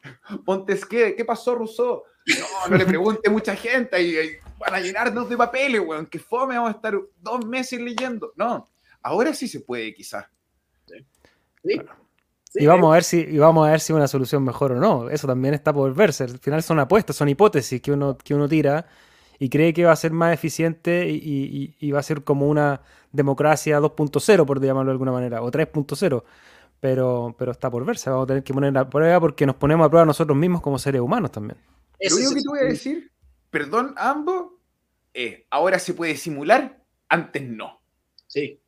Montesquieu, 0.45 1.15
¿qué 1.15 1.25
pasó, 1.25 1.55
Rousseau? 1.55 2.03
No, 2.25 2.69
no 2.69 2.77
le 2.77 2.85
pregunte 2.85 3.29
mucha 3.29 3.55
gente 3.55 4.01
y, 4.01 4.15
van 4.57 4.75
a 4.75 4.79
llenarnos 4.79 5.29
de 5.29 5.37
papeles, 5.37 5.81
weón, 5.81 6.05
que 6.05 6.19
fome, 6.19 6.55
vamos 6.55 6.73
a 6.73 6.75
estar 6.75 6.97
dos 7.19 7.45
meses 7.45 7.79
leyendo. 7.79 8.33
No, 8.35 8.67
ahora 9.01 9.33
sí 9.33 9.47
se 9.47 9.59
puede, 9.59 9.93
quizás. 9.93 10.25
Sí 10.85 11.79
y 12.55 12.65
vamos 12.65 12.91
a 12.91 12.93
ver 12.93 13.03
si 13.03 13.17
y 13.17 13.37
vamos 13.37 13.67
a 13.67 13.71
ver 13.71 13.79
si 13.79 13.93
una 13.93 14.07
solución 14.07 14.43
mejor 14.43 14.73
o 14.73 14.79
no. 14.79 15.09
Eso 15.09 15.27
también 15.27 15.53
está 15.53 15.73
por 15.73 15.93
verse. 15.93 16.25
Al 16.25 16.39
final 16.39 16.61
son 16.63 16.79
apuestas, 16.79 17.15
son 17.15 17.29
hipótesis 17.29 17.81
que 17.81 17.91
uno, 17.91 18.17
que 18.17 18.33
uno 18.35 18.47
tira 18.47 18.85
y 19.39 19.49
cree 19.49 19.73
que 19.73 19.85
va 19.85 19.91
a 19.91 19.95
ser 19.95 20.11
más 20.11 20.33
eficiente 20.33 21.07
y, 21.09 21.91
va 21.91 21.99
a 21.99 22.03
ser 22.03 22.23
como 22.23 22.47
una 22.47 22.81
democracia 23.11 23.79
2.0, 23.79 24.45
por 24.45 24.61
llamarlo 24.61 24.91
de 24.91 24.93
alguna 24.93 25.11
manera, 25.11 25.41
o 25.41 25.51
3.0. 25.51 26.23
Pero, 26.83 27.33
pero 27.37 27.53
está 27.53 27.71
por 27.71 27.85
verse. 27.85 28.09
Vamos 28.09 28.25
a 28.25 28.27
tener 28.27 28.43
que 28.43 28.53
poner 28.53 28.77
a 28.77 28.89
prueba 28.89 29.19
porque 29.21 29.45
nos 29.45 29.55
ponemos 29.55 29.85
a 29.85 29.89
prueba 29.89 30.05
nosotros 30.05 30.37
mismos 30.37 30.61
como 30.61 30.77
seres 30.77 30.99
humanos 30.99 31.31
también. 31.31 31.57
Lo 31.99 32.15
único 32.17 32.33
que 32.35 32.41
te 32.41 32.49
voy 32.49 32.59
a 32.59 32.63
decir, 32.63 33.09
perdón, 33.49 33.93
ambos, 33.95 34.51
es 35.13 35.43
ahora 35.49 35.79
se 35.79 35.93
puede 35.93 36.17
simular, 36.17 36.83
antes 37.07 37.41
no. 37.41 37.79
Sí 38.27 38.59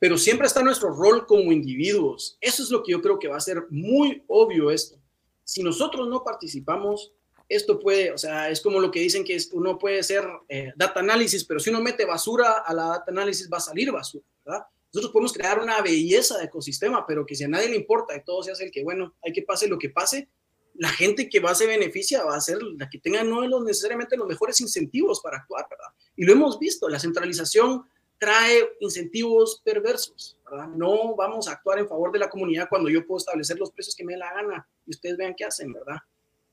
pero 0.00 0.16
siempre 0.16 0.46
está 0.46 0.62
nuestro 0.62 0.90
rol 0.90 1.26
como 1.26 1.52
individuos. 1.52 2.38
Eso 2.40 2.62
es 2.62 2.70
lo 2.70 2.82
que 2.82 2.92
yo 2.92 3.02
creo 3.02 3.18
que 3.18 3.28
va 3.28 3.36
a 3.36 3.40
ser 3.40 3.66
muy 3.68 4.24
obvio 4.26 4.70
esto. 4.70 4.98
Si 5.44 5.62
nosotros 5.62 6.08
no 6.08 6.24
participamos, 6.24 7.12
esto 7.46 7.78
puede, 7.78 8.10
o 8.10 8.16
sea, 8.16 8.48
es 8.48 8.62
como 8.62 8.80
lo 8.80 8.90
que 8.90 9.00
dicen 9.00 9.24
que 9.24 9.36
uno 9.52 9.78
puede 9.78 10.00
hacer 10.00 10.24
eh, 10.48 10.72
data 10.74 11.00
análisis, 11.00 11.44
pero 11.44 11.60
si 11.60 11.68
uno 11.68 11.82
mete 11.82 12.06
basura 12.06 12.62
a 12.64 12.72
la 12.72 12.84
data 12.84 13.10
análisis 13.10 13.50
va 13.52 13.58
a 13.58 13.60
salir 13.60 13.92
basura, 13.92 14.24
¿verdad? 14.42 14.64
Nosotros 14.92 15.12
podemos 15.12 15.32
crear 15.32 15.60
una 15.60 15.80
belleza 15.82 16.38
de 16.38 16.44
ecosistema, 16.44 17.06
pero 17.06 17.24
que 17.24 17.34
si 17.34 17.44
a 17.44 17.48
nadie 17.48 17.68
le 17.68 17.76
importa 17.76 18.16
y 18.16 18.24
todo 18.24 18.42
se 18.42 18.50
hace 18.50 18.64
el 18.64 18.70
que, 18.70 18.82
bueno, 18.82 19.14
hay 19.22 19.32
que 19.32 19.42
pase 19.42 19.68
lo 19.68 19.78
que 19.78 19.90
pase, 19.90 20.28
la 20.74 20.88
gente 20.88 21.28
que 21.28 21.40
va 21.40 21.50
a 21.50 21.54
se 21.54 21.66
beneficia 21.66 22.24
va 22.24 22.36
a 22.36 22.40
ser 22.40 22.62
la 22.62 22.88
que 22.88 22.98
tenga 22.98 23.22
no 23.22 23.62
necesariamente 23.62 24.16
los 24.16 24.26
mejores 24.26 24.60
incentivos 24.60 25.20
para 25.20 25.38
actuar, 25.38 25.66
¿verdad? 25.68 25.92
Y 26.16 26.24
lo 26.24 26.32
hemos 26.32 26.58
visto, 26.58 26.88
la 26.88 26.98
centralización 26.98 27.84
trae 28.18 28.68
incentivos 28.80 29.60
perversos, 29.64 30.36
¿verdad? 30.48 30.68
No 30.68 31.14
vamos 31.16 31.48
a 31.48 31.52
actuar 31.52 31.78
en 31.78 31.88
favor 31.88 32.12
de 32.12 32.18
la 32.18 32.28
comunidad 32.28 32.68
cuando 32.68 32.88
yo 32.88 33.06
puedo 33.06 33.18
establecer 33.18 33.58
los 33.58 33.70
precios 33.70 33.96
que 33.96 34.04
me 34.04 34.12
dé 34.12 34.18
la 34.18 34.32
gana 34.32 34.68
y 34.86 34.90
ustedes 34.90 35.16
vean 35.16 35.34
qué 35.36 35.44
hacen, 35.44 35.72
¿verdad? 35.72 35.96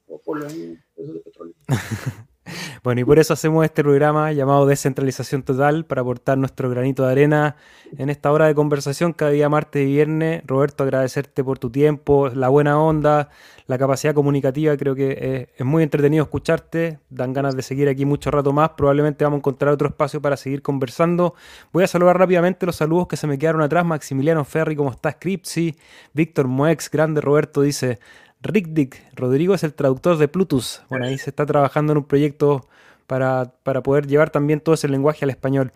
O 0.08 0.20
por 0.20 0.40
los 0.40 0.54
precios 0.96 1.16
de 1.16 1.20
petróleo. 1.20 1.56
Bueno, 2.84 3.02
y 3.02 3.04
por 3.04 3.20
eso 3.20 3.34
hacemos 3.34 3.66
este 3.66 3.84
programa 3.84 4.32
llamado 4.32 4.66
Descentralización 4.66 5.44
Total 5.44 5.86
para 5.86 6.02
aportar 6.02 6.38
nuestro 6.38 6.70
granito 6.70 7.06
de 7.06 7.12
arena 7.12 7.56
en 7.98 8.10
esta 8.10 8.32
hora 8.32 8.48
de 8.48 8.56
conversación 8.56 9.14
cada 9.14 9.32
día 9.32 9.50
martes 9.50 9.84
y 9.84 9.86
viernes. 9.86 10.44
Roberto, 10.46 10.84
agradecerte 10.84 11.44
por 11.44 11.60
tu 11.60 11.70
tiempo, 11.70 12.30
la 12.30 12.50
buena 12.50 12.80
onda, 12.80 13.30
la 13.68 13.78
capacidad 13.78 14.14
comunicativa. 14.14 14.76
Creo 14.78 14.96
que 14.96 15.50
es, 15.58 15.66
muy 15.66 15.84
entretenido 15.84 16.24
escucharte. 16.24 17.00
Dan 17.10 17.34
ganas 17.34 17.56
de 17.56 17.62
seguir 17.62 17.90
aquí 17.90 18.06
mucho 18.06 18.32
rato 18.32 18.54
más. 18.54 18.72
Probablemente 18.72 19.24
vamos 19.24 19.38
a 19.38 19.40
encontrar 19.40 19.74
otro 19.74 19.90
espacio 19.90 20.22
para 20.22 20.38
seguir 20.38 20.62
conversando. 20.62 21.36
Voy 21.72 21.84
a 21.84 21.88
saludar 21.88 22.18
rápidamente 22.18 22.66
los 22.66 22.76
saludos 22.76 23.08
que 23.08 23.18
se 23.18 23.28
me 23.28 23.38
quedaron 23.38 23.62
atrás. 23.62 23.86
Maximiliano 23.86 24.44
Ferri, 24.46 24.76
¿cómo 24.76 24.92
estás? 24.92 25.18
Cripsy, 25.20 25.76
Víctor 26.14 26.48
Moex, 26.48 26.90
grande 26.90 27.22
Roberto 27.22 27.62
dice 27.62 28.00
Rick 28.48 28.68
Dick, 28.70 29.04
Rodrigo 29.16 29.54
es 29.54 29.64
el 29.64 29.74
traductor 29.74 30.18
de 30.18 30.28
Plutus. 30.28 30.82
Bueno, 30.90 31.06
ahí 31.06 31.18
se 31.18 31.30
está 31.30 31.46
trabajando 31.46 31.92
en 31.92 32.00
un 32.00 32.04
proyecto 32.06 32.68
para, 33.06 33.54
poder 33.84 34.08
llevar 34.08 34.30
también 34.30 34.60
todo 34.60 34.76
ese 34.76 34.88
lenguaje 34.88 35.26
al 35.26 35.30
español. 35.30 35.72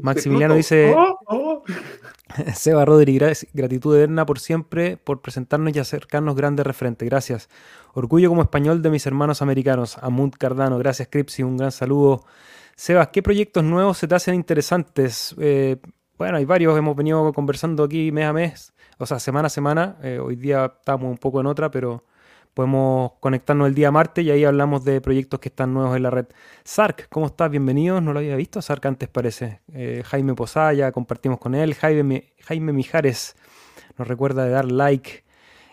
Maximiliano 0.00 0.54
dice, 0.54 0.94
oh, 0.96 1.18
oh. 1.26 1.62
Seba 2.54 2.84
Rodríguez, 2.84 3.46
gratitud 3.52 3.96
eterna 3.96 4.24
por 4.26 4.38
siempre, 4.38 4.96
por 4.96 5.20
presentarnos 5.20 5.74
y 5.76 5.78
acercarnos 5.78 6.34
grandes 6.34 6.66
referentes. 6.66 7.08
Gracias. 7.08 7.48
Orgullo 7.94 8.28
como 8.28 8.42
español 8.42 8.82
de 8.82 8.90
mis 8.90 9.06
hermanos 9.06 9.42
americanos. 9.42 9.98
Amund 10.00 10.34
Cardano, 10.36 10.78
gracias 10.78 11.08
Cripsy, 11.10 11.42
un 11.42 11.56
gran 11.56 11.72
saludo. 11.72 12.24
Sebas, 12.74 13.08
¿qué 13.08 13.22
proyectos 13.22 13.62
nuevos 13.64 13.98
se 13.98 14.08
te 14.08 14.14
hacen 14.14 14.34
interesantes? 14.34 15.34
Eh, 15.38 15.76
bueno, 16.16 16.38
hay 16.38 16.44
varios, 16.44 16.76
hemos 16.78 16.96
venido 16.96 17.32
conversando 17.32 17.84
aquí 17.84 18.10
mes 18.12 18.24
a 18.24 18.32
mes 18.32 18.72
o 19.02 19.06
sea, 19.06 19.18
semana 19.18 19.46
a 19.46 19.50
semana. 19.50 19.96
Eh, 20.02 20.18
hoy 20.20 20.36
día 20.36 20.72
estamos 20.78 21.10
un 21.10 21.18
poco 21.18 21.40
en 21.40 21.46
otra, 21.46 21.70
pero 21.70 22.04
podemos 22.54 23.12
conectarnos 23.20 23.68
el 23.68 23.74
día 23.74 23.90
martes 23.90 24.24
y 24.24 24.30
ahí 24.30 24.44
hablamos 24.44 24.84
de 24.84 25.00
proyectos 25.00 25.40
que 25.40 25.48
están 25.48 25.72
nuevos 25.72 25.96
en 25.96 26.02
la 26.02 26.10
red. 26.10 26.26
Sark, 26.64 27.08
¿cómo 27.08 27.26
estás? 27.26 27.50
Bienvenidos. 27.50 28.02
No 28.02 28.12
lo 28.12 28.18
había 28.18 28.36
visto 28.36 28.60
Sark 28.60 28.86
antes, 28.86 29.08
parece. 29.08 29.60
Eh, 29.72 30.02
Jaime 30.04 30.34
Posaya, 30.34 30.92
compartimos 30.92 31.38
con 31.38 31.54
él. 31.54 31.74
Jaime, 31.74 32.32
Jaime 32.40 32.72
Mijares 32.72 33.36
nos 33.98 34.08
recuerda 34.08 34.44
de 34.44 34.50
dar 34.50 34.70
like. 34.70 35.24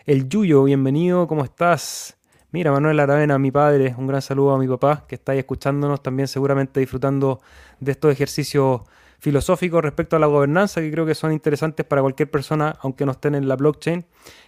El 0.06 0.28
Yuyo, 0.28 0.64
bienvenido, 0.64 1.26
¿cómo 1.26 1.44
estás? 1.44 2.16
Mira, 2.52 2.72
Manuel 2.72 2.98
Aravena, 2.98 3.38
mi 3.38 3.50
padre, 3.50 3.94
un 3.96 4.06
gran 4.06 4.22
saludo 4.22 4.54
a 4.54 4.58
mi 4.58 4.66
papá 4.66 5.04
que 5.06 5.14
está 5.14 5.32
ahí 5.32 5.38
escuchándonos, 5.38 6.02
también 6.02 6.26
seguramente 6.26 6.80
disfrutando 6.80 7.40
de 7.78 7.92
estos 7.92 8.12
ejercicios 8.12 8.82
filosóficos 9.20 9.82
respecto 9.82 10.16
a 10.16 10.18
la 10.18 10.26
gobernanza 10.26 10.80
que 10.80 10.90
creo 10.90 11.06
que 11.06 11.14
son 11.14 11.32
interesantes 11.32 11.86
para 11.86 12.02
cualquier 12.02 12.30
persona, 12.30 12.76
aunque 12.80 13.04
no 13.04 13.12
estén 13.12 13.34
en 13.34 13.46
la 13.46 13.56
blockchain. 13.56 14.06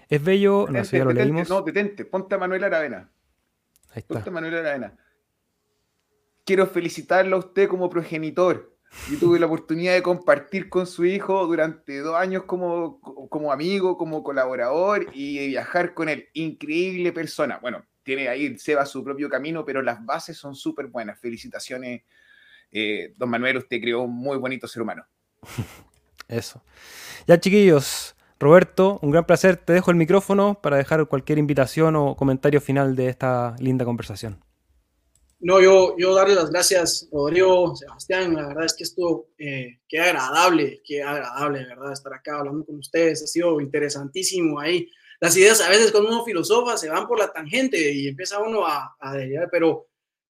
Es 0.09 0.25
bello, 0.25 0.67
no 0.69 0.85
sé, 0.85 0.99
ya 0.99 1.05
lo 1.05 1.13
leímos. 1.13 1.49
No, 1.49 1.63
detente, 1.63 2.05
ponte 2.05 2.35
a 2.35 2.39
Manuel 2.39 2.65
Aravena. 2.65 3.11
Ahí 3.91 4.01
está. 4.01 4.15
Ponte 4.15 4.31
a 4.31 4.33
Manuel 4.33 4.57
Aravena. 4.57 4.97
Quiero 6.45 6.67
felicitarlo 6.67 7.37
a 7.37 7.39
usted 7.41 7.69
como 7.69 7.89
progenitor. 7.89 8.73
y 9.11 9.17
tuve 9.17 9.39
la 9.39 9.47
oportunidad 9.47 9.95
de 9.95 10.03
compartir 10.03 10.69
con 10.69 10.87
su 10.87 11.05
hijo 11.05 11.47
durante 11.47 12.01
dos 12.01 12.15
años 12.15 12.45
como, 12.45 13.01
como 13.01 13.53
amigo, 13.53 13.97
como 13.97 14.23
colaborador 14.23 15.07
y 15.15 15.49
viajar 15.49 15.95
con 15.95 16.09
él. 16.09 16.29
Increíble 16.35 17.13
persona. 17.13 17.59
Bueno, 17.61 17.87
tiene 18.03 18.29
ahí, 18.29 18.59
se 18.59 18.75
va 18.75 18.85
su 18.85 19.03
propio 19.03 19.31
camino, 19.31 19.65
pero 19.65 19.81
las 19.81 20.05
bases 20.05 20.37
son 20.37 20.55
súper 20.55 20.89
buenas. 20.89 21.19
Felicitaciones 21.19 22.03
eh, 22.73 23.13
don 23.17 23.31
Manuel, 23.31 23.59
usted 23.59 23.81
creó 23.81 24.03
un 24.03 24.15
muy 24.15 24.39
bonito 24.39 24.67
ser 24.67 24.83
humano. 24.83 25.05
Eso. 26.29 26.63
Ya, 27.27 27.39
chiquillos, 27.39 28.17
Roberto, 28.41 28.99
un 29.03 29.11
gran 29.11 29.27
placer. 29.27 29.57
Te 29.57 29.73
dejo 29.73 29.91
el 29.91 29.97
micrófono 29.97 30.59
para 30.61 30.77
dejar 30.77 31.07
cualquier 31.07 31.39
invitación 31.39 31.95
o 31.97 32.17
comentario 32.17 32.61
final 32.61 32.97
de 32.97 33.09
esta 33.09 33.55
linda 33.59 33.85
conversación. 33.85 34.43
No, 35.45 35.61
yo, 35.61 35.97
yo 35.99 36.15
darle 36.15 36.37
las 36.37 36.51
gracias, 36.51 37.09
Rodrigo, 37.11 37.75
Sebastián. 37.75 38.35
La 38.35 38.47
verdad 38.47 38.65
es 38.65 38.75
que 38.75 38.85
esto, 38.85 39.27
eh, 39.39 39.81
qué 39.89 39.99
agradable, 39.99 40.81
qué 40.85 41.03
agradable, 41.03 41.65
¿verdad? 41.67 41.93
Estar 41.93 42.15
acá 42.15 42.39
hablando 42.39 42.65
con 42.65 42.77
ustedes. 42.77 43.25
Ha 43.25 43.27
sido 43.27 43.61
interesantísimo 43.61 44.61
ahí. 44.61 44.89
Las 45.21 45.37
ideas 45.37 45.61
a 45.61 45.69
veces 45.69 45.91
cuando 45.91 46.11
uno 46.11 46.25
filosofa 46.25 46.77
se 46.77 46.89
van 46.89 47.09
por 47.09 47.19
la 47.19 47.33
tangente 47.33 47.93
y 47.93 48.09
empieza 48.09 48.39
uno 48.39 48.65
a, 48.65 48.97
a 49.01 49.15
pero, 49.51 49.89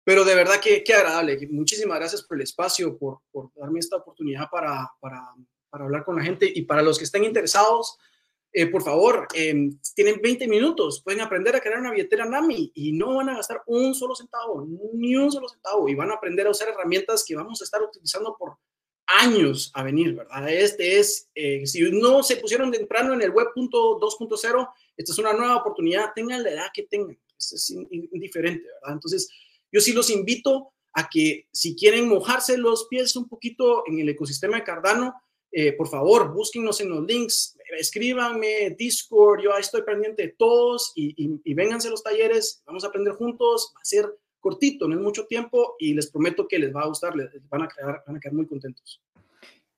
pero 0.08 0.24
de 0.24 0.34
verdad 0.34 0.58
que 0.58 0.82
qué 0.82 0.94
agradable. 0.94 1.38
Muchísimas 1.50 1.98
gracias 1.98 2.22
por 2.22 2.38
el 2.38 2.42
espacio, 2.44 2.96
por, 2.96 3.20
por 3.30 3.50
darme 3.54 3.78
esta 3.78 3.96
oportunidad 3.96 4.48
para, 4.50 4.90
para, 5.00 5.22
para 5.68 5.84
hablar 5.84 6.02
con 6.02 6.16
la 6.16 6.22
gente 6.22 6.50
y 6.50 6.62
para 6.62 6.80
los 6.80 6.96
que 6.96 7.04
estén 7.04 7.24
interesados, 7.24 7.98
eh, 8.50 8.68
por 8.68 8.82
favor, 8.82 9.28
em, 9.34 9.78
tienen 9.94 10.18
20 10.22 10.48
minutos, 10.48 11.02
pueden 11.04 11.20
aprender 11.20 11.54
a 11.54 11.60
crear 11.60 11.78
una 11.78 11.90
billetera 11.90 12.24
NAMI 12.24 12.72
y 12.74 12.92
no 12.92 13.16
van 13.16 13.28
a 13.28 13.36
gastar 13.36 13.62
un 13.66 13.94
solo 13.94 14.14
centavo, 14.14 14.66
ni 14.94 15.14
un 15.14 15.30
solo 15.30 15.46
centavo, 15.46 15.86
y 15.90 15.94
van 15.94 16.10
a 16.10 16.14
aprender 16.14 16.46
a 16.46 16.52
usar 16.52 16.70
herramientas 16.70 17.22
que 17.22 17.36
vamos 17.36 17.60
a 17.60 17.64
estar 17.64 17.82
utilizando 17.82 18.34
por 18.34 18.56
años 19.08 19.70
a 19.74 19.82
venir, 19.82 20.14
¿verdad? 20.14 20.48
Este 20.48 21.00
es, 21.00 21.28
eh, 21.34 21.66
si 21.66 21.82
no 21.90 22.22
se 22.22 22.36
pusieron 22.36 22.72
temprano 22.72 23.12
en 23.12 23.20
el 23.20 23.30
web 23.30 23.48
2.0, 23.54 24.70
esta 24.96 25.12
es 25.12 25.18
una 25.18 25.34
nueva 25.34 25.56
oportunidad, 25.56 26.14
tengan 26.14 26.42
la 26.42 26.50
edad 26.50 26.66
que 26.72 26.84
tengan, 26.84 27.18
es 27.38 27.68
indiferente, 27.90 28.64
¿verdad? 28.80 28.94
Entonces, 28.94 29.28
yo 29.72 29.80
sí 29.80 29.92
los 29.92 30.10
invito 30.10 30.72
a 30.92 31.08
que 31.08 31.46
si 31.52 31.76
quieren 31.76 32.08
mojarse 32.08 32.58
los 32.58 32.88
pies 32.88 33.14
un 33.16 33.28
poquito 33.28 33.84
en 33.86 34.00
el 34.00 34.08
ecosistema 34.08 34.56
de 34.56 34.64
Cardano, 34.64 35.14
eh, 35.50 35.72
por 35.72 35.88
favor, 35.88 36.32
búsquenos 36.32 36.80
en 36.80 36.90
los 36.90 37.06
links, 37.06 37.56
escríbanme, 37.78 38.74
Discord, 38.78 39.40
yo 39.40 39.54
ahí 39.54 39.62
estoy 39.62 39.82
pendiente 39.82 40.22
de 40.22 40.34
todos 40.36 40.92
y, 40.94 41.14
y, 41.42 41.54
vénganse 41.54 41.88
a 41.88 41.90
los 41.90 42.02
talleres, 42.02 42.62
vamos 42.66 42.84
a 42.84 42.88
aprender 42.88 43.14
juntos, 43.14 43.72
va 43.74 43.80
a 43.80 43.84
ser 43.84 44.18
cortito, 44.40 44.86
no 44.86 44.94
es 44.94 45.00
mucho 45.00 45.26
tiempo 45.26 45.74
y 45.78 45.94
les 45.94 46.10
prometo 46.10 46.46
que 46.46 46.58
les 46.58 46.74
va 46.74 46.82
a 46.82 46.88
gustar, 46.88 47.16
les 47.16 47.30
van 47.48 47.62
a 47.62 47.68
quedar, 47.68 48.02
van 48.06 48.16
a 48.16 48.20
quedar 48.20 48.34
muy 48.34 48.46
contentos. 48.46 49.00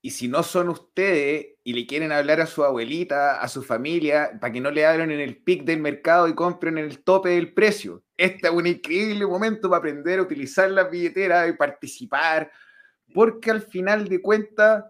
Y 0.02 0.10
si 0.10 0.28
no 0.28 0.42
son 0.42 0.70
ustedes 0.70 1.58
y 1.62 1.74
le 1.74 1.86
quieren 1.86 2.10
hablar 2.10 2.40
a 2.40 2.46
su 2.46 2.64
abuelita, 2.64 3.40
a 3.40 3.48
su 3.48 3.62
familia, 3.62 4.38
para 4.40 4.52
que 4.52 4.60
no 4.60 4.70
le 4.70 4.86
hablen 4.86 5.10
en 5.10 5.20
el 5.20 5.36
pic 5.42 5.64
del 5.64 5.80
mercado 5.80 6.26
y 6.26 6.34
compren 6.34 6.78
en 6.78 6.86
el 6.86 7.04
tope 7.04 7.30
del 7.30 7.52
precio. 7.52 8.02
Este 8.16 8.48
es 8.48 8.52
un 8.52 8.66
increíble 8.66 9.26
momento 9.26 9.68
para 9.68 9.78
aprender 9.78 10.18
a 10.18 10.22
utilizar 10.22 10.70
las 10.70 10.90
billeteras 10.90 11.50
y 11.50 11.52
participar, 11.52 12.50
porque 13.12 13.50
al 13.50 13.60
final 13.60 14.08
de 14.08 14.22
cuentas 14.22 14.84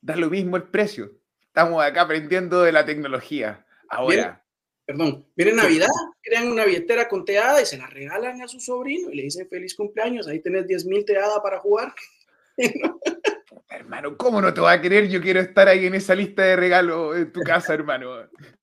da 0.00 0.16
lo 0.16 0.30
mismo 0.30 0.56
el 0.56 0.64
precio. 0.64 1.12
Estamos 1.42 1.82
acá 1.82 2.02
aprendiendo 2.02 2.62
de 2.62 2.72
la 2.72 2.86
tecnología. 2.86 3.66
Ahora. 3.88 4.42
perdón, 4.84 5.26
viene 5.36 5.52
Navidad, 5.52 5.88
crean 6.22 6.48
una 6.48 6.64
billetera 6.64 7.08
con 7.08 7.24
teada 7.24 7.60
y 7.60 7.66
se 7.66 7.76
la 7.76 7.86
regalan 7.86 8.40
a 8.40 8.48
su 8.48 8.60
sobrino 8.60 9.10
y 9.10 9.16
le 9.16 9.22
dicen 9.24 9.48
feliz 9.48 9.74
cumpleaños, 9.74 10.26
ahí 10.26 10.40
tenés 10.40 10.66
10 10.66 10.86
mil 10.86 11.04
teada 11.04 11.42
para 11.42 11.58
jugar. 11.58 11.94
hermano, 13.68 14.16
¿cómo 14.16 14.40
no 14.40 14.52
te 14.52 14.60
va 14.60 14.72
a 14.72 14.80
querer? 14.80 15.08
Yo 15.08 15.20
quiero 15.20 15.40
estar 15.40 15.68
ahí 15.68 15.86
en 15.86 15.94
esa 15.94 16.14
lista 16.14 16.42
de 16.42 16.56
regalos 16.56 17.16
en 17.16 17.32
tu 17.32 17.40
casa, 17.40 17.74
hermano. 17.74 18.10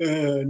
Ah, 0.00 0.44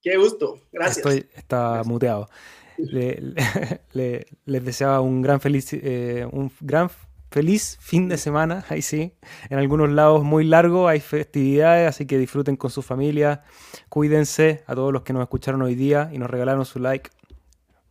Qué 0.00 0.16
gusto, 0.16 0.62
gracias. 0.72 0.98
Estoy, 0.98 1.28
está 1.34 1.82
muteado. 1.84 2.30
le, 2.78 4.26
les 4.46 4.64
deseaba 4.64 5.00
un 5.00 5.20
gran 5.20 5.40
feliz, 5.40 5.70
eh, 5.74 6.26
un 6.32 6.50
gran 6.60 6.88
feliz 7.30 7.76
fin 7.80 8.08
de 8.08 8.16
semana, 8.16 8.64
ahí 8.68 8.82
sí. 8.82 9.14
En 9.50 9.58
algunos 9.58 9.90
lados 9.90 10.24
muy 10.24 10.44
largo, 10.44 10.88
hay 10.88 11.00
festividades, 11.00 11.88
así 11.88 12.06
que 12.06 12.18
disfruten 12.18 12.56
con 12.56 12.70
su 12.70 12.82
familia. 12.82 13.42
Cuídense 13.88 14.62
a 14.66 14.74
todos 14.74 14.92
los 14.92 15.02
que 15.02 15.12
nos 15.12 15.22
escucharon 15.22 15.62
hoy 15.62 15.74
día 15.74 16.10
y 16.12 16.18
nos 16.18 16.30
regalaron 16.30 16.64
su 16.64 16.78
like. 16.78 17.10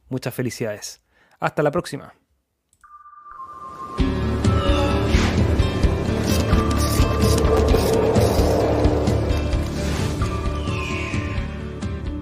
Muchas 0.09 0.33
felicidades. 0.33 1.01
Hasta 1.39 1.63
la 1.63 1.71
próxima. 1.71 2.16